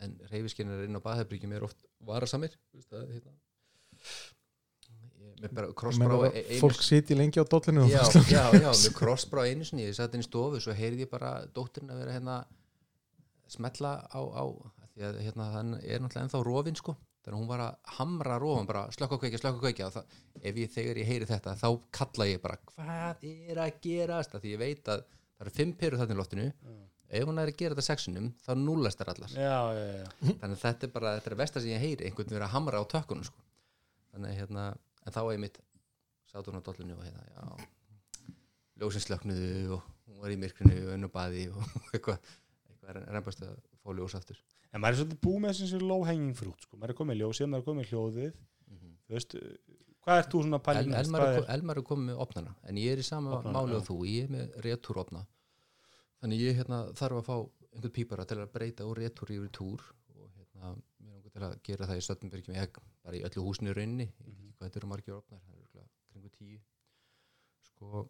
[0.00, 3.34] en reyfiskinnjara inn á baðarbyggjum er oft varasamir þú veist, það hérna
[5.20, 8.00] ég- með bara krossbrá e- einu fólk siti lengi á dollinu já,
[8.32, 11.34] já, já, með krossbrá einu sinni ég satt inn í stofu, svo heyrði ég bara
[11.56, 12.38] dóttirinn að vera hérna
[13.50, 14.44] smetla á, á
[14.84, 16.96] af því að hérna hann er náttúrulega ennþá rofin sko.
[17.20, 19.94] Þannig að hún var að hamra rofan bara slökka og kveikja, slökka og kveikja og
[19.98, 20.14] það,
[20.50, 21.66] ef ég þegar ég heyri þetta þá
[21.98, 24.34] kalla ég bara hvað er að gerast?
[24.38, 26.46] Af því ég veit að það eru fimm perur þarna í loftinu
[27.10, 30.06] ef hún er að gera þetta sexunum þá núllast þær allar já, já, já.
[30.28, 32.82] þannig að þetta er bara, þetta er vestar sem ég heyri einhvern verið að hamra
[32.82, 33.42] á tökkunum sko.
[34.12, 34.66] þannig að hérna,
[35.04, 35.58] en þá er mitt
[36.30, 37.66] sátt hún á dollinu og hérna já,
[38.82, 42.30] ljósin slöknuðu og hún var í myrkrinu og önnu baði og eitthvað,
[42.70, 44.38] eitthvað er reymbast að fá ljós aftur
[44.70, 46.78] en maður er svolítið búið með þessi low hanging fruit sko.
[46.78, 48.32] maður er komið ljósið, maður er komið hljóðið
[48.70, 49.36] mm þú veist,
[50.04, 51.00] hvað ert þú svona að næst?
[51.02, 53.96] Elmar, er, Elmar er komið með opnana en ég er í sama máli og þú
[54.06, 55.24] ég er með retúropna
[56.20, 57.36] þannig ég hérna, þarf að fá
[57.70, 59.84] einhvern pípara til að breyta úr yfir í túr
[60.16, 63.72] og hérna, mér langar til að gera það í Stöttenbergjum egg, bara í öllu húsinu
[63.72, 64.08] í rauninni.
[64.10, 66.58] Ég veit ekki hvað þetta eru margir opnar það eru kringu tíu.
[67.70, 68.04] Sko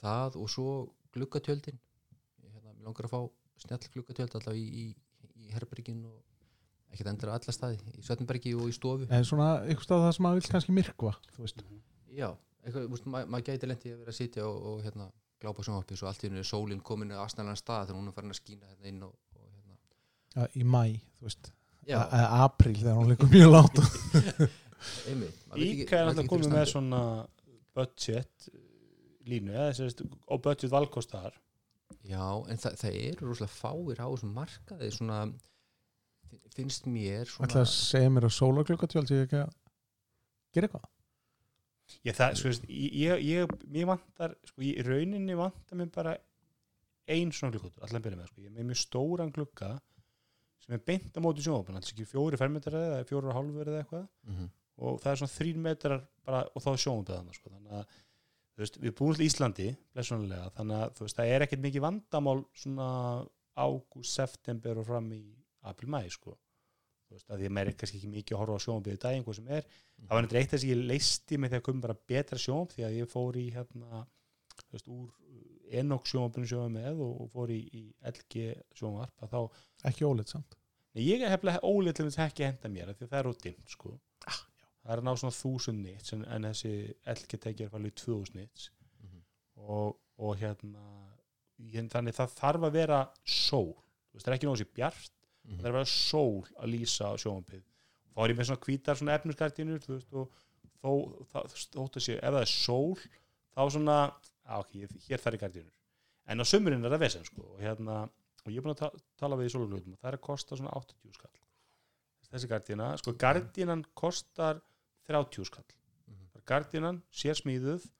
[0.00, 0.74] það og svo
[1.14, 1.78] gluggatjöldin.
[2.42, 3.20] Mér langar að fá
[3.62, 6.20] snjall gluggatjöld allavega í, í, í herbergin og
[6.92, 9.08] ekkert endur á alla staði í Svettenbergi og í stofu.
[9.08, 11.12] En svona ykkur stað það sem maður vil kannski myrkva
[12.12, 12.28] já,
[12.62, 15.08] eitthvað, maður gæti lendi að vera að sitja og, og hérna,
[15.42, 18.16] glápa sjónvarpið svo allt í hennu er sólinn komin að aðsnælan stað þegar hún er
[18.16, 19.76] farin að skína hérna inn og, og hérna.
[20.36, 20.82] ja, í mæ
[21.18, 21.52] þú veist,
[21.90, 23.82] eða apríl þegar hún liggur mjög látt
[25.62, 27.00] Íka er ekki komið með svona
[27.76, 28.58] budget uh,
[29.30, 31.36] línu eða sérst, og budget valkostar.
[32.02, 35.18] Já, en það, það eru rosalega fáir á þessum markaði svona
[36.52, 39.52] finnst mér svona ætla að segja mér að sólagluggatjöld sé ekki að
[40.56, 40.88] gera eitthvað
[42.04, 46.16] ég, það, sko, veist, ég, ég, ég, vantar sko, í rauninni vantar mér bara
[47.12, 48.40] ein svona glukkutur, allan byrja með sko.
[48.40, 49.70] ég er með mjög stóran glukka
[50.62, 53.82] sem er beint á móti sjónvapin, alls ekki fjóri fermetrar eða fjóri og hálfur eða
[53.82, 54.48] eitthvað Mhm.
[54.78, 57.50] og það er svona þrín metrar bara, og þá er sjónvapið þannig sko.
[57.50, 57.86] þannig að
[58.58, 62.88] veist, við búum til Íslandi þannig að veist, það er ekkert mikið vandamál svona
[63.56, 65.22] ágúst, september og fram í
[65.64, 66.36] april-mæ sko.
[67.16, 69.24] Veist, að því að maður er kannski ekki mikið að horfa á sjónvapið í daginn,
[69.26, 72.38] hvað sem er það var neitt eitt að ég leisti mig þegar komið bara betra
[72.42, 74.02] sjónvap því að ég fór í hérna,
[74.62, 75.10] þú veist, úr
[75.82, 77.82] Enoch sjónvapinu sjónvap með og, og fór í, í
[78.12, 78.42] LG
[78.76, 80.58] sjónvarp að þá ekki óleitt samt
[80.92, 83.28] Nei, ég er hefnilega ólítið til þess ekki að henda mér því að það er
[83.30, 83.92] ótinn sko.
[84.28, 84.40] Ah,
[84.82, 86.72] það er að ná svona þúsund nýts en, en þessi
[87.14, 88.66] LG tekið er farið í tvöðus nýts
[89.00, 89.22] Mhm.
[89.64, 90.82] og, og hérna
[91.72, 93.72] ég, þannig það þarf að vera sól
[94.12, 95.58] það er ekki náttúrulega bjart Mhm.
[95.58, 97.62] það er að vera sól að lýsa á sjónvampið
[98.14, 99.14] þá er ég með svona hvítar svona
[99.96, 100.32] veist og
[100.82, 100.90] þó,
[101.32, 102.96] það, þótt að sé, ef það er sól
[103.56, 103.96] þá svona,
[104.46, 105.76] á ok, ég- hér þar er gardínur
[106.26, 107.96] en á sömurinn er það vesen sko og hérna,
[108.44, 110.56] og ég er búin að ta tala við í sóluglutum og það er að kosta
[110.56, 111.30] svona 80 skall.
[112.32, 114.60] Þessi gardína, sko gardínan kostar
[115.06, 115.64] 30 skall.
[116.08, 116.42] Mhm.
[116.46, 117.90] gardínan sér smíðuð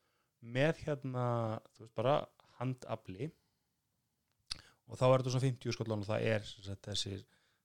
[0.43, 2.27] með hérna, þú veist bara
[2.59, 3.31] handafli
[4.89, 7.23] og þá er þetta svona 50 skall og það er sagt, þessir,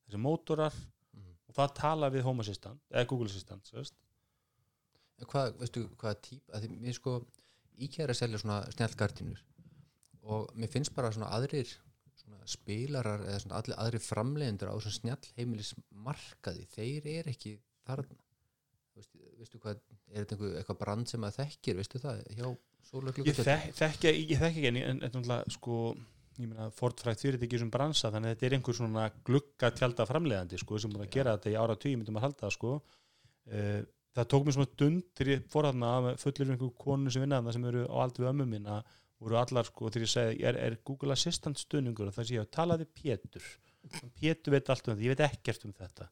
[0.07, 0.75] þessir mótorar.
[1.17, 1.33] Mhm.
[1.47, 3.71] og það tala við Home Assistant eða Google Assistant
[5.31, 7.13] hvað, veistu hvað típ að því mér sko
[7.77, 9.41] IKEA er að selja svona snjallgardínur
[10.27, 11.69] og mér finnst bara svona aðrir
[12.17, 15.73] svona spilarar eða svona allir aðrir framleiðendur á svona snjallheimilis
[16.07, 17.53] markaði, þeir eru ekki
[17.87, 18.17] þarna.
[18.97, 22.47] Veistu, veistu hvað, er þetta einhver, eitthvað brand sem að þekkir, veistu það, hjá
[23.29, 25.77] ég þek- þekki ég þekki ekki en, en, en náttúrulega, sko
[26.37, 30.59] ég meina Fordfrækt fyrirtæki sem bransa þannig að þetta er einhver svona glugga tjálta framleiðandi
[30.61, 32.73] sko, sem búin að gera þetta í ára tíu myndum að halda sko.
[33.47, 33.81] Uh,
[34.17, 37.39] það tók mér svona stund þegar ég fór þarna með fullir einhver konu sem vinna
[37.41, 38.81] þarna sem eru á aldur við ömmu minna
[39.23, 42.11] voru allar sko þegar ég segi er, er Google Assistant stuðningur?
[42.11, 43.49] Og ég að tala við Pétur.
[44.19, 46.09] Pétur veit allt um þetta, ég veit ekkert um þetta.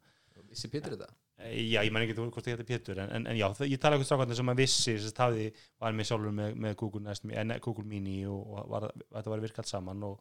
[0.50, 1.12] Vissi Pétur þetta?
[1.46, 3.80] Eh, Já, ég man ekki hvort það getur Pétur en, en, en já, það, ég
[3.82, 5.50] tala eitthvað strákvæðin sem að vissi sem sagt, hafði,
[5.84, 9.44] var með sjálfur með, með Google, næstum, en, Google Mini og, og var, þetta var
[9.44, 10.16] virkað saman og,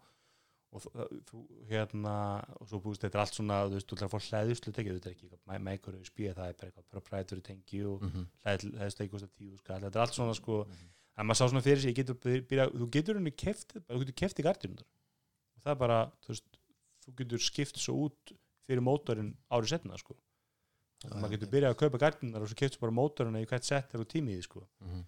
[0.75, 0.83] og
[1.31, 2.14] þú, hérna
[2.61, 4.97] og svo búist þetta er allt svona þú veist, þú ætlar að fá hlæðuslu tekið,
[4.99, 8.27] þetta er ekki eitthvað mækur spíða, það er bara eitthvað proprietary tengi og Mm -hmm.
[8.45, 10.89] hlæðuslu tekið kostar tíu skall, þetta er allt svona sko Mhm.
[11.16, 12.16] að maður sá svona fyrir sig, ég getur
[12.51, 14.87] byrja, þú getur henni keft, þú getur keft í gardinundar
[15.57, 16.45] og það er bara, þú veist
[17.07, 18.33] þú getur skipt svo út
[18.66, 20.16] fyrir mótorinn árið setna sko
[21.05, 23.95] Já, maður getur byrjað að kaupa gardinar og svo keftur bara mótorina í hvert sett
[23.95, 24.65] er á tímiði sko.
[24.81, 25.05] Mhm.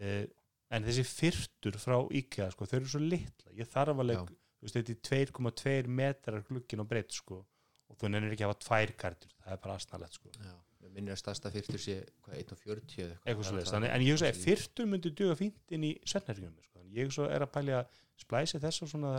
[0.00, 0.26] eh,
[0.70, 4.92] en þessi fyrtur frá IKEA sko, þau eru svo litla ég þarf þú veist, þetta
[4.92, 7.44] er 2,2 metrar glukkin og breytt sko.
[7.88, 10.28] og þú nennir ekki að hafa tvær gardir það er bara aðsnalett sko.
[10.34, 10.54] Já,
[10.90, 11.94] minnir að stærsta fyrstur sé
[12.24, 14.86] hvað, 1.40 eða eitthvað Það svo er veist, það- Þannig, en ég hugsa að fyrtur
[14.90, 16.80] myndi duga fínt inn í svennherfinum sko.
[16.80, 17.86] Þannig ég svo er að pælja að
[18.18, 19.12] splæsi þess og svona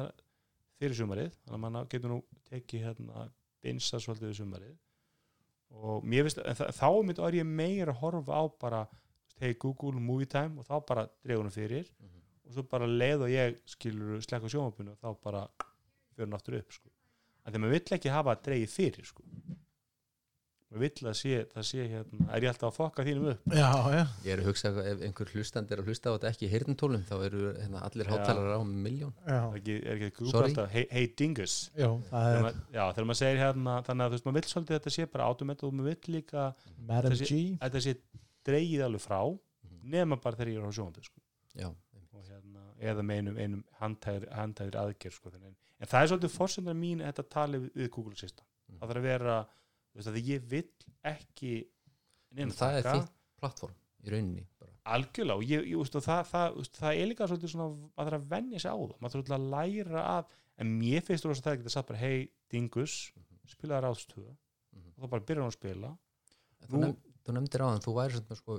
[0.77, 2.19] fyrir sumarið þannig að mann getur nú
[2.51, 3.31] tekið hérna
[3.63, 4.75] binsa svolítið sumarið
[5.71, 6.39] og mér finnst,
[6.79, 8.87] þá mynd er ég meira að horfa á bara
[9.41, 12.21] hei Google Movie Time og þá bara dregunum fyrir Mhm.
[12.47, 15.47] og svo bara leið og ég skilur slekka sjónvapinu og þá bara
[16.15, 16.89] fyrir aftur upp sko.
[17.45, 19.23] en þegar maður vill ekki hafa að dreigi fyrir sko.
[20.81, 24.03] Vill að sé, það sé hérna, er ég alltaf að fokka þínum upp já, já,
[24.25, 27.03] Ég er að hugsa ef einhver hlustandi er að hlusta á þetta ekki í heyrnintólum
[27.09, 30.49] þá eru hérna, allir hátalara á miljón já, er ekki, er ekki Sorry.
[30.51, 34.05] alltaf hey, hey dingus já það þegar er maður, já, þegar maður segir hérna þannig
[34.05, 36.47] að þú veist, maður vill svolítið að þetta sé bara automat og maður vill líka
[36.87, 37.95] G að þetta sé
[38.47, 39.21] dreigið alveg frá
[39.67, 39.89] Mhm.
[39.91, 41.19] nema bara þegar ég er á sjónvandi sko.
[41.57, 45.55] Já, og hérna, eða með einum, einum handhægri aðgerð sko, þannig.
[45.79, 48.79] en það er svolítið fórsendar mín að þetta tali við, við Google Assistant Mhm.
[48.79, 49.35] það þarf að vera,
[49.97, 50.69] veist að ég vill
[51.11, 51.51] ekki
[52.57, 53.75] það er þitt plattform
[54.05, 54.71] í rauninni bara.
[54.97, 58.27] algjörlega og ég, ég, veist, það, það, það er líka svolítið svona maður þarf að
[58.35, 61.51] venja sig á það, maður svolítið að læra að en mér finnst þú að það
[61.53, 62.97] er ekki að sagt bara hei dingus,
[63.47, 64.35] spilaði ráðstöðu
[64.77, 64.91] Mhm.
[64.97, 65.89] og þá bara byrjar hann að spila.
[66.67, 68.57] Þú, Nú- þú nefndir á hann, þú væri svona sko,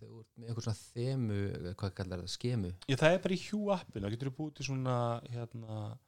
[0.00, 2.70] þú ert með einhver svona þemu hvað kallar það, skemu?
[2.88, 4.96] Já, það er bara í Hue appinu, það getur búið til svona
[5.30, 5.98] hérna,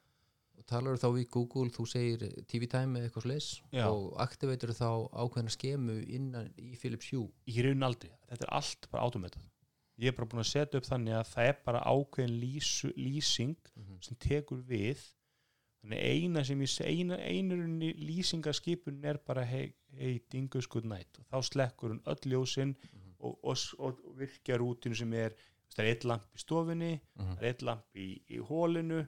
[0.67, 3.87] talar þá við Google, þú segir TV Time eða eitthvað slis Já.
[3.91, 8.89] og aktiveitur þá ákveðna skemu innan í Philips Hue í raun aldrei þetta er allt
[8.91, 9.49] bara automatað
[9.99, 12.39] ég er bara búin að setja upp þannig að það er bara ákveðin
[12.97, 13.99] lýsing Mhm.
[14.03, 14.99] sem tekur við
[15.83, 21.27] þannig eina sem ég eina, einurinn lýsingaskipun er bara hey, hey dingus good night og
[21.33, 23.15] þá slekkur hún öll ljósin Mhm.
[23.21, 25.35] og, og, og, og virkja rútinu sem er
[25.75, 27.35] það er eitt lamp í stofinni Mhm.
[27.37, 29.07] það er eitt lamp í, í hólinu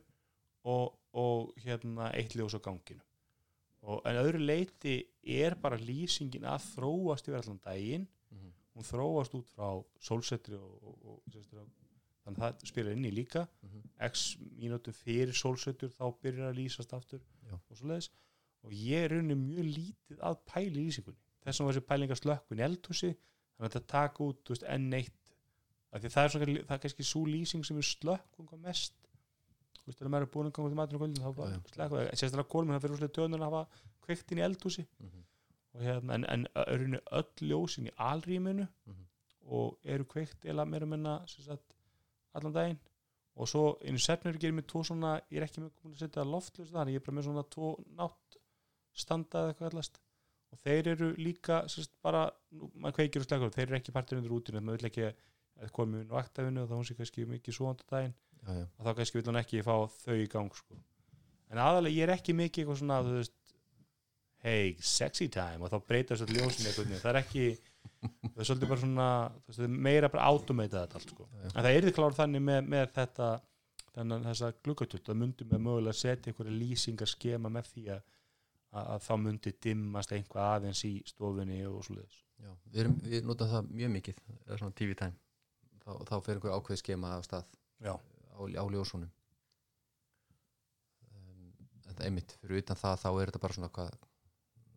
[0.64, 3.02] og, og hérna eitt ljós á ganginu
[3.84, 8.06] og en öðru leiti er bara lýsingin að þróast yfir allan daginn.
[8.32, 8.52] Mhm.
[8.74, 9.68] hún þróast út frá
[10.00, 11.20] sólsetri og, og, og
[12.24, 13.46] þannig að það spilar inn í líka.
[13.62, 13.82] Mhm.
[14.08, 17.54] x mínútum fyrir sólsetur þá byrjar að lýsast aftur Já.
[17.54, 18.10] og svo leiðis
[18.64, 21.20] og ég er rauninni mjög lítið að pæla í lýsingunni.
[21.44, 25.12] Þess var þessi pælinga slökkun eldhúsi þannig að þetta taka út þú veist, N1
[25.92, 29.03] af því að það er, svona, það er kannski svo lýsing sem er slökkun mest
[29.84, 31.50] þú veist, þegar maður er búin að ganga út í matur og kvöldin þá bara
[31.50, 31.60] já.
[31.74, 33.66] slökkun, sérstaklega konum það fyrir úrslega tjónun að hafa
[34.06, 35.24] kveikt inn í eldhúsi Mhm.
[35.74, 39.04] og hérna, en, en rauninni öll ljósin í alrýminu Mhm.
[39.50, 41.74] og eru kveikt eða meira menna sagt,
[42.34, 42.78] allan daginn
[43.36, 46.24] og svo einu sefnir gerir mér tvo svona ég er ekki með komin að setja
[46.24, 48.36] loftljós þar ég er bara með svona tvo nátt
[48.94, 50.00] standa eða eitthvað allast
[50.54, 54.18] og þeir eru líka sérst, bara, nú, maður kveikir og slekkur þeir eru ekki partur
[54.20, 55.08] undir útinu maður vil ekki
[55.64, 58.14] að komi inn á vaktafinu og þá hún sé kannski mikið svoandi daginn
[58.44, 58.66] já, já.
[58.66, 60.78] og þá kannski vil hann ekki fá þau í gang sko.
[61.50, 63.38] en aðalega ég er ekki mikið eitthvað svona þú veist
[64.44, 67.46] hey, sexy time og þá breytar svo ljósin eitthvað það er ekki
[68.04, 71.28] það er svolítið bara svona veist, það er meira bara automata þetta allt sko.
[71.40, 73.30] En það er þið kláður þannig með, með þetta
[73.94, 78.04] þannig þessa gluggatult það myndi með mögulega setja einhverja lýsingarskema með því að,
[78.74, 81.84] að, að þá myndi dimmast einhvað aðeins í stofunni og
[82.44, 85.14] Já, við, erum, við notum það mjög mikið eða svona TV time
[85.84, 87.46] þá, þá fer einhver ákveð skema af stað
[87.84, 87.94] Já.
[88.34, 89.10] Á, á ljósunum.
[91.14, 91.52] Um,
[91.86, 93.90] þetta einmitt fyrir utan það þá er þetta bara svona hvað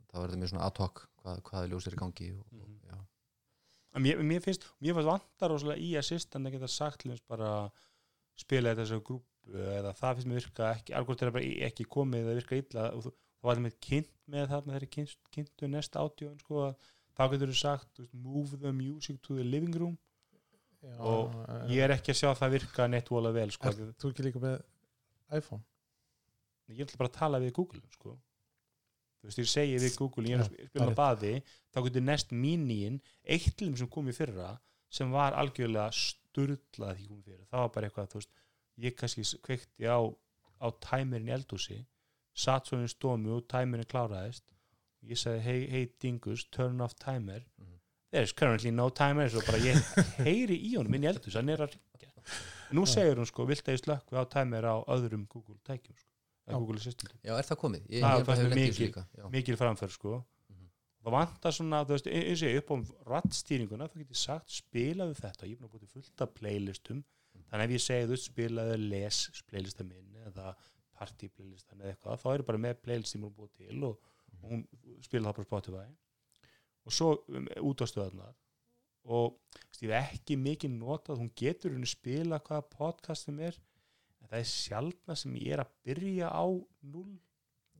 [0.08, 2.62] þá er þetta mjög svona ad hoc hvað, hvaða ljós er í gangi og, Mhm.
[2.62, 2.98] og, já,
[3.98, 7.72] En mér, mér finnst, mér fannst vantar rosalega í assistant að geta sagt þess bara
[8.38, 12.28] spila þetta þessu grúpu eða það finnst mér virka ekki, alveg er bara ekki komið
[12.28, 15.68] eða virka illa og þú, þá var það með kynnt með þarna þeirri kynnt, kynntu
[15.72, 16.76] næst átjóðan sko
[17.18, 19.98] þá getur þú sagt move the music to the living room
[20.84, 21.34] Já, Og
[21.74, 24.40] ég er ekki að sjá það virka neitt vola vel sko, Ert þú ekki líka
[24.44, 24.62] með
[25.40, 25.64] iPhone?
[26.70, 28.14] ég ætla bara að tala við Google sko.
[29.22, 31.32] þú veist, ég segi við Google ég er að spila á er baði
[31.74, 34.52] þá getur næst mínín eittlum sem kom í fyrra
[34.90, 38.30] sem var algjörlega sturlað því kom í fyrra það var bara eitthvað, veist,
[38.78, 40.00] ég kannski kveikti á,
[40.62, 41.80] á tæmirinn í eldhúsi
[42.38, 44.46] satt svo í stómi og tæmirinn kláraðist
[45.08, 47.77] ég sagði, hey, hey dingus, turn off timer Mhm.
[48.12, 49.78] There's currently no timer og bara ég
[50.28, 52.14] heyri í honum inn í eldhús hann er að ringja
[52.76, 56.10] nú segir hún sko, vilt að ég slökku á timer á öðrum Google tækjum sko,
[56.48, 56.52] Já.
[56.52, 57.14] eða Google Assistant?
[57.24, 57.86] Já, er það komið?
[57.92, 60.16] Ég, Það ég þessu mikil- mikil framför sko.
[60.52, 60.66] Mhm.
[61.08, 62.76] það vantar svona, þú veist, eins og ég upp á
[63.14, 67.04] rattstýringuna, þá get ég sagt spilaðu þetta, ég er búin að til fullt af playlistum.
[67.48, 70.56] Þannig ef ég segi þú veist, spilaðu les playlista minn eða
[70.98, 73.84] party playlistan eða eitthvað, þá er ég bara með playlist sem hún er búið til
[73.88, 74.00] og,
[74.44, 74.68] og hún
[75.08, 75.88] spila það bara á Spotify
[76.88, 78.36] og svo um, út á stöðarnar
[79.08, 79.38] og
[79.84, 83.56] ég hef ekki mikið notað, hún getur henni spila hvaða podcast sem er
[84.22, 86.44] en það er sjálfna sem ég er að byrja á
[86.88, 87.14] null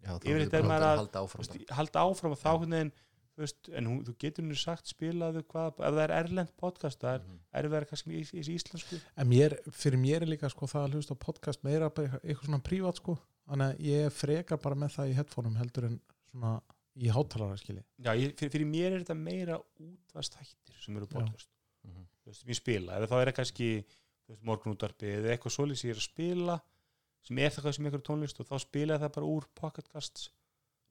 [0.06, 1.76] þá Yfirleitt er er maður að halda þú áfram veist, bara.
[1.82, 2.92] halda áfram og þá hvernig
[3.38, 7.02] þú veist, en hún, þú getur henni sagt spilaðu hvað, ef það er erlend podcast
[7.04, 7.40] það er Mhm.
[7.62, 9.00] erfiðar kannski í, í, í íslensku.
[9.18, 12.24] En mér, fyrir mér er líka sko það að hlusta á podcast meira bara eitthvað,
[12.30, 13.18] eitthvað svona prívat sko.
[13.50, 16.00] Þannig að ég frekar bara með það í headphoneum heldur en
[16.32, 16.56] svona
[16.98, 21.50] í hátalara skilji já, ég, fyrir, fyrir mér er þetta meira útvastættir sem eru podcast.
[21.86, 22.08] Mhm.
[22.24, 25.56] þú veist, sem ég spila, eða þá er það kannski þú veist, morgunútvarpi eða eitthvað
[25.58, 26.58] svolítið sem ég er að spila
[27.28, 30.30] sem er það hvað sem eitthvað tónlist og þá spila það bara úr pocketcasts.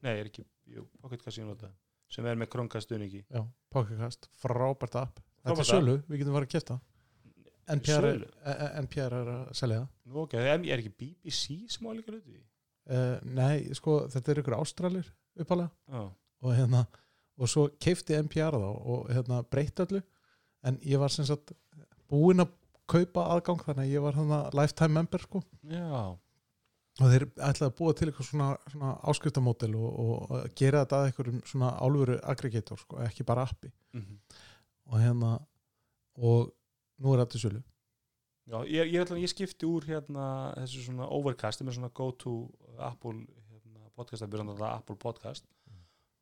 [0.04, 1.70] Nei, er ekki, jú, pocketcast ég nota
[2.12, 3.40] sem er með krónkastunningi Já,
[3.72, 5.22] podcast, frábært app.
[5.42, 6.76] Þetta Frábært er sölu, við getum farið að kæfta
[7.66, 8.20] NPR,
[8.84, 10.18] NPR er að selja það.
[10.22, 12.36] Ok, er, er ekki BBC sem á líka hluti?
[12.86, 16.02] Uh, Nei, sko, þetta er ykkur ástralir uppalega já,
[16.42, 16.86] og hérna
[17.36, 20.00] og svo keifti NPR þá og hérna breytt öllu.
[20.66, 21.52] En ég var sem sagt
[22.10, 22.54] búinn að
[22.88, 25.42] kaupa aðgang þannig að ég var hérna lifetime member sko.
[25.68, 26.16] Já.
[26.96, 31.08] Og þeir ætlaði að búa til eitthvað svona, svona áskriftamódel og, og gera þetta að
[31.10, 33.72] einhverjum svona álfuru aggregator sko, ekki bara appi.
[33.92, 34.20] Mhm.
[34.86, 35.30] og hérna
[36.16, 36.52] og
[37.02, 37.62] nú er þetta í sölu.
[38.46, 42.34] Já, ég, ég, ég skipti úr hérna þessu svona overcast með svona go to
[42.78, 43.26] Apple
[43.96, 45.48] podcast að byrja þetta Apple podcast.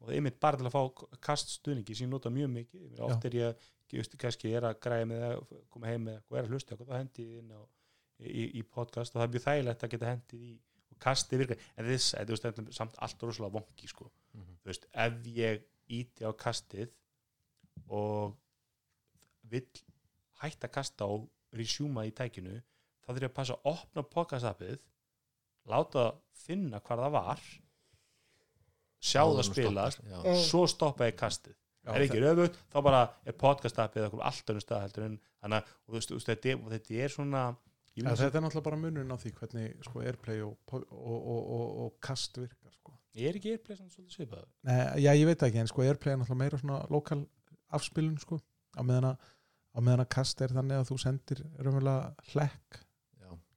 [0.05, 2.83] Og einmitt bara til að fá kaststuðningi sem ég nota mjög mikið.
[2.93, 5.39] Ég oft er ég, ég veist, kannski er að græja með að
[5.73, 7.61] koma heim með og er að hlusta og þá hendi ég inn á,
[8.21, 9.15] í, í podcast.
[9.15, 10.53] Og það er mjög þægilegt að geta hendið í
[10.95, 14.11] og kastið virkar, en þess, þú veist, er samt allt rosalega vonki, sko.
[14.35, 14.59] Mhm.
[14.63, 16.95] þú veist, ef ég íti á kastið
[17.89, 18.37] og
[19.51, 19.67] vill
[20.43, 22.57] hætta að kasta og resjúma í tækinu
[23.05, 24.81] þá þurf ég að passa að opna podcastapið
[25.71, 27.45] láta það finna hvar það var
[29.05, 30.41] sjá það spilast stoppar, já.
[30.49, 34.85] svo stoppa ég kastið ef ekki röfugt, þá bara er podcastapið okkur allt önnum stað
[34.87, 37.45] heldur en þannig að og þú veist, þú veist, þetta, er, er svona
[37.95, 41.67] Ja, þetta er náttúrulega bara munurinn á því hvernig sko, airplay og, og, og, og,
[41.85, 42.97] og kast virkar sko.
[43.15, 46.19] ég er ekki airplay svolítið svipað Nei, já, ég veit ekki, en sko airplay er
[46.19, 47.21] náttúrulega meira svona lokal
[47.79, 48.41] afspilun sko,
[48.75, 49.29] á meðan að
[49.75, 52.81] á meðan að kast er þannig að þú sendir raunverulega hlekk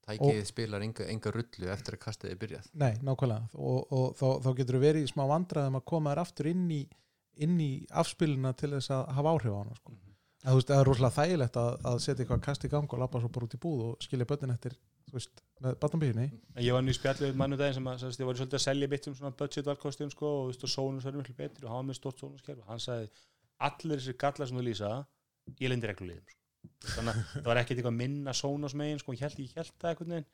[0.08, 2.72] tækið spilar enga, enga rullu eftir að kastið er byrjað.
[2.80, 3.50] Nei, nákvæmlega.
[3.60, 6.68] Og, og þá, þá getur þú verið í smá vandræðum að koma þér aftur inn
[6.72, 6.82] í,
[7.46, 7.72] inn í
[8.04, 9.98] afspiluna til þess að hafa áhrif á hana sko.
[9.98, 13.04] að, þú veist, það er rosalega þægilegt að, að setja eitthvað kast í gang og
[13.04, 14.78] lappa svo bara út í búð og skilja börnin eftir,
[15.10, 18.04] þú veist, með batnabíðinni En ég var nú í spjallið við mannu daginn sem að
[18.06, 20.66] sagt, ég var svolítið að selja mitt um svona budget valkostum sko, og, þú veist,
[20.68, 23.10] og sónus verður miklu betri og hann var með stort sónuskerf og hann sagði
[23.68, 24.92] allir þessir gallar sem þú lýsa
[25.58, 26.47] ég lendi reglulegum sko.
[26.94, 30.02] Þannig að það var ekkert eitthvað minna sónus megin sko, ég held, ég held það
[30.04, 30.28] veginn.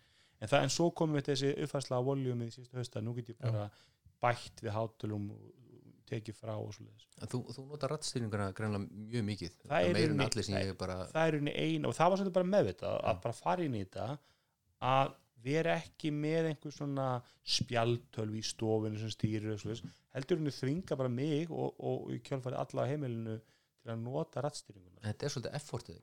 [0.44, 3.30] En, það, en svo komum við þessi uppfærsla á voljum í síðustu hösta, nú get
[3.32, 3.68] ég bara
[4.24, 5.52] bætt við hátulum og
[6.10, 6.76] tekið frá og
[7.24, 9.58] En Þú, þú notar rattstýringuna greinlega mjög mikið.
[9.64, 12.10] Það er meira en rauninni- allir sem ég bara það er unni ein og það
[12.10, 14.08] var svolítið bara meðvitað að bara fara inn í þetta
[14.84, 17.08] að vera ekki með einhver svona
[17.44, 22.60] spjaltölv í stofinu sem stýrir og heldur henni þvinga bara mig og, og í kjálfæri
[22.60, 23.38] alla á heimilinu
[23.84, 26.02] til að nota rattstýringuna þetta er svolítið effortið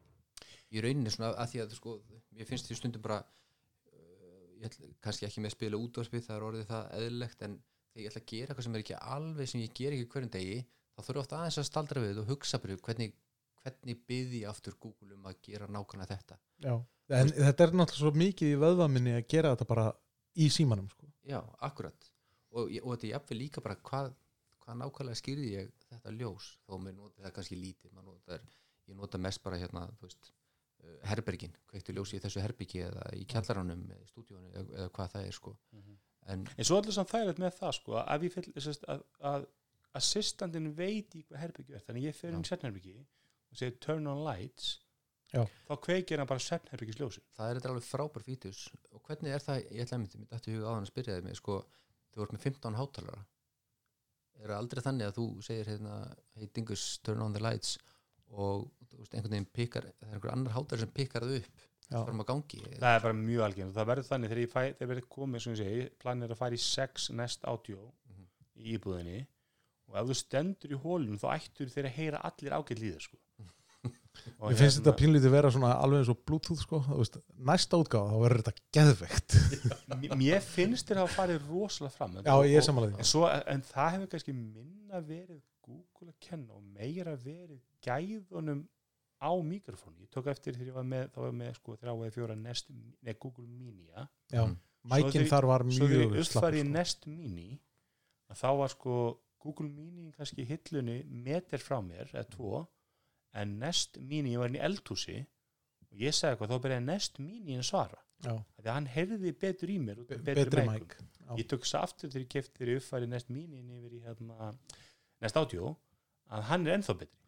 [0.71, 1.97] í rauninni svona að því að sko,
[2.39, 6.37] ég finnst því stundum bara uh, ég ætla, kannski ekki með að spila útvarpið það
[6.37, 7.57] er orðið það eðlilegt en
[7.91, 10.33] þegar ég ætla að gera eitthvað sem er ekki alveg sem ég ger ekki hverjum
[10.37, 10.61] degi
[10.95, 13.17] þá þurfa ofta aðeins að staldra við og hugsa bara hvernig,
[13.65, 16.75] hvernig byði ég aftur Google um að gera nákvæmlega þetta Já.
[17.19, 19.91] en þetta er náttúrulega svo mikið í vöðvaminni að gera þetta bara
[20.39, 21.09] í símanum sko.
[21.27, 22.11] já, akkurat
[22.55, 24.13] og, og þetta er jafnvel líka bara hvað,
[24.63, 28.45] hvað nákvæmlega skýrði ég þetta ljós þó mér noti það kannski lítið notar,
[28.87, 30.33] ég nota mest bara hérna þú veist,
[30.83, 35.27] uh, herbergin kveiktu ljósi í þessu herbergi eða í í stúdíónu eða, eða hvað það
[35.27, 35.57] er sko.
[36.31, 39.03] En en svo allir samt þægilegt með það sko, að, ég fyll, að,
[39.33, 39.49] að
[39.99, 44.07] assistandin veit í hvað herbyggju er þannig ég fer inn í svefnherbyggi og segir turn
[44.11, 44.77] on lights
[45.31, 45.45] Já.
[45.67, 49.61] þá kveikir hann bara svefnherbyggisljósin það er þetta alveg frábær fítus og hvernig er það,
[49.67, 51.59] ég ætla að myndi dættu huga á hann að spyrja þig með sko,
[52.11, 53.23] þú ert með 15 hátalara.
[54.41, 55.97] Er það aldrei þannig að þú segir hérna,
[56.39, 57.77] hey dingus, turn on the lights
[58.31, 62.95] og veist, einhvern veginn pikkar það er einhver annar hátalara sem pikkar það upp það
[62.95, 66.25] er bara mjög algjörn það verður þannig þegar ég fæ, þegar verður komið segi, planið
[66.29, 67.81] er að fara í sex nest átjó
[68.11, 68.27] Mhm.
[68.61, 69.27] í íbúðinni
[69.91, 73.17] og ef þú stendur í hólunum þá ættur þeir að heyra allir ágætt líður sko.
[74.51, 78.11] Ég finnst hérna- þetta pínlítið vera svona alveg eins og bluetooth sko, veist, næsta útgáfa
[78.13, 79.37] þá verður þetta geðveikt.
[80.21, 83.63] Mér finnst þér að farið rosalega fram en, Já, ég er og- en, svo, en
[83.63, 85.41] það hefur kannski minna verið
[85.71, 88.65] Google að kenna og meira verið gæðunum
[89.21, 91.93] á mikrofónu ég tók eftir þegar ég var með, þá var ég með sko, þrjá
[91.95, 92.71] eða fjóra Nest,
[93.03, 94.07] nei, Google Mini ja.
[94.33, 94.57] Já, Mm.
[94.89, 96.69] mækin þegar- þar var svo þegar ég mjög uppfæri sko.
[96.73, 97.61] Nest Mini
[98.31, 98.95] að þá var sko
[99.41, 102.67] Google Mini kannski hillunni meter frá mér eða tvo
[103.35, 105.27] en Nest Mini, ég var inn í eldhúsi
[105.93, 109.33] og ég sagði eitthvað, þá byrjaði Nest Mini að svara Já, því að hann heyrði
[109.39, 110.97] betur í mér betri betri mæk
[111.39, 114.55] ég tók þess aftur þegar ég kefti þegar ég uppfæri Nest Mini yfir í hérna,
[115.21, 115.75] Nest Audio
[116.31, 117.19] að hann er ennþá betri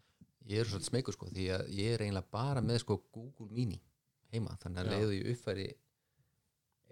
[0.52, 3.80] ég er svolítið smeykur sko því að ég er eiginlega bara með sko Google Mini
[4.32, 5.66] heima þannig að leiðu ég uppfæri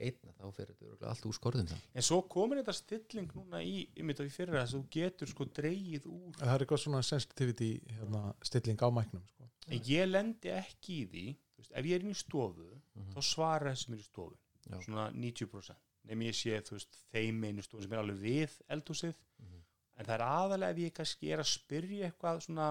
[0.00, 3.82] einna þá fyrir þetta allt úr skorðum það en svo komin þetta stilling núna í,
[4.06, 7.68] mitt af í fyrir að þú getur sko dreigið úr Það er eitthvað svona sensitivity
[7.98, 9.48] hérna, stilling á mæknum sko.
[9.68, 13.12] en ég lendi ekki í því þú veist, ef ég er inn í stofu Mhm.
[13.16, 14.36] þá svara þessum er í stofu
[14.70, 14.80] Já.
[14.84, 15.76] svona 90%
[16.08, 19.59] nefnir ég sé veist, þeim einu stofu sem er alveg við eldhúsið Mhm.
[20.00, 22.68] En það er aðalega ef ég kannski er að spyrja eitthvað svona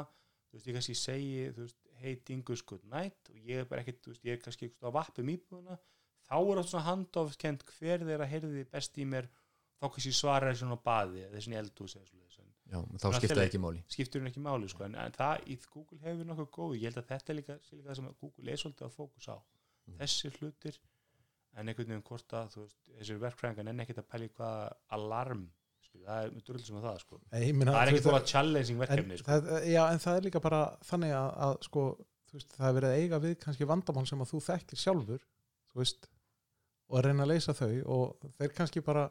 [0.50, 3.84] þú veist, ég kannski segi þú veist, hey dingus good night og ég er bara
[3.84, 5.78] ekkert, þú veist, ég er kannski eitthvað að vappa um íbúðuna
[6.30, 9.28] þá er það svona handofkend hver þeirra heyrði best í mér
[9.80, 12.16] þá kannski svara þessi svona baði eða þessi eldhús eða.
[12.70, 15.48] En Já, þá skipta það ekki máli skiptur hún ekki máli sko, en, en það
[15.50, 18.52] í Google hefur nokkuð góð ég held að þetta er líka, líka það sem Google
[18.54, 19.38] er svolítið að fókus á
[19.90, 19.98] Mhm.
[20.04, 20.76] þessir hlutir
[21.58, 25.48] en einhvern veginn hvort að þú veist, þessir verkfræðingar en ekkert að pæli hvað alarm
[26.10, 27.20] það er með drull sem að það sko.
[27.32, 29.30] Nei, ég meina, það er veist, bara challenging en, verkefni sko.
[29.30, 31.86] það, Já, en það er líka bara þannig að, að sko,
[32.34, 35.82] veist, það er verið að eiga við kannski vandamál sem að þú þekkir sjálfur þú
[35.84, 36.10] veist,
[36.90, 39.10] og að reyna að leysa þau og þeir kannski bara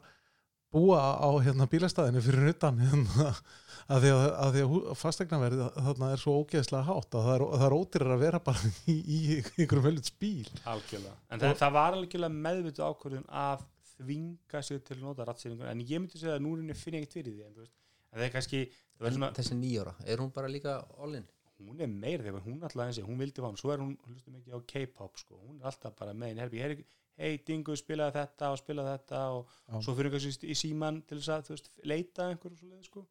[0.69, 3.31] búa á hérna bílastæðinu fyrir utan hérna,
[3.93, 7.75] að því að, að, að fastegnaverð þarna er svo ógeðslega hátt að það er, er
[7.79, 12.43] ódýrar að vera bara í, í einhverjum veljum bíl algjörlega en það, það var algjörlega
[12.45, 13.65] meðvitu ákvörðun að
[13.99, 17.35] þvinga sig til að nota rattsýringur en ég myndi segja að núrinni finn ekkert fyrir
[17.35, 17.75] því en, þú veist,
[18.09, 21.27] en það er kannski það svona, þessi nýjára, er hún bara líka all-in?
[21.67, 23.95] hún er meir þegar hún alltaf eins og hún vildi fá hann, svo er hún
[24.07, 26.43] hlustum ekki á K-pop sko, hún er alltaf bara með henni.
[26.45, 26.85] Herbi, hei,
[27.19, 29.81] hei Dingu spilaði þetta og spilaði þetta og Já.
[29.85, 32.87] svo fyrir kannski í síman til þess að þú veist, leita að einhverju svo leið
[32.87, 33.05] sko.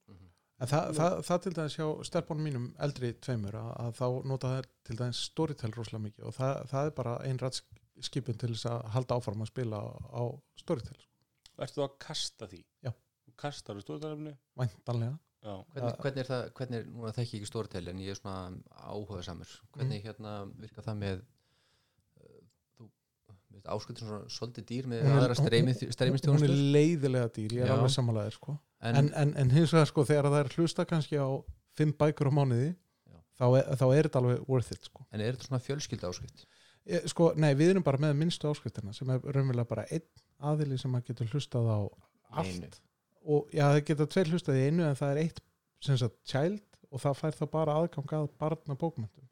[0.59, 4.55] En það, það, það til dæmis hjá stelpunum mínum eldri tveimur að, að þá nota
[4.57, 7.39] þær til dæmis Storytel rosalega mikið og það, það er bara ein
[7.99, 9.81] rætskipin til þess að halda áfram að spila
[10.15, 10.23] á
[10.63, 10.99] Storytel,
[11.59, 12.61] Ertu þú að kasta því?
[12.87, 12.93] Já.
[13.27, 14.37] Þú kastar úr stóðarefni?
[14.57, 15.19] væntanlega.
[15.43, 15.55] Já.
[15.75, 18.39] Hvernig, hvernig er það, hvernig, er- núna þekki ég ekki stórtæli en ég er svona
[18.89, 21.21] áhuga samur hvernig hérna virka það með
[22.79, 22.89] þú
[23.75, 25.75] áskutin svona svolítið dýr með aðra streymi,
[26.29, 27.75] Hún er leiðilega dýr, ég er Já.
[27.77, 28.59] alveg samanlegaðir sko.
[28.83, 31.29] en, en, en, en hins vegar sko þegar það er hlusta kannski á
[31.79, 33.19] fimm bækur á mánuði Já.
[33.41, 35.07] þá er, þá er þetta alveg worth it sko.
[35.13, 36.58] en er þetta svona fjölskylda áskrift E,
[37.11, 40.07] sko, nei, við erum bara með minnstu áskriftina sem er raunverulega bara einn
[40.49, 41.79] aðili sem að getur hlustað á
[42.39, 42.71] allt Einu.
[43.29, 45.43] og já, það geta tveir hlustað í einu en það er eitt
[45.85, 49.29] sem sagt child og það fær það bara aðgang að barna bókmyndum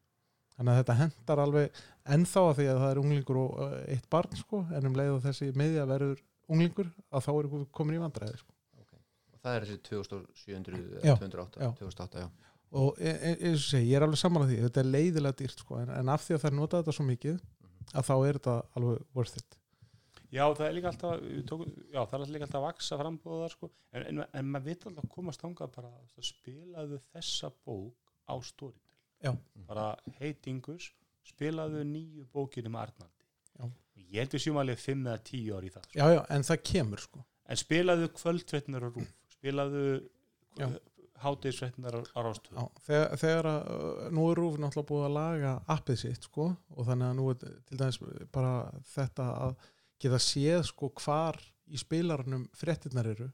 [0.57, 1.81] þannig að þetta hendar alveg
[2.17, 5.15] ennþá að því að það er unglingur og uh, eitt barn sko, en um leið
[5.15, 6.23] og þessi miðja verður
[6.53, 8.55] unglingur að þá við komin í vandræði sko.
[8.81, 11.71] og það er þessi 2700 Já, eða 208, já.
[11.83, 12.29] 2008 já.
[12.73, 15.63] Og e- e- eins og segi, ég er alveg saman því þetta er leiðilega dýrt
[15.63, 17.39] sko, en, en af því að það er notað þetta svo mikið
[17.93, 19.59] að þá er þetta alveg worth it
[20.35, 23.53] Já, það er líka alltaf tókum, já, það er líka alltaf að vaksa frambúða þar
[23.55, 28.11] sko, en, en, en maður veit alltaf að komast þangað bara að spilaðu þessa bók
[28.27, 28.83] á Storytel
[29.23, 29.33] Já.
[29.69, 29.87] bara
[30.19, 30.91] heitingus
[31.27, 33.25] spilaðu nýju bókinu með Arnaldi
[33.57, 33.71] Já.
[34.03, 35.97] ég held við séum alveg 5 eða 10 ári í það sko.
[35.97, 39.85] já, já, en það kemur sko en spilaðu kvöldfréttinar á rúf spilaðu
[41.23, 42.01] Hátegisfréttinar á,
[42.53, 46.51] Já, þegar, þegar að, uh, nú er Rúf náttúrulega búið að laga appið sitt sko
[46.53, 47.99] og þannig að nú er til dæmis
[48.35, 48.53] bara
[48.93, 49.57] þetta að
[50.03, 53.31] geta séð sko hvar í spilarnum fréttinnar eru.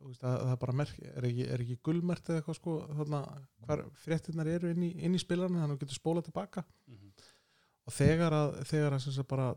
[0.00, 2.76] Veist, að, það er bara merk, er ekki, er ekki gullmert eða eitthvað sko
[3.66, 6.64] hvar fréttinnar eru inn í, inn í spilarnum þannig að þú getur spólað tilbaka.
[6.88, 7.10] Mhm.
[7.90, 9.50] og þegar að, þegar að sem sagt bara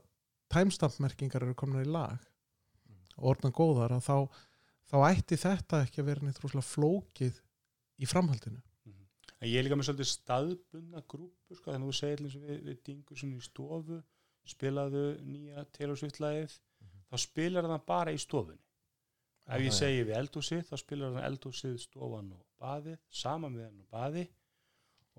[0.53, 2.17] timestamp merkingar eru komnar í lag
[3.17, 4.17] og orðna góðar að þá,
[4.89, 7.41] þá ætti þetta ekki að vera neitt rúslega flókið
[8.03, 8.61] í framhaldinu
[9.43, 12.43] En ég er líka með svolítið staðbundna grúpu sko, þannig að þú segir eins og
[12.47, 13.97] við, við dingur svona í stofu,
[14.53, 16.53] spilaðu nýja Taylor Swift lagið,
[17.09, 18.61] þá spilar það bara í stofunni.
[19.51, 23.81] Ef ég segi við eldhúsið, þá spilar það eldhúsið, stofan og baðið, saman við hann
[23.83, 24.23] og baði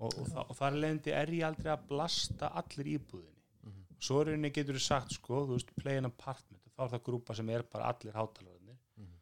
[0.01, 3.43] og, og, þa og þar leðandi er ég aldrei að blasta allir íbúðinni.
[3.69, 3.83] Mhm.
[4.07, 7.05] Svo er henni getur þú sagt, sko, þú veist, play an apartment, þá er það
[7.11, 9.13] grúpa sem er bara allir hátalararnir Mhm.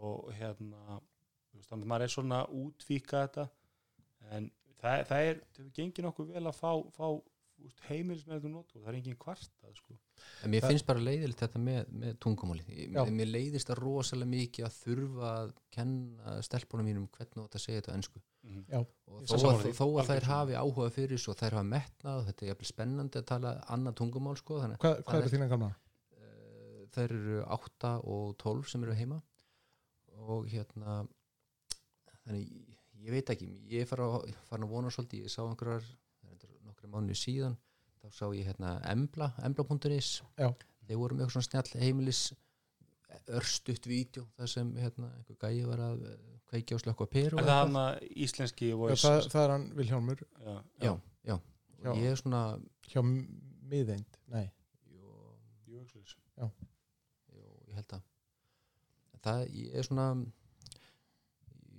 [0.00, 1.02] og hérna,
[1.60, 3.48] veist, þannig að maður er svona útvíka þetta.
[4.36, 4.50] En
[4.82, 7.08] það, það er, það hefur gengið nokkuð vel að fá, fá
[7.88, 9.94] heimilis með þetta notu og það er engin kvartað sko.
[10.44, 12.64] en mér Það- finnst bara leiðilegt þetta með, með tungumáli
[13.16, 17.94] mér leiðist það rosalega mikið að þurfa að kenna stelpunum mínum hvernig að segja þetta
[17.94, 18.20] á ensku.
[18.68, 18.78] Já,
[19.08, 22.44] og þó að, þó að þær hafi áhuga fyrir svo þær hafa metnað og þetta
[22.44, 25.70] er jafnvel spennandi að tala annað tungumál sko þannig Hvað, hvað Það eru þína gamla?
[26.20, 29.22] uh, þær eru 8 og 12 sem eru heima.
[30.28, 31.00] Og hérna
[32.26, 32.76] þannig
[33.06, 35.86] ég veit ekki ég fara að, fara að vona svolítið ég sá einhverjar
[36.66, 37.56] nokkru mánu síðan
[38.02, 40.50] þá sá ég hérna embla embla.is Já.
[40.86, 42.24] þeir voru með svona snjall heimilis
[43.32, 46.16] örstutt vídeo þar sem hérna einhver gæi var að eh,
[46.50, 49.66] kveikja og slökka peru Er það hann að íslenski Já, voice það, það er hann
[49.78, 50.22] Vilhjálmur.
[50.42, 50.52] Já,
[50.84, 50.90] já,
[51.30, 51.36] já,
[51.82, 51.90] Já.
[51.92, 52.42] og ég er svona
[52.90, 54.44] hjá miðeind, nei.
[54.92, 56.16] Jú, svoleiðis.
[56.38, 56.50] Jú,
[57.70, 58.04] ég held að
[59.26, 60.06] það, ég er svona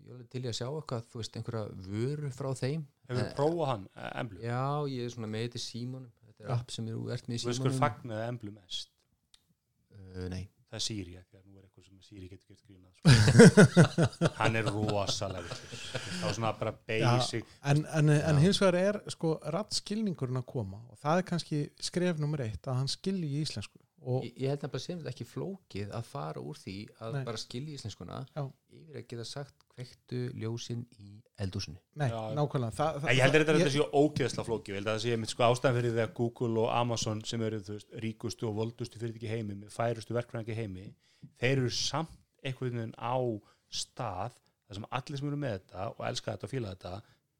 [0.07, 3.23] ég er alveg til í að sjá eitthvað þú veist, einhverja vöru frá þeim Hefur
[3.23, 4.39] Eh, þú prófað hann, eh, Emblu?
[4.43, 4.61] já,
[4.97, 6.53] ég er svona með þetta símónum þetta er Já.
[6.59, 8.89] app sem eru ert með í Þú veist hver fagnaði Emblu mest?
[9.95, 11.39] uh, nei, Það er Siri, ekki?
[11.47, 14.31] Nú er eitthvað sem Siri getur gert grínað sko.
[14.41, 15.55] Hann er rosalega.
[15.87, 18.41] Það var svona bara basic en, en, en Já.
[18.43, 22.81] hins vegar er sko rattskilningurinn að koma og það er kannski skref nummer eitt að
[22.81, 26.59] hann skilji í íslensku ég, ég held nefnilega sem þetta ekki flókið að fara úr
[26.61, 27.23] því að Nei.
[27.27, 28.43] bara skilja íslenskuna Já.
[28.77, 31.09] yfir að geta sagt kveiktu ljósin í
[31.43, 32.21] eldúsinu nei, Já.
[32.37, 35.03] nákvæmlega það, Nei, ég heldur þetta að þetta sé ógeðsla flóki ég held að það
[35.05, 38.49] sé einmitt sko ástæðan fyrir því að Google og Amazon sem eru þú veist, ríkustu
[38.49, 40.87] og voldustu fyrirtæki í heimi með færustu verkfræðingi í heimi
[41.41, 43.17] þeir eru samt einhvern veginn á
[43.67, 46.93] stað þar sem allir sem eru með þetta og elska þetta og fíla þetta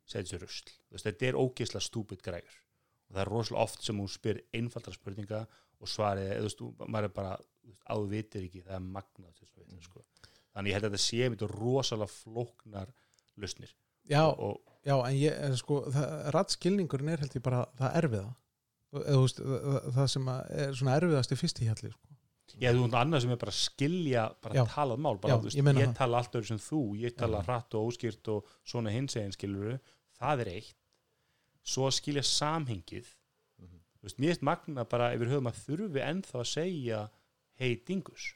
[0.08, 2.64] segir þessu veist, þetta er ógeðsla stúpid grægur
[3.08, 5.42] og það er rosalega oft sem hún spyr einfaldra spurninga
[5.80, 8.64] og svarið, eða þú veist, þú- maður er bara þú veist, á þú vitir ekki,
[8.66, 10.04] það er magnað vita, sko.
[10.56, 12.94] þannig ég held að þetta sé mitt rosalega flóknar
[13.38, 13.74] lausnir.
[14.10, 15.82] Já, og já, en ég, en sko
[16.34, 18.36] rætskilningurinn er held ég bara það erfiða.
[18.98, 22.14] Eða, þú veist, það, það sem er svona erfiðast í fyrst í hjalli sko.
[22.58, 24.64] ég hefði hún annað sem er bara skilja bara Já.
[24.72, 27.42] talað mál, bara, Já, þú veist, ég ég, tala allt öðru sem þú ég tala
[27.44, 29.76] hratt og óskýrt og svona hins eginn skilur
[30.18, 30.87] það er eitt
[31.68, 33.14] svo að skilja samhengið.
[33.60, 33.80] Mhm.
[33.98, 37.02] þú veist, mér er magna bara yfir höfum að þurfi ennþá að segja
[37.60, 38.32] hei dingus.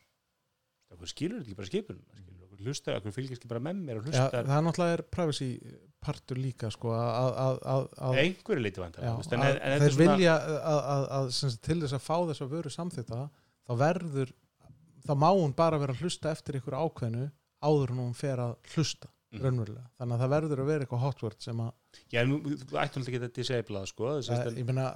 [0.92, 4.02] Okkur skilur þetta ekki bara skipunum skilur, okkur hlustar, okkur fylgir ekki bara með mér
[4.04, 4.44] hlustar.
[4.44, 5.50] það er náttúrulega er privacy
[6.02, 6.92] partur líka sko,
[8.18, 8.64] einhverju
[9.38, 11.30] en, en þeir vilja að,
[11.62, 13.22] til þess að fá þess að vöru samþýtta
[13.70, 14.34] þá verður
[15.06, 17.28] þá má hún bara vera að hlusta eftir ykkur ákveðnu
[17.62, 19.44] áður en hún fer að hlusta Mhm.
[19.46, 21.70] raunverulega, þannig að það verður að vera eitthvað hotword sem að,
[22.12, 24.88] já, en þú ættum alltaf ekki að disablea sko, þess að að ég meina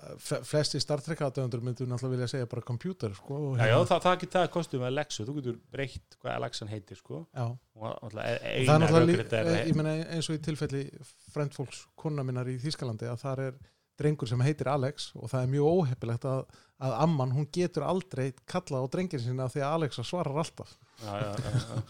[0.49, 4.01] flesti Star Trek aðdöfundur myndu náttúrulega vilja segja bara computer sko, og Já, já, það,
[4.07, 7.21] það getur það kostum með Alexu, þú getur breytt hvað Alexan heitir, sko.
[7.31, 7.45] Já.
[7.75, 10.83] og náttúrulega e- það er náttúrulega að ég meina eins og í tilfelli
[11.31, 13.57] frendfólks konna minnar í Þýskalandi að þar er
[13.95, 16.43] drengur sem heitir Alex og það er mjög óheppilegt að,
[16.83, 20.75] að amman hún getur aldrei kallað á drengin sinna því að Alexa svarar alltaf.
[20.99, 21.83] Já, já, já,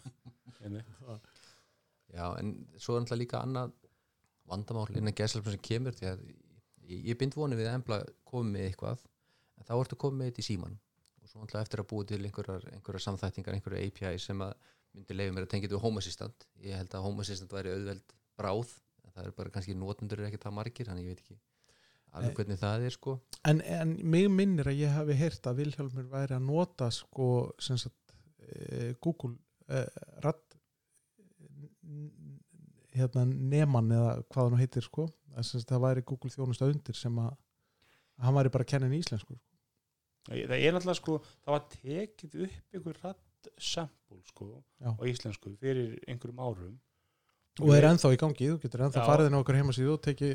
[2.15, 2.25] já.
[2.39, 3.73] En svo er náttúrulega líka annað
[4.49, 6.23] vandamál innan gæslefnum sem kemur því að
[6.85, 9.05] ég, ég bind vonið við að embla komið með eitthvað
[9.59, 12.21] en þá ertu komið með þetta í síman og svo náttúrulega eftir að búa til
[12.27, 14.53] einhverjar, einhverjar samþættingar, einhverjar API sem að
[14.95, 17.73] myndi leiða mér að tengja þetta við Home Assistant ég held að Home Assistant væri
[17.73, 18.75] auðveld bráð
[19.05, 21.39] en það er bara kannski notendur er ekki það margir þannig ég veit ekki
[22.15, 22.35] alveg Nei.
[22.37, 23.15] hvernig það er sko
[23.49, 27.27] en, en mig minnir að ég hafi heyrt að Vilhjálmur væri að nota sko
[27.59, 28.13] sagt
[28.45, 29.89] e, Google n-
[32.95, 35.09] hérna neman eða hvað hann heitir sko.
[35.35, 37.33] Það væri Google þjónusta undir sem að
[38.23, 39.35] hann væri bara að kenna henni íslensku
[40.25, 44.47] það er náttúrulega sko það var tekið upp einhver radd sample sko
[44.81, 44.89] Já.
[44.89, 46.77] á íslensku fyrir einhverjum árum
[47.63, 50.31] og er ennþá í gangi, þú getur ennþá farið inn á okkur heimasíðu og tekið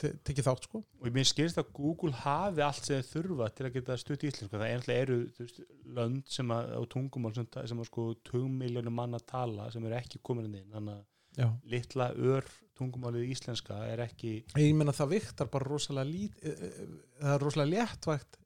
[0.00, 0.80] te, teki þátt sko.
[1.02, 4.30] Og mér skilst að Google hafi allt sem þeir þurfa til að geta stutt í
[4.30, 5.62] íslensku það er náttúrulega eru veist,
[5.98, 10.22] lönd sem að á tungumál sem, sem að sko tugmiljónum manna tala sem eru ekki
[10.24, 10.70] komin inn.
[10.72, 11.48] Þannig að Já.
[11.64, 16.90] litla ör tungumálið íslenska er ekki ég meina það viktar bara rosalega lít eh, eh,
[17.20, 18.38] það er rosalega léttvægt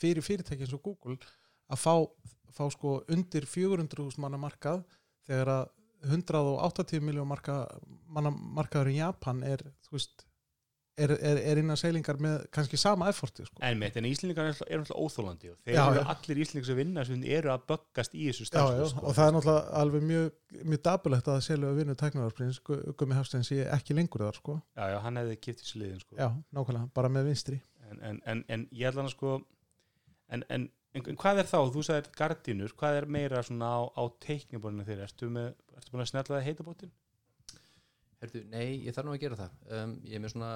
[0.00, 1.18] fyrir fyrirtæki eins og Google
[1.70, 1.94] að fá,
[2.52, 4.84] fá sko undir 400.000 manna markað
[5.28, 5.68] þegar að
[6.08, 7.66] 180 miljón marka,
[8.08, 9.62] markaður í Japan er
[9.92, 10.26] veist
[11.00, 13.60] er, er, er innan seilingar með kannski sama efforti sko.
[13.64, 16.08] En mitt, en Íslendingar er náttúrulega- eru náttúrulega óþólandi og þeir Já, eru já.
[16.12, 19.06] allir Íslendingar sem vinna sem eru að böggast í þessu starfsfólk sko.
[19.06, 20.32] og það er náttúrulega alveg mjög,
[20.72, 22.60] mjög dabulegt að selja að vinna tæknaðarprins
[22.98, 24.58] Gummi Hafstein sé ekki lengur þar sko.
[24.76, 26.16] já, já, hann hefði kipt þessu liðin sko.
[26.16, 27.60] já, nákvæmlega, bara með vinstri
[27.90, 29.40] en, en, en, en ég held hann að sko
[30.28, 30.44] en,
[30.94, 34.86] en, en hvað er þá, þú sagðir gardínur, hvað er meira svona á, á teikniborinu
[34.88, 36.94] þeir, ertu, með, ertu búin að snella það heitabótin?
[38.20, 39.60] Herðu, nei, ég þarf nú að gera það.
[39.72, 40.54] Um, ég er með svona,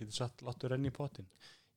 [0.00, 1.26] Getur satt láttu renni í pottin?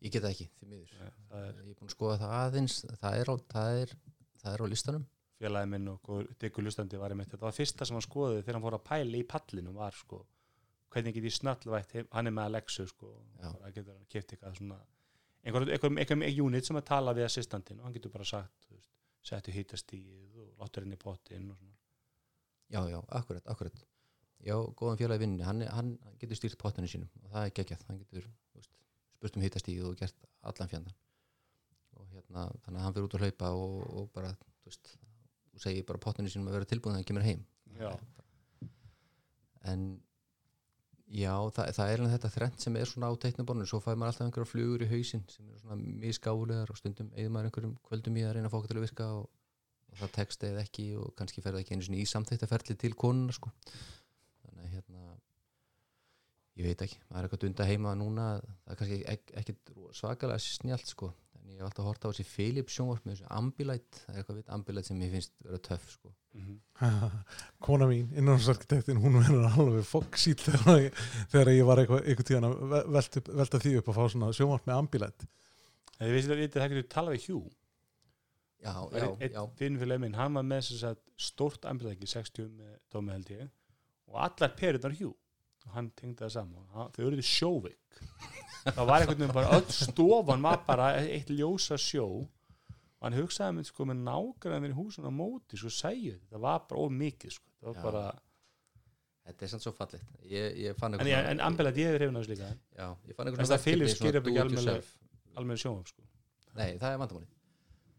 [0.04, 0.94] ég get það ekki því miður.
[1.30, 3.94] Það er ég er búin að skoða það aðeins það er á, það er,
[4.42, 5.06] það er á listanum.
[5.44, 6.10] Félagið minn og
[6.40, 9.20] Diggur Lustandi var einmitt, þetta var fyrsta sem hann skoði þegar hann fór að pæla
[9.20, 10.20] í pallinum var sko,
[10.94, 14.78] hvernig get ég snallvægt hann er með Alexu sko, bara getur hann keft eitthvað svona
[15.44, 18.74] einhver, einhver, einhver, einhver unit sem að tala við assistantin og hann getur bara sagt
[19.24, 21.52] settu hýtastíð og láttu henni í pottin
[22.74, 23.84] já, já, akkurat, akkurat.
[24.44, 27.86] Já, góðan félagi vinni, hann, hann getur stýrt pottinu sínum og það er geggjað.
[27.88, 28.26] Hann getur
[28.58, 28.74] veist,
[29.16, 30.98] spurt um hittastíð og gert allan fjandan
[31.94, 34.34] og hérna, þannig að hann fyrir út að hlaupa og, og bara,
[34.64, 34.96] þú veist
[35.54, 37.46] og segir bara pottinu sínum að vera tilbúin þegar hann kemur heim.
[37.74, 37.92] Já.
[39.72, 39.86] en
[41.14, 44.28] já, það, það er þetta þrennt sem er svona á teiknaborinu svo fær maður alltaf
[44.28, 48.24] einhverja flugur í hausinn sem eru svona misgáfulegar og stundum eða maður einhverjum kvöldum í
[48.26, 49.28] að reyna að okkur til að virka og,
[49.92, 52.94] og það tekst eða ekki og kannski fer það ekki einu sinni í samþýttaferli til
[53.04, 53.54] konuna sko.
[54.42, 55.06] þannig að hérna
[56.58, 58.28] ég veit ekki, maður er eitthvað dunda heima núna,
[58.66, 61.14] það er kannski ek, ekkit svakalega snjált sko.
[61.38, 64.38] En ég hef alltaf hort á þessi Philips sjónvarp með þessu Ambilight, það er eitthvað
[64.40, 66.60] við Ambilight sem ég finnst vera töff sko mm
[67.64, 70.98] kona mín, innanhansarkitektin hún verður alveg foxít þegar, ég-
[71.32, 74.32] þegar ég var eitthvað, eitthvað tíðan að ve- velta, velta því upp að fá svona
[74.36, 75.28] sjónvart með ambilætt
[76.00, 77.52] Þið veist að vitið, það getur talað við Hugh.
[78.64, 80.98] Já, Það já, er já, einn finnfélag minn, hann var með að
[81.30, 83.46] stórt ambilæki, 60 með dómi held ég
[84.10, 85.14] og allar perurnar Hugh.
[85.64, 86.66] Og hann tengdi það saman.
[86.74, 88.02] Hann, þau eruðu sjóveik.
[88.66, 92.10] Það var einhvern veginn bara öll stofan var bara eitt ljósa sjó
[93.04, 96.64] og hann hugsaði með sko með nágræðin í húsun á móti, sko sæju það var
[96.70, 97.50] bara of mikið sko.
[97.60, 97.84] Það var Já.
[97.84, 98.04] bara,
[99.28, 100.16] þetta er samt svo fallegt.
[100.32, 102.52] Ég, ég fann en, ég, en ambilæk ég hefur hefðin á þessu líka.
[102.80, 103.64] Já, ég fann En eitthvað það
[104.64, 104.94] yourself.
[105.36, 106.08] alveg sjónum sko.
[106.54, 107.30] Nei, það er vandamáli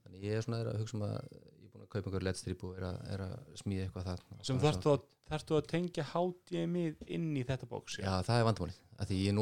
[0.04, 2.64] þannig ég er svona að hugsa um að ég er búin að kaupa einhver ledstrip
[2.68, 5.06] og er að, er að smíða eitthvað þar sem þarftu að,
[5.72, 6.84] tengja HDMI
[7.16, 8.46] inn í þetta bóks Já, það er
[9.10, 9.34] því ég,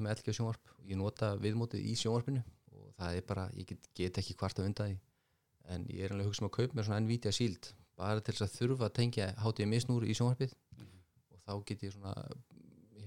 [0.00, 2.42] er með LG sjónvarp, ég nota viðmótið í sjónvarpinu
[3.02, 4.98] það er bara, ég get, get ekki hvart að undan því.
[5.74, 8.34] En ég er alveg að hugsa um að kaupa mér svona Nvidia Shield bara til
[8.34, 10.56] þess að þurfa að tengja HDMI snúru í sjónvarpið.
[11.32, 12.14] Og þá get ég svona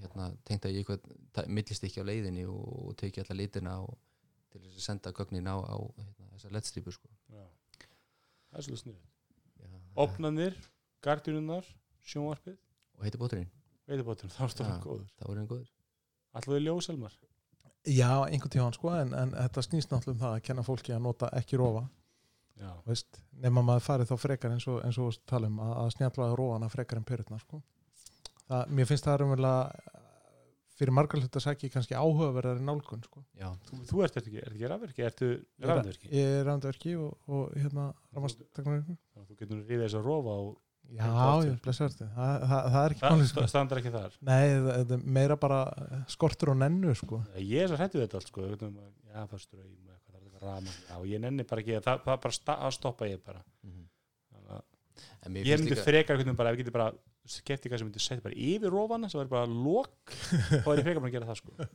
[0.00, 3.98] hérna, tengt að ég eitthvað millistykki á leiðinni og, og teki alla litina og
[4.52, 7.12] til þess að senda gögnin á, á hérna, þessar ledstripu sko.
[7.32, 9.04] það er svolítið sniður
[9.96, 10.56] opnanir,
[11.04, 11.64] gardinunnar,
[12.04, 12.58] sjónvarpið.
[12.96, 13.48] Og heiti bótturinn,
[13.88, 15.72] veitabótturinn, þá er það góður.
[16.36, 17.16] Þá er ljóselmar
[17.86, 21.04] Já, einhvern tíðan sko en, en þetta snýst náttúrulega um það að kenna fólki að
[21.06, 21.84] nota ekki rofa
[22.56, 26.38] Já, veist, nema maður farið þá frekar eins og, eins og talum að, að snjallvaða
[26.40, 27.60] róana frekar en perutna sko.
[28.48, 29.92] það, mér finnst það raunverulega
[30.76, 33.22] fyrir margar hlut að segja kannski áhugaverðari nálgun sko.
[33.36, 37.14] Já, þú, þú ert ekki, er ekki rafverki, ertu er- rafverki ég er rafverki og,
[37.32, 37.86] og hérna
[38.16, 40.50] rafmastaknarverki þú getur rifið þess að rofa og
[40.94, 41.48] já, aftur.
[41.48, 43.46] ég blessa verði það, það, það er ekki það sko.
[43.52, 44.44] standar ekki þar nei,
[44.76, 45.60] er meira bara
[46.12, 47.20] skortur og nennu sko.
[47.40, 48.54] ég er svo hrættu þetta allt sko já,
[49.26, 52.24] það ströym og eitthvað, það er eitthvað rama já, ég nenni bara ekki, það, það
[52.28, 53.84] bara stoppa ég bara mhm.
[55.26, 56.92] En mér ég myndi líka- frekar bara, ef ég geti bara
[57.26, 60.12] skepti hvað sem myndi setja bara yfir rofana sem væri bara lok,
[60.62, 61.68] þá er ég frekar bara að gera það sko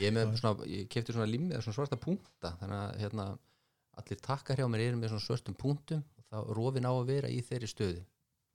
[0.00, 0.18] Ég,
[0.66, 3.26] ég kefti svona limmi eða svona svarta punkta þannig að hérna,
[4.02, 7.30] allir takkar hjá mér eru með svona svörtum punktum og þá rofin á að vera
[7.30, 8.02] í þeirri stöðu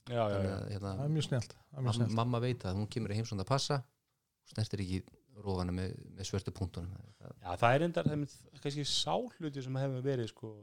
[0.09, 1.55] já, já, já, að hérna, það er mjög snjált
[1.85, 5.01] mam, mamma veit að hún kemur í heimsónd að passa og snertir ekki
[5.45, 10.05] rofana með, með svörtu punktunum já, það er endar það er kannski sáhluti sem hefur
[10.05, 10.53] verið sko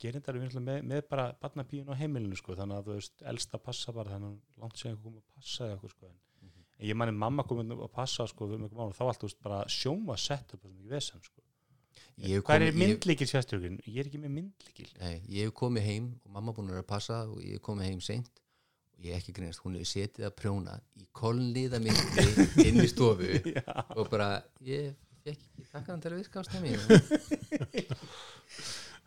[0.00, 3.92] gerindar við með, með bara barnapíun á heimilinu sko, þannig að þú veist, elsta passa
[3.92, 6.62] bara þannig að langt sér að koma að passa eða eitthvað sko, en, Mhm.
[6.78, 9.40] en ég manni mamma komið að passa sko, við mjög mánu, þá allt þú veist,
[9.44, 11.42] bara sjóma sett upp sem ekki vesen sko.
[12.16, 13.76] Ég hef hvað komið- er myndlíkil sérstökun?
[13.86, 17.28] Ég er ekki með myndlíkil Nei, ég hef komið heim og mamma búin að passa
[17.28, 18.39] og ég hef komið heim seint
[19.00, 23.30] ég ekki greinast, hún hefur setið að prjóna í kolniða myndi inn í stofu
[23.98, 24.32] og bara,
[24.66, 24.92] ég
[25.24, 26.74] fekk ekki takka hann til að virka á stemmi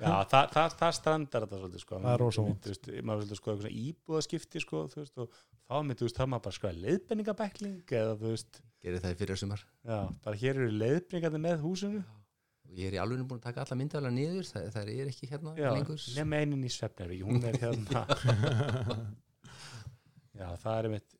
[0.02, 2.00] já það, það, það standar þetta svolítið sko.
[2.04, 2.24] Það er
[2.68, 5.38] veist, maður vildi sko eitthvað íbúðaskipti sko, þú veist, og
[5.68, 9.20] þá myndi þú veist, það maður bara sko leiðbenningabækling eða þú veist, gerir það í
[9.22, 9.66] fyrir sumar.
[9.86, 12.04] Já, bara hér eru leiðbenningandi með húsinu.
[12.64, 15.30] Og ég er í alveg búin að taka alla myndaðalega niður það, það er ekki
[15.30, 16.08] hérna Já, lengur.
[16.18, 18.06] nema einin í Svefnhervík hún er hérna
[20.40, 21.16] já, það er mitt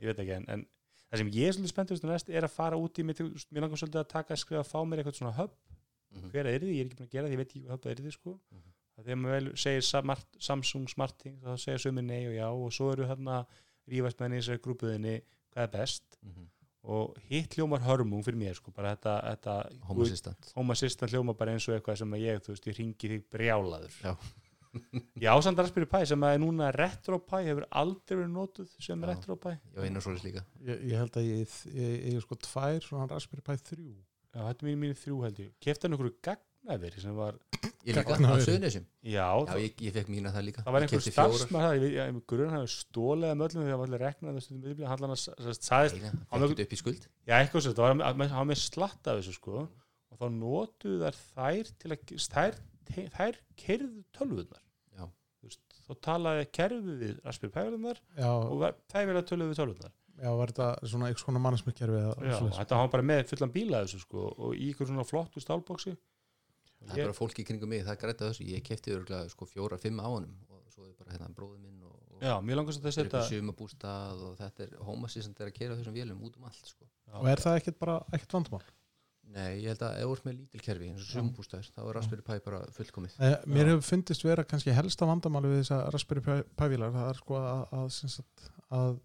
[0.00, 0.66] ég veit ekki, en, en
[1.10, 3.20] það sem ég er svolítið spenntust næst er að fara út í mitt,
[3.50, 5.54] mér langar svolítið að taka að skrifa að fá mér eitthvað svona hub,
[6.14, 6.28] Mhm.
[6.30, 7.86] hver er þið, ég er ekki búin að gera það ég veit ekki hvað hub
[7.90, 8.32] er þið sko.
[8.54, 8.72] Mhm.
[8.94, 12.46] það þegar maður vel segir smart, Samsung Smart Things þá segja sömur nei og já
[12.54, 13.46] og svo eru hérna
[13.90, 15.14] rífast með henni í þessari grúpuðinni
[15.50, 16.04] hvað er best?
[16.22, 16.46] Mhm.
[16.84, 20.52] og hitt hljómar hörmung fyrir mér sko, bara þetta, þetta Home Assistant.
[20.54, 22.76] Home Assistant hljóma bara eins og eitthvað sem að ég, þú veist, ég
[25.22, 25.30] Já.
[25.34, 29.10] ásand Raspberry Pi sem að er núna RetroPie hefur aldrei verið notuð sem Já.
[29.12, 32.80] RetroPie ég var einu svoleiðis líka ég, ég held að ég, ég, ég, sko tvær
[32.88, 36.10] svona Raspberry Pi 3 já, þetta er mínu, mínu þrjú held ég kefti hann okkur
[36.26, 37.38] gagnaveri sem var
[37.84, 38.34] ég líka á.
[38.40, 41.36] Suðunisjum já, já ég, ég fekk mína það líka það var Ég einhver keypti fjórar.
[41.38, 44.38] starfsmæð það, ég veit, ég grunn hann hefur stólið að möllum þegar var allir reknað
[44.38, 47.76] það stundum viðbyrja, hann sagðist, nei, Á fekk þetta upp í skuld já, eitthvað sem
[47.76, 51.72] það var að með- hann með slatt af þessu sko og þá notuðu þær þær
[51.84, 52.60] til að þær,
[53.20, 54.63] þær kerðu tölvunar Já.
[55.84, 60.88] Þá talaði kerfið við Raspberry Pi-verðunar já, og að töluðu við tölvunar já, var þetta
[60.88, 64.70] svona eitthvað svona mannsmyrkjærfi Já, þetta hafa bara með fullan bíla þessu sko og í
[64.72, 65.94] ykkur svona flottu stálbóksi
[66.84, 68.46] það er bara fólki í kringum mig, það græta þessu.
[68.50, 71.82] Ég kefti örgulega sko fjóra, fimm á honum og svo er bara hérna bróður minn
[71.86, 75.40] og, og Já, mér langast að er upp setja sumabústað og þetta er Home Assistant
[75.40, 76.88] er að kera þessum vélum út um allt sko.
[77.20, 78.64] og er það ekkert bara ekkert vandamál
[79.32, 81.94] nei, ég held að ef þú ert með lítil kerfi eins og sumabústaður, þá er
[81.98, 83.14] Raspberry Pi bara fullkomið.
[83.20, 87.20] Eh, mér hefur fundist vera kannski helsta vandamáli við þessa Raspberry Pi- Pi-vílar það er
[87.22, 88.34] sko að, að,
[88.80, 88.98] að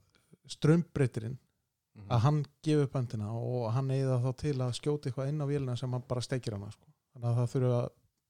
[0.50, 1.38] strömbreytirinn
[2.00, 2.08] Mhm.
[2.16, 5.46] að hann gefi upp öndina og hann eða þá til að skjóta eitthvað inn á
[5.50, 6.86] vélina sem hann bara steikir hana sko.
[7.14, 7.90] þannig að það þurfa að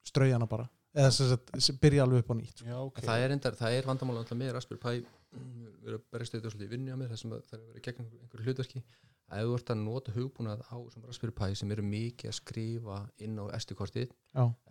[0.10, 0.70] strauja hana bara.
[0.95, 2.66] Eða sem sagt, sem byrja alveg upp á nýtt sko.
[2.66, 2.98] Já, ok.
[2.98, 5.06] En það er, endar, það er vandamála alltaf með Raspberry Pi
[5.84, 7.68] við erum bara stöðið svolítið í vinnu á mér þar sem að það er að
[7.70, 8.82] vera gegn einhver, einhver hlutverki
[9.30, 12.97] að þú ert að nota hugbúnað á sem Raspberry Pi sem eru mikið að skrifa
[13.26, 14.14] inn á SD-kortið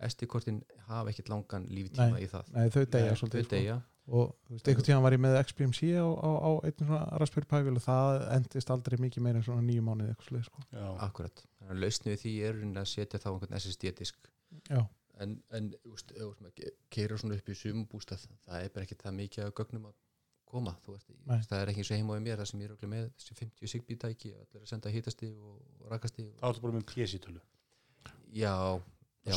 [0.09, 0.59] SD-kortin
[0.89, 2.51] hafa ekkert langan líftíma í það.
[2.55, 3.55] nei, þau deyja Nei, svolítið þau sko.
[3.55, 3.79] deyja.
[4.09, 7.45] Og þú veist, einhvern tíðan var ég með XBMC á, á, á einn svona Raspberry
[7.51, 10.63] Pi-víl og það endist aldrei mikið meira en svona nýju mánuði eitthvað sko.
[11.05, 14.31] Akkurat, þannig að lausnið við því er að setja þá einhvern SSD-disk
[14.73, 14.81] Já,
[15.21, 18.97] en, en þú ert með að keira svona upp í sumubústað það er bara ekki
[19.03, 19.95] það mikið að gögnum að
[20.49, 21.09] koma þú veist,
[21.49, 23.37] það er ekki eins og heim á mér það sem ég er örugglega með þessi
[23.39, 26.85] 50 Zigbee tæki og allir að senda hítasti og, og rakasti þá ertu bara með
[26.93, 27.41] PC-tölu
[28.33, 28.81] já, og
[29.25, 29.35] já,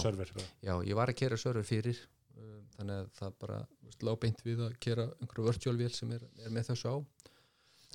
[0.63, 2.01] já, ég var að kera server fyrir
[2.37, 3.61] um, þannig að það bara
[4.09, 6.97] lábeint við að gera einhverju virtual vél sem er, er með þessu á.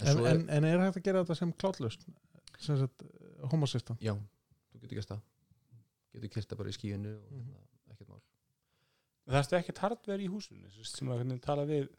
[0.05, 2.05] En, svo en, en er hægt að gera þetta sem klátlust
[2.61, 3.03] sem sagt
[3.51, 4.13] homosystem já,
[4.71, 5.23] þú getur gert það.
[6.15, 7.47] Getur kert það bara í skíinu og Mhm.
[7.49, 7.63] hérna,
[7.93, 8.21] ekkert mál.
[9.27, 11.89] Það erstu ekkert hardware í húsinu sem- sem að hvernig tala við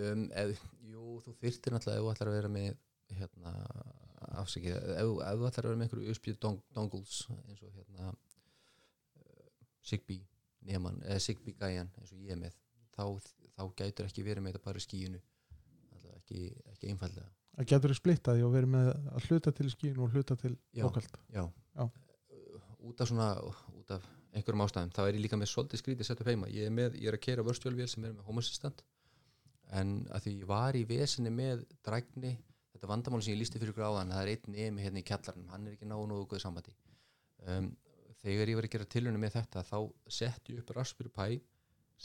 [0.00, 0.54] um, eð,
[0.90, 2.70] jú, þú þyrtir náttúrulega ef þú ætlar að vera með
[3.14, 3.52] hérna,
[4.40, 8.10] afsakið, ef, ef þú ætlar að vera með einhverju USB dong dongles eins og hérna
[8.10, 9.52] uh,
[9.84, 10.24] Zigbee
[10.64, 12.58] neman, eða Zigbee gæjan eins og ég er með
[12.96, 13.06] þá,
[13.54, 15.22] þá gætur ekki verið með þetta bara í skíinu
[15.94, 20.00] Alltaf ekki, ekki einfallega að getur þið splittað og verið með að hluta til skín
[20.02, 21.44] og hluta til lokalt já,
[21.74, 21.84] Já.
[21.84, 26.08] Uh, út af svona út af einhverjum ástæðum, þá er ég líka með svolítið skrítið
[26.08, 28.42] sett upp heima, ég er, með, ég er að kera virtual-vél sem er með home
[28.42, 28.82] assistant
[29.72, 32.34] en að því var í vesinni með drækni,
[32.74, 35.50] þetta vandamál sem ég lísti fyrir ykkur áðan, það er einn nemi hérna í kjallarnum
[35.52, 36.74] hann er ekki náðu nógu góð sambandi.
[37.44, 37.70] Um,
[38.22, 39.78] þegar ég var að gera tilhörinu með þetta þá
[40.18, 41.40] sett ég upp Raspberry Pi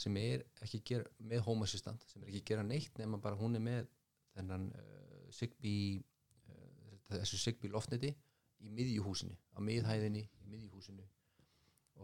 [0.00, 3.56] sem er ekki gera með home assistant, sem er ekki gera neitt nema bara hún
[3.58, 3.88] er með
[4.36, 8.12] þennan uh, Zigbee uh, þessu Zigbee loftneti
[8.60, 11.06] í miðjuhúsinu, á miðhæðinni í miðjuhúsinu.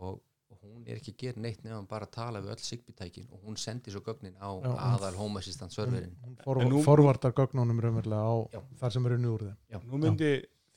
[0.01, 0.21] Og,
[0.51, 3.47] og hún er ekki að gera neitt nefnum bara að tala við öll Zigbee-tækin og
[3.47, 7.33] hún sendir svo gögnin á Já, hún- aðal home assistant serverin hún En nú- forvartar
[7.33, 8.61] gögnunum raunverulega á Já.
[8.81, 9.79] þar sem eru nú úr þeim Já.
[9.81, 10.31] nú myndi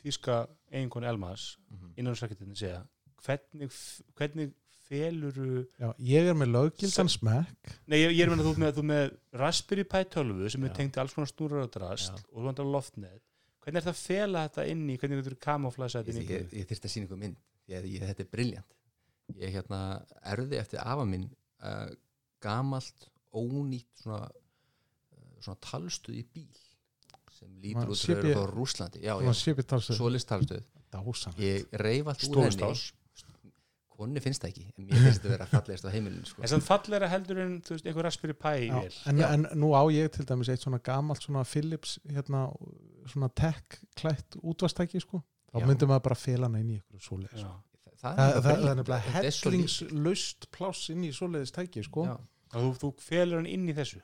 [0.03, 1.93] þýska eiginkon Elmas mm -hmm.
[1.97, 2.87] innan sækjum segja
[3.23, 3.69] hvernig,
[4.15, 4.53] hvernig
[4.89, 8.83] feluru Já, ég er með löggildan smekk Nei, ég, ég er með að þú með,
[8.83, 12.23] með Raspberry Pi 12 sem er tengt í alls konar snúrar og drast Já.
[12.33, 13.21] og þú vantar loftnet
[13.59, 16.25] hvernig er það að fela þetta inn í hvernig þú kamoflæsa þetta ég, inn í
[16.25, 16.59] ég, íbúðinni?
[16.59, 17.37] ég þyrfti að sína ykkur mynd
[17.67, 18.78] því að ég, þetta er briljant
[19.37, 19.81] ég hérna
[20.33, 21.27] erði eftir afa minn
[21.63, 21.89] uh,
[22.43, 26.65] gamalt ónýtt svona, uh, svona talstuð í bíl
[27.39, 32.25] sem lítur út frá Rúslandi já, svona já, svipitalsið svoleiðis talstuð dásan ég reyf allt
[32.29, 32.71] úr henni.
[33.99, 36.43] konni finnst það ekki en mér finnst þetta vera fallegast á heimilinu sko.
[36.43, 39.27] En samt fallegra heldur en þú veist, einhver Pi Já, vel en, Já.
[39.33, 42.45] en nú á ég til dæmis eitt svona gamalt svona Philips hérna,
[43.11, 45.21] svona tech klætt útvastæki sko.
[45.51, 45.67] Þá Já.
[45.67, 47.43] myndum maður bara fela hana inn í ykkur svoleiðis.
[47.43, 47.51] Já.
[47.51, 47.59] það,
[48.01, 52.05] það, það, það er nefnilega hellingslaust pláss inn í svoleiðis tæki sko.
[52.09, 52.15] Já.
[52.53, 54.01] og þú, þú felur hann inn í þessu?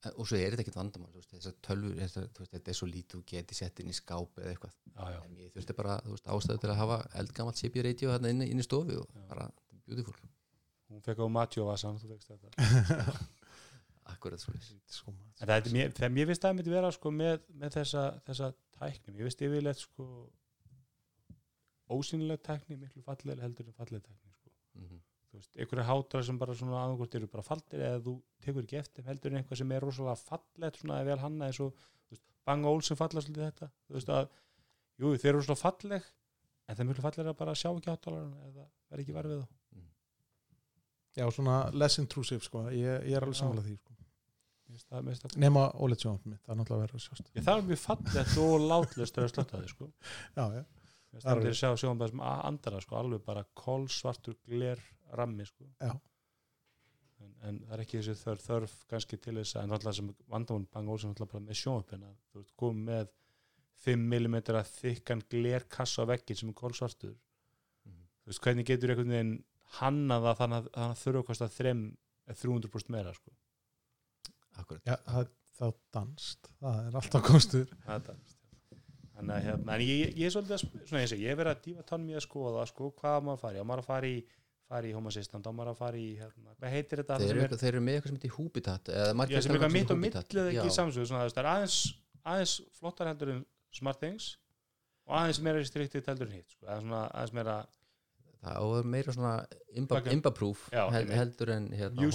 [0.00, 1.56] En- og svo er þetta ekkert vandamál þessar
[1.92, 2.14] veist,
[2.54, 4.76] þetta er svo lítið þú geti sett inn í skáp eða eitthvað.
[4.94, 5.18] Já, já.
[5.26, 8.64] en ég þurfti bara ástæðu til að hafa eldgamalt CP radio þarna inn, inn í
[8.64, 9.26] stofu og Já.
[9.28, 9.50] bara
[9.84, 10.14] beautiful,
[10.88, 13.16] hún fekk á Matjó Vasan þú fekst þetta.
[14.14, 14.56] Akkurat svo
[14.88, 18.48] Sko, en það er, mér, mér finnst það myndi vera sko, með, með þessa, þessa
[18.80, 20.08] tækni mér finnst yfirleitt sko,
[21.96, 24.50] ósýnileg tækni miklu fallegri heldur en falleg tækni sko.
[24.74, 25.00] mm -hmm.
[25.30, 28.14] þú veist, einhverja hátrar sem bara svona aðeins eru bara faldir eða þú
[28.44, 31.60] tekur ekki eftir heldur en eitthvað sem er rosalega fallegt svona eða vel hanna eins
[31.60, 31.74] og
[32.46, 34.28] Bang Olsen falla svolítið þetta þú veist að,
[34.98, 36.02] jú þeir eru rosalega falleg
[36.66, 39.48] en það er miklu fallegri að bara sjá ekki hátalarinn eða vera ekki varfið þá
[41.16, 43.96] já svona less intrusive sko ég, ég er alveg sammála því sko.
[45.42, 48.36] Nema OLED sjónvarp mitt, það er náttúrulega verið að sjást Ég, það er mjög fallegt
[48.44, 49.88] og látlust þegar slöttaði sko.
[50.36, 50.62] já, já,
[51.10, 51.70] Það er það er að sjá
[52.10, 54.78] sem a- andara sko, alveg bara kolsvartur gler
[55.18, 55.64] rammi sko.
[55.80, 55.90] Já.
[57.20, 60.06] en, en það er ekki þessi þörf, þörf kannski til þess að en alltaf sem
[60.32, 63.10] vandamón Bang Olsen alltaf bara með sjónvarpin að þú veist komið með
[63.84, 64.36] 5 mm
[64.70, 67.12] þykkan glerkassa á veggin sem er kolsvartur
[67.84, 68.06] Mhm.
[68.22, 69.34] þú veist hvernig getur einhvern veginn
[69.80, 71.74] hannað það þannig að þannig að þurfa að kosta 3
[72.40, 73.30] 300% meira sko.
[74.60, 75.28] akkurat já það,
[75.58, 78.16] þá danst það er alltaf kostur Þetta,
[79.20, 81.54] þannig að hérna, en ég, ég er svolítið að, svona ég segi, ég er verið
[81.54, 83.60] að dífa tann mér að skoða, sko, hvað maður í.
[83.60, 84.20] Á maður að fara í,
[84.70, 87.56] fara í Home Assistant á maður að fara í, hérna, hvað heitir þetta þeir er,
[87.62, 90.20] þeir eru með eitthvað sem heitir Hubitat eða já, sem er eitthvað mitt og millið
[90.52, 91.78] ekki þú veist, það er aðeins
[92.30, 93.42] aðeins flottar heldur en
[93.74, 94.30] Smart Things
[95.08, 97.56] og aðeins meira restricted heldur en hitt, sko, aðeins, svona, aðeins meira
[98.40, 99.34] það á að vera meira svona
[100.14, 101.16] imba-proof Já, hel, einmitt.
[101.18, 102.06] heldur en hérna,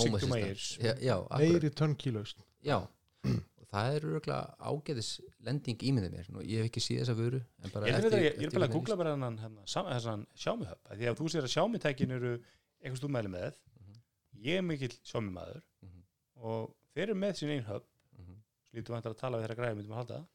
[1.03, 1.44] já, akkurat.
[1.44, 4.38] Meiri törnkílaust Já, og það er örgulega
[4.72, 5.10] ágæðis
[5.48, 6.30] lending ímyndið mér.
[6.34, 9.66] Nú, ég hef ekki séð þessa vöru ég er, bara að googla bara hennan hérna,
[9.66, 12.34] af því að þú sér að Xiaomi tækin eru
[12.82, 13.60] eitthvað stúmæli með.
[13.82, 14.00] Mhm.
[14.46, 16.02] ég er mikill Xiaomi maður Mhm.
[16.42, 17.84] og þeir eru með sín einn hub
[18.18, 18.36] Mhm.
[18.72, 20.26] slítum vantar að tala við þeirra græði myndum að halda?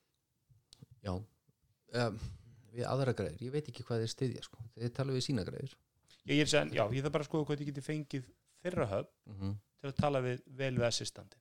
[1.04, 1.14] Já.
[1.92, 2.18] Um,
[2.74, 4.58] við aðra græður, ég veit ekki hvað þeir styðja sko.
[4.78, 5.72] þeir tala við sína græður
[6.28, 8.28] ég, ég, já, ég þarf bara að skoða hvað ég geti fengið
[8.62, 11.39] þeirra hub mm til að tala við vel við assistandi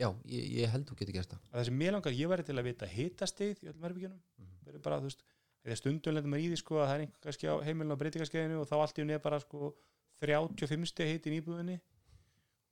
[0.00, 1.40] Já, ég, ég held þú getur gert það.
[1.50, 4.54] Að það sem mér langar, ég væri til að vita hitastig í öllum herbyggjunum Mhm.
[4.66, 5.22] verið bara, þú veist,
[5.64, 8.00] þegar stundum lendur maður í því sko að það er einhver kannski á heimilinu á
[8.00, 9.74] breytingaskeiðinu og þá allt í hún er bara sko
[10.22, 11.76] 35 steg hitin íbúðinni.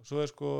[0.00, 0.50] Og svo er sko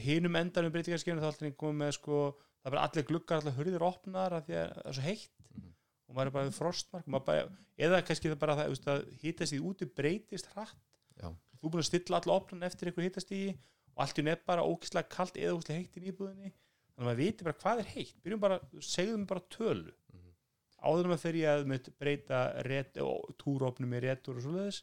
[0.00, 3.40] hinum endanum breytingaskeiðinu þá allt í hún komið með sko það er bara allir gluggar,
[3.42, 5.30] allir hurðir opnar af því að það er svo heitt.
[5.54, 5.70] Mhm.
[6.08, 7.48] og maður er bara við frostmark bara,
[7.78, 10.76] eða kannski það bara það, þú veist, að hitastig úti breytist hratt.
[11.20, 11.28] Já,
[11.60, 13.56] þú búin að stilla alla opnan eftir einhver hittastígi
[13.94, 17.20] og allt í nefn bara ókislega kalt eða ókislega heitt í íbúðinni þannig að maður
[17.22, 18.16] viti bara hvað er heitt.
[18.22, 19.92] Byrjum bara, segðum bara tölu.
[20.14, 20.32] Mhm.
[20.84, 22.40] áður en maður fer ég að breyta
[23.40, 24.82] túrópnum í retur og svoleiðis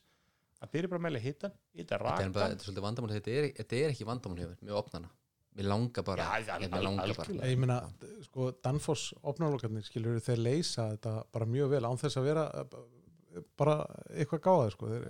[0.61, 3.11] að byrja bara að melja hittan hitta þetta er, bara, rakan þetta er svolítið vandamál.
[3.15, 5.09] Þetta er, þetta er ekki vandamál hefur með opnana
[5.57, 7.49] mér langar bara, Já, það ég, mér langar bara.
[7.51, 7.77] ég meina,
[8.23, 13.41] sko, Danfoss opnarlokarnir skilur þeir leysa þetta bara mjög vel án þess að vera eh,
[13.59, 13.75] bara
[14.15, 14.91] eitthvað gáðað sko.
[14.93, 15.07] þeir,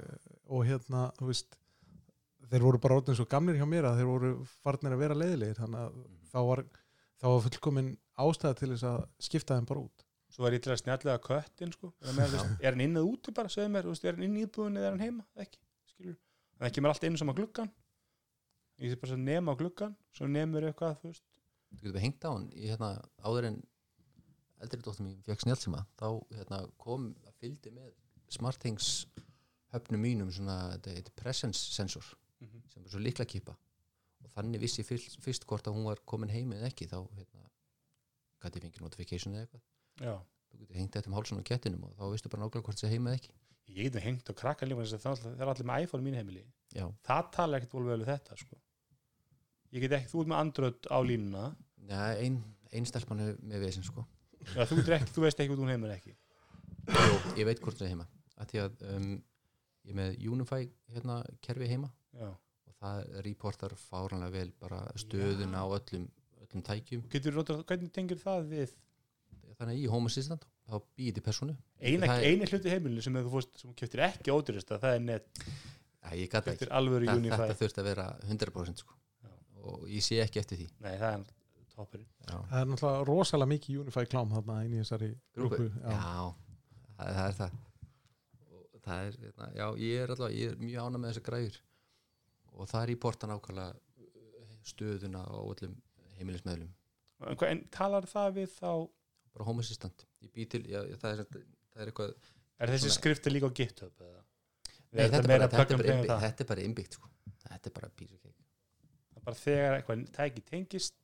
[0.52, 1.58] og hérna, þú veist
[2.52, 5.60] þeir voru bara orðin svo gamlir hjá mér að þeir voru farnir að vera leiðilegir.
[5.60, 6.00] Þannig að
[6.32, 6.64] þá var,
[7.22, 7.92] þá var fullkomin
[8.26, 10.06] ástæða til þess að skipta þeim bara út.
[10.32, 11.92] Svo er ég til að snjallega köttin sko.
[12.00, 14.46] er, með, veist, er hann inn eða úti bara segðu mér, er hann inn í
[14.46, 15.60] íbúðinni eða er hann heima ekki,
[15.92, 16.16] skilur,
[16.56, 17.72] en það kemur alltaf inn sem að gluggan
[18.82, 21.12] ég sé bara að nema á gluggan svo nemur eitthvað, þú
[21.82, 23.60] getur bara hengt á hann í, hérna, áður en
[24.64, 26.08] eldri dóttur mín fekk snjálfsíma þá
[26.38, 27.92] hérna, kom að fylgdi með
[28.32, 28.90] smarthings
[29.76, 32.08] höfnum mínum svona, þetta heitir presence sensor
[32.42, 32.64] Mhm.
[32.74, 33.56] sem er svo líkla kipa
[34.22, 36.88] og þannig vissi fyrst, fyrst hvort að hún var komin heim eða ekki.
[36.90, 37.48] Þá hérna,
[38.44, 39.64] gæti fengið notification eða eitthvað.
[40.52, 42.90] Þú getur hengt þetta um hálsun á kettinum og þá veistu bara nákvæmlega hvort það
[42.90, 43.34] er heim eða ekki.
[43.72, 46.18] Ég get með hengt á krakkan lífa þess að það er allir með iPhone mín
[46.20, 46.44] heimili.
[46.76, 48.58] Já, það tala ekkert vel við þetta sko.
[49.72, 51.44] ég get ekki, þú ert með Android á línuna.
[51.88, 52.42] Já, ein,
[52.74, 54.04] ein stelpan er með vesinn sko.
[54.42, 56.16] Já, þú, getur ekki, þú veist ekki út hún heimur ekki.
[56.92, 58.08] Jó, ég veit hvort það er heima.
[58.42, 59.10] Að því að um,
[59.88, 60.62] ég er með Unify
[60.92, 62.30] hérna, kerfi heima já.
[62.32, 66.08] og það reportar fáranlega vel bara stöðuna á öllum,
[66.46, 67.04] öllum tækjum.
[67.10, 68.74] Getur, notað- hvernig tengir það við
[69.60, 71.58] þannig að í Home Assistant þá býði til personu.
[71.80, 75.00] Er- eini hluti heimilinu sem þú fórst sem keftir ekki ódýrist það er
[77.20, 78.94] Unify þetta þurft að vera 100% sko.
[79.22, 79.30] Já.
[79.62, 80.70] og ég sé ekki eftir því.
[80.82, 81.26] Nei, það er
[81.76, 82.08] toppurinn.
[82.28, 82.38] Já.
[82.52, 85.58] það er náttúrulega rosalega mikið Unify klám þarna inn í þessari Grúpu?
[85.58, 86.34] grúpu Já,
[86.98, 87.60] það, það er það.
[88.52, 91.60] Og það er, hérna, já, ég er alltaf ég er mjög ána með þessar græður
[92.58, 95.76] og það reporta nákvæmlega uh, stöðuna á öllum
[96.18, 96.72] heimilismeðlum.
[97.22, 98.72] En, hvað- en talar það við þá
[99.32, 100.06] bara Home Assistant.
[100.26, 102.14] Ég bý til, já, það, er, það er eitthvað
[102.62, 104.24] er þessi Svona- skrifti líka á GitHub eða?
[104.92, 107.10] Nei, þetta, er bara, þetta, er en innbyggt, þetta er bara innbyggt sko.
[107.46, 108.34] þetta er bara cake.
[109.12, 110.98] Það er bara þegar eitthvað tæki tengist.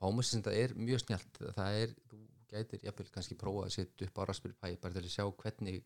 [0.00, 4.18] Home Assistant er mjög snjált það er, þú gætir jafnvel kannski prófa að setja upp
[4.20, 5.82] á Raspberry Pi bara til að sjá hvernig,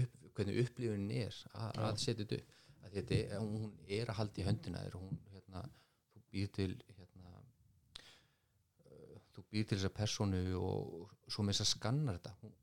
[0.00, 2.58] upp, hvernig upplifunin er að, setja þetta upp
[2.90, 5.62] þetta er, hún er að halda í höndina þér hún, hérna,
[6.12, 7.32] þú býr til hérna,
[8.86, 12.34] uh, þú býr til þessa personu og svo með þess að skanna þetta.
[12.42, 12.54] Hún,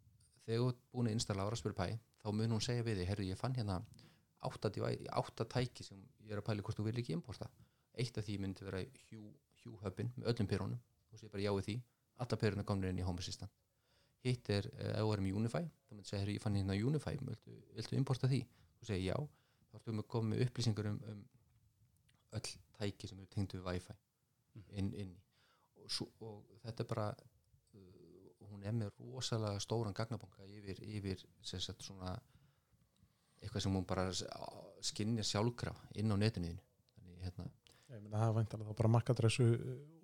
[0.45, 3.09] þegar þú ert búin að installa á Raspberry Pi þá mun hún segja við þig,
[3.13, 3.79] herru ég fann hérna
[4.45, 7.47] átta, device- átta tæki sem ég er að pæli hvort þú vil ekki importa.
[7.99, 8.83] Eitt af því myndi vera
[9.83, 10.79] Hubin með öllum perunum.
[11.11, 11.75] Þú segir bara já við því,
[12.23, 13.51] alla perunum komnir inn í Home Assistant.
[14.23, 17.15] Hitt er, eh, ef þú erum Unify þá myndi segja, herru ég fann hérna Unify
[17.21, 18.39] viltu, viltu importa því,
[18.79, 19.17] þú segir já
[19.69, 21.25] þá ertu með komið með upplýsingar um, um
[22.37, 23.95] öll tæki sem eru tengdu við Wi-Fi
[24.77, 25.19] inn, inn í.
[25.81, 31.23] og, svo, og þetta er bara uh, hún er með rosalega stóran gagnabanka yfir, yfir
[31.45, 32.15] sem sagt svona
[33.39, 34.09] eitthvað sem hún bara
[34.83, 36.65] skinnja sjálfkraf inn á netinu þínu.
[36.97, 37.47] þannig hérna
[37.89, 39.47] ég meina það er væntalega þá bara makkadressu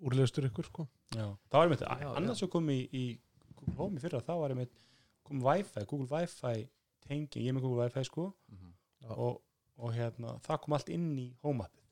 [0.06, 1.26] úrleðstur ykkur sko Já.
[1.26, 3.04] það var einmitt, Já, annars sem kom í, í
[3.52, 4.80] Google Home í fyrra, það var einmitt
[5.26, 6.66] kom Wi-Fi, Google Wi-Fi
[7.06, 8.72] tenging, ég með Google Wi-Fi sko mm
[9.06, 9.42] og,
[9.76, 11.84] og hérna, það kom allt inn í Home appið.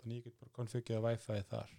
[0.00, 1.70] Þannig ég get bara konfigurað Wi-Fi þar.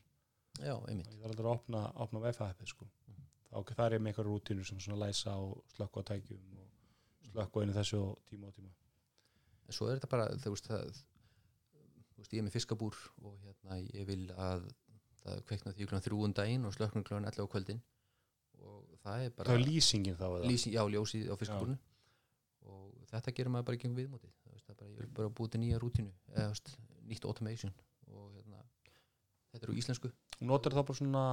[0.63, 1.11] Já, einmitt.
[1.11, 2.87] Ég þarf aldrei að opna, opna Wi-Fi appið sko.
[3.07, 3.27] Mhm.
[3.55, 7.27] þá það er ég með einhverja rútínur sem svona læsa og slökka á tækjum og
[7.31, 8.71] slökka inn í þessu tíma og tíma.
[9.67, 10.89] En svo er þetta bara, þú veist það
[12.15, 14.65] þú veist, ég er með fiskabúr og hérna ég vil að
[15.25, 17.81] það kveikna því klukkan þrjúun daginn og slöknum klukkan 11 á kvöldin.
[18.65, 20.49] Og það er bara það er lýsingin þá eða?
[20.49, 21.77] lýsing, já, ljósið á fiskabúrinu.
[22.65, 24.33] Og þetta gerir maður bara ekki um viðmótið
[24.85, 26.75] bara, ég vil bara búið til nýja rútínu eða veist,
[27.09, 27.73] nýtt automation
[28.11, 28.61] og hérna,
[29.53, 30.11] þetta er á íslensku.
[30.39, 31.25] Hún notar það bara svona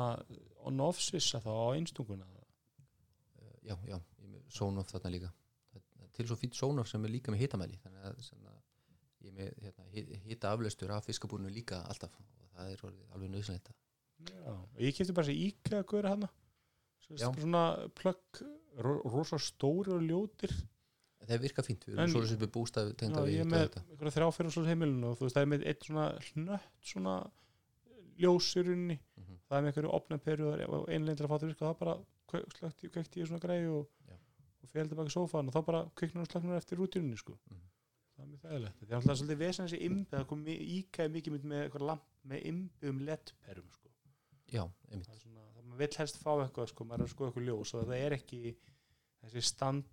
[0.68, 3.98] on-off svissa þá á einstunguna uh, já, já,
[4.52, 5.30] Sonoff þarna líka.
[6.12, 8.56] Til svo fýtt Sonoff sem er líka með hitamæli þannig að svona,
[9.24, 9.86] ég með hérna,
[10.28, 12.84] hita aflöstur af fiskabúrinu líka alltaf og það er
[13.14, 13.72] alveg nöðsynlegt
[14.30, 16.28] Já, ég kefti bara þessi íkja að guður hana
[17.08, 17.62] svona
[18.84, 20.52] ro rosa stóri og ljótir
[21.28, 22.92] það virka fínt, við erum svolítið við bústað
[23.32, 23.62] ég er með
[23.92, 27.14] einhverja þrjá fyrir svo heimilinu og þú veist það er með eitt svona hnött svona
[28.22, 29.36] ljósirunni Mhm.
[29.48, 31.96] það er með einhverju opnaperu og einlegin til að fá það virka það bara
[32.56, 33.88] slökkt í kveikt í svona greið og,
[34.62, 37.36] og fyrir tilbaka í sófan og þá bara kviknar og slöknar eftir rútínunni sko.
[37.50, 37.68] Mhm.
[38.16, 41.32] það er mjög þægilegt þetta er alltaf svolítið vesen þessi imbi það kom íkæði mikið
[41.32, 43.88] mynd með eitthvað lamp með imbi um ledperum sko.
[45.06, 45.40] það er svona,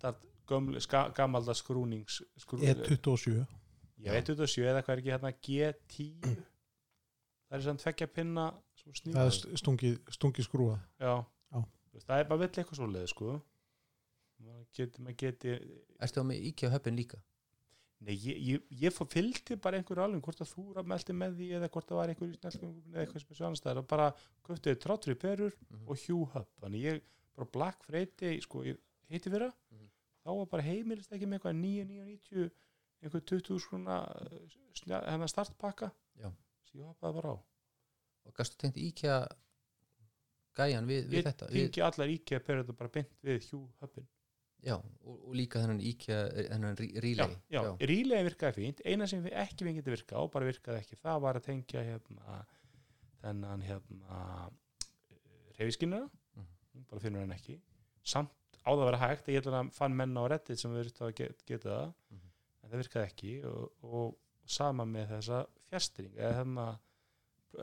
[0.00, 0.16] það
[0.56, 3.46] er það er gamalda skrúnings skrú, E27
[4.00, 4.12] ég Já.
[4.12, 6.36] veit út að sjö eða hvað er ekki hérna G10
[7.50, 8.44] það er samt tvekja pinna
[8.80, 11.14] það er st- stungi, stungi skrúa já.
[11.52, 11.64] Já.
[12.06, 13.40] Það er bara vill eitthvað svo leið sko
[14.40, 15.56] maður geti, maður geti
[16.00, 17.18] Erstu á með IKEA höppin líka?
[18.00, 21.48] Nei, ég, ég, ég fór fylgdi bara einhverju alveg hvort að þú meldi með því
[21.58, 24.06] eða hvort það var einhverju snellgöngum eða eitthvað sem er svo annars staðar og bara
[24.48, 25.82] köftuði tráttri perur Mhm.
[25.84, 27.02] og Hugh Hub þannig ég
[27.36, 28.78] bara Black Friday sko, ég
[29.10, 29.90] heiti fyrra Mhm.
[30.24, 32.50] Þá var bara heimilist ekki með eitthvað 9.990
[33.00, 33.98] einhver 20 skruna
[35.08, 35.90] hennar startpakka.
[36.20, 36.28] Já.
[36.70, 37.36] sem ég hoppaði bara á.
[38.28, 39.22] Og gastu tengt IKEA
[40.58, 41.46] gæjan við, við ég þetta?
[41.50, 43.46] Við, tengi allar IKEA perur bara beint við
[43.80, 44.06] Hubin
[44.60, 46.18] já, og, og líka þennan IKEA
[46.50, 48.82] þennan rí- já, relay já, rílega virkaði fínt.
[48.84, 51.84] Eina sem við ekki við getið virka og bara virkaði ekki það var að tengja
[51.86, 52.42] hérna
[53.22, 54.18] þennan hérna
[55.58, 56.46] reyfiskinnuna Mhm.
[56.74, 57.56] hún bara finnur hann ekki.
[58.04, 58.30] Samt
[58.60, 61.44] á það að vera hægt ég að fann menn á reddit sem við að get,
[61.46, 62.30] geta það Mhm.
[62.62, 64.16] en það virkaði ekki og, og
[64.46, 66.66] sama með þessa fjastring eða hérna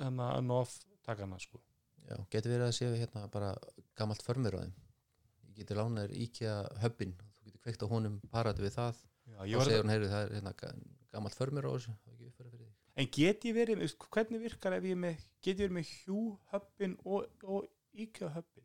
[0.02, 1.60] hérna nof takana sko
[2.08, 3.54] já, getur verið að sé við hérna bara
[3.96, 4.74] gamalt förmur á þeim
[5.48, 9.48] ég geti lánaður IKEA höppin þú getur kveikt á honum parað við það Já, og
[9.60, 10.76] var segir hún, heyrðu, það er hérna ga-
[11.12, 11.96] gamalt förmur á þessu
[12.98, 16.96] En get ég verið, hvernig virkar ef ég með, get ég verið með Hugh Hubin
[17.06, 18.64] og, og IKEA Hubin?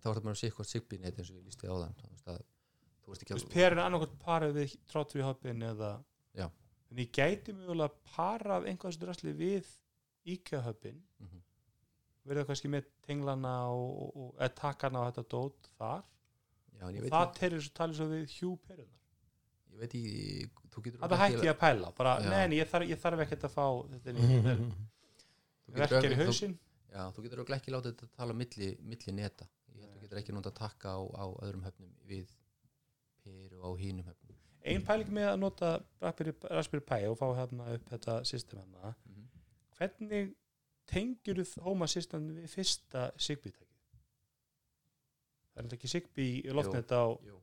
[0.00, 3.12] Þá er það bara að sé eitthvað sigbínett eins og ég lísti á þann þú
[3.12, 5.90] veist að ekki að perin er annarkvæmt parað við Tróttri Hubin eða...
[6.38, 6.46] Já.
[6.90, 9.66] En ég gæti mjögulega parað einhvað sem drasli við
[10.34, 11.42] IKEA Hubin, Mhm.
[12.26, 16.02] verið það kannski með tenglana og, og, og takana og þetta dót þar.
[16.78, 18.98] já, en ég Og veit, það terir svo talið svo við Hugh perinar.
[19.70, 19.94] ég veit
[20.84, 23.66] getur Það hætti ég að pæla, bara, neini, ég þarf, ég þarf ekkert að fá
[23.90, 24.14] þetta í
[25.80, 26.58] verkjar í hausinn.
[26.90, 29.46] Já, þú getur örugglega ekki látið þetta tala milli, milli neta.
[30.10, 32.34] Getur ekki nota takka á, á öðrum höfnum við
[33.22, 34.36] peru á hínum höfnum.
[34.66, 35.68] Ein pæling með að nota
[36.02, 39.28] Raspberry, Pi og fá hérna upp þetta system hérna Mm -hmm.
[39.78, 40.34] hvernig
[40.86, 43.66] tengjur þú Home Assistant við fyrsta Zigbee-tækið?
[45.54, 47.38] Það er þetta ekki Zigbee loftnet á Jú.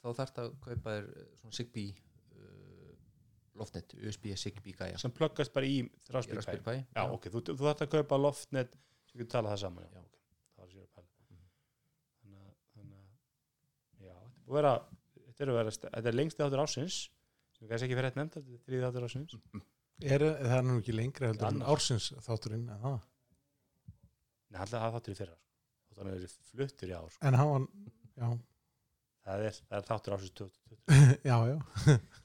[0.00, 1.94] Þá þarf það að kaupa þér eh, svona Zigbee
[2.36, 2.94] uh,
[3.60, 4.98] loftnet, USB Zigbee gæja.
[4.98, 6.76] sem pluggast bara í Raspberry Pi Pi.
[6.96, 8.76] Já, ok, þú, þú þarft að kaupa loftnet
[9.10, 10.00] sem getur talað það saman já, Já.
[10.00, 10.16] ok,
[10.56, 11.50] það var sér að pæla Mhm.
[12.22, 13.10] þannig að þannig að
[14.50, 14.72] að vera
[15.40, 16.96] þetta er, vera, þetta er lengsti þáttur ásins
[17.54, 19.36] sem við kannski ekki fyrir þetta nefnd þetta er þriði þáttur ásins
[20.00, 22.68] er, það er nú ekki lengri heldur en ársins þátturinn.
[24.50, 25.50] Nei, alltaf það þáttur í fyrra sko.
[25.90, 27.26] og þannig að það er fluttur í ár sko.
[27.28, 27.66] en hann
[28.20, 28.28] já,
[29.26, 30.80] það, er, það er þáttur ásins 2020
[31.30, 31.56] já, já,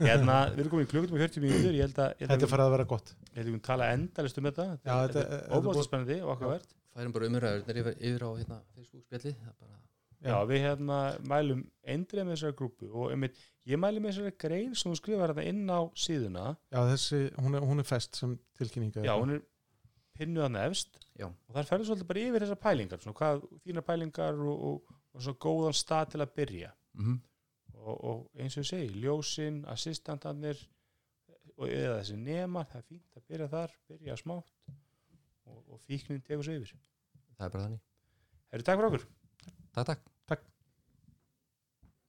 [0.01, 2.47] hérna, við erum komin í klukkutum og 40 mínútur ég held að, ég held þetta
[2.49, 6.33] að, farið að vera gott við tala endalist um þetta þetta, er búið- spennandi og
[6.37, 9.33] okkar verð Færum bara umræður yfir, yfir á hérna, Facebook spjalli.
[10.25, 10.99] Já, við hérna
[11.29, 15.33] mælum eindrið með þessari grúpu og einmitt, ég mæli með þessari grein sem þú skrifar
[15.33, 16.47] hérna inn á síðuna.
[16.73, 19.45] Já, þessi, hún er, hún er fest sem tilkynninga Já, hún er
[20.15, 21.27] pinnuð hann efst Já.
[21.27, 25.25] og þar ferður svolítið bara yfir þessar pælingar svona, hvað þínar pælingar og, og, og
[25.25, 26.75] svo góðan stað til að byrja.
[26.95, 27.23] Mm
[27.85, 30.59] og, og eins og ég segi, ljósin, assistantarnir
[31.55, 34.51] og eða þessi nemar, það er fínt að byrja þar byrja smátt
[35.45, 36.73] og, og fíknin tegur sig yfir.
[37.37, 37.85] Það er bara þannig.
[38.51, 39.07] Herri, takk fyrir okkur.
[39.75, 40.11] Takk, takk.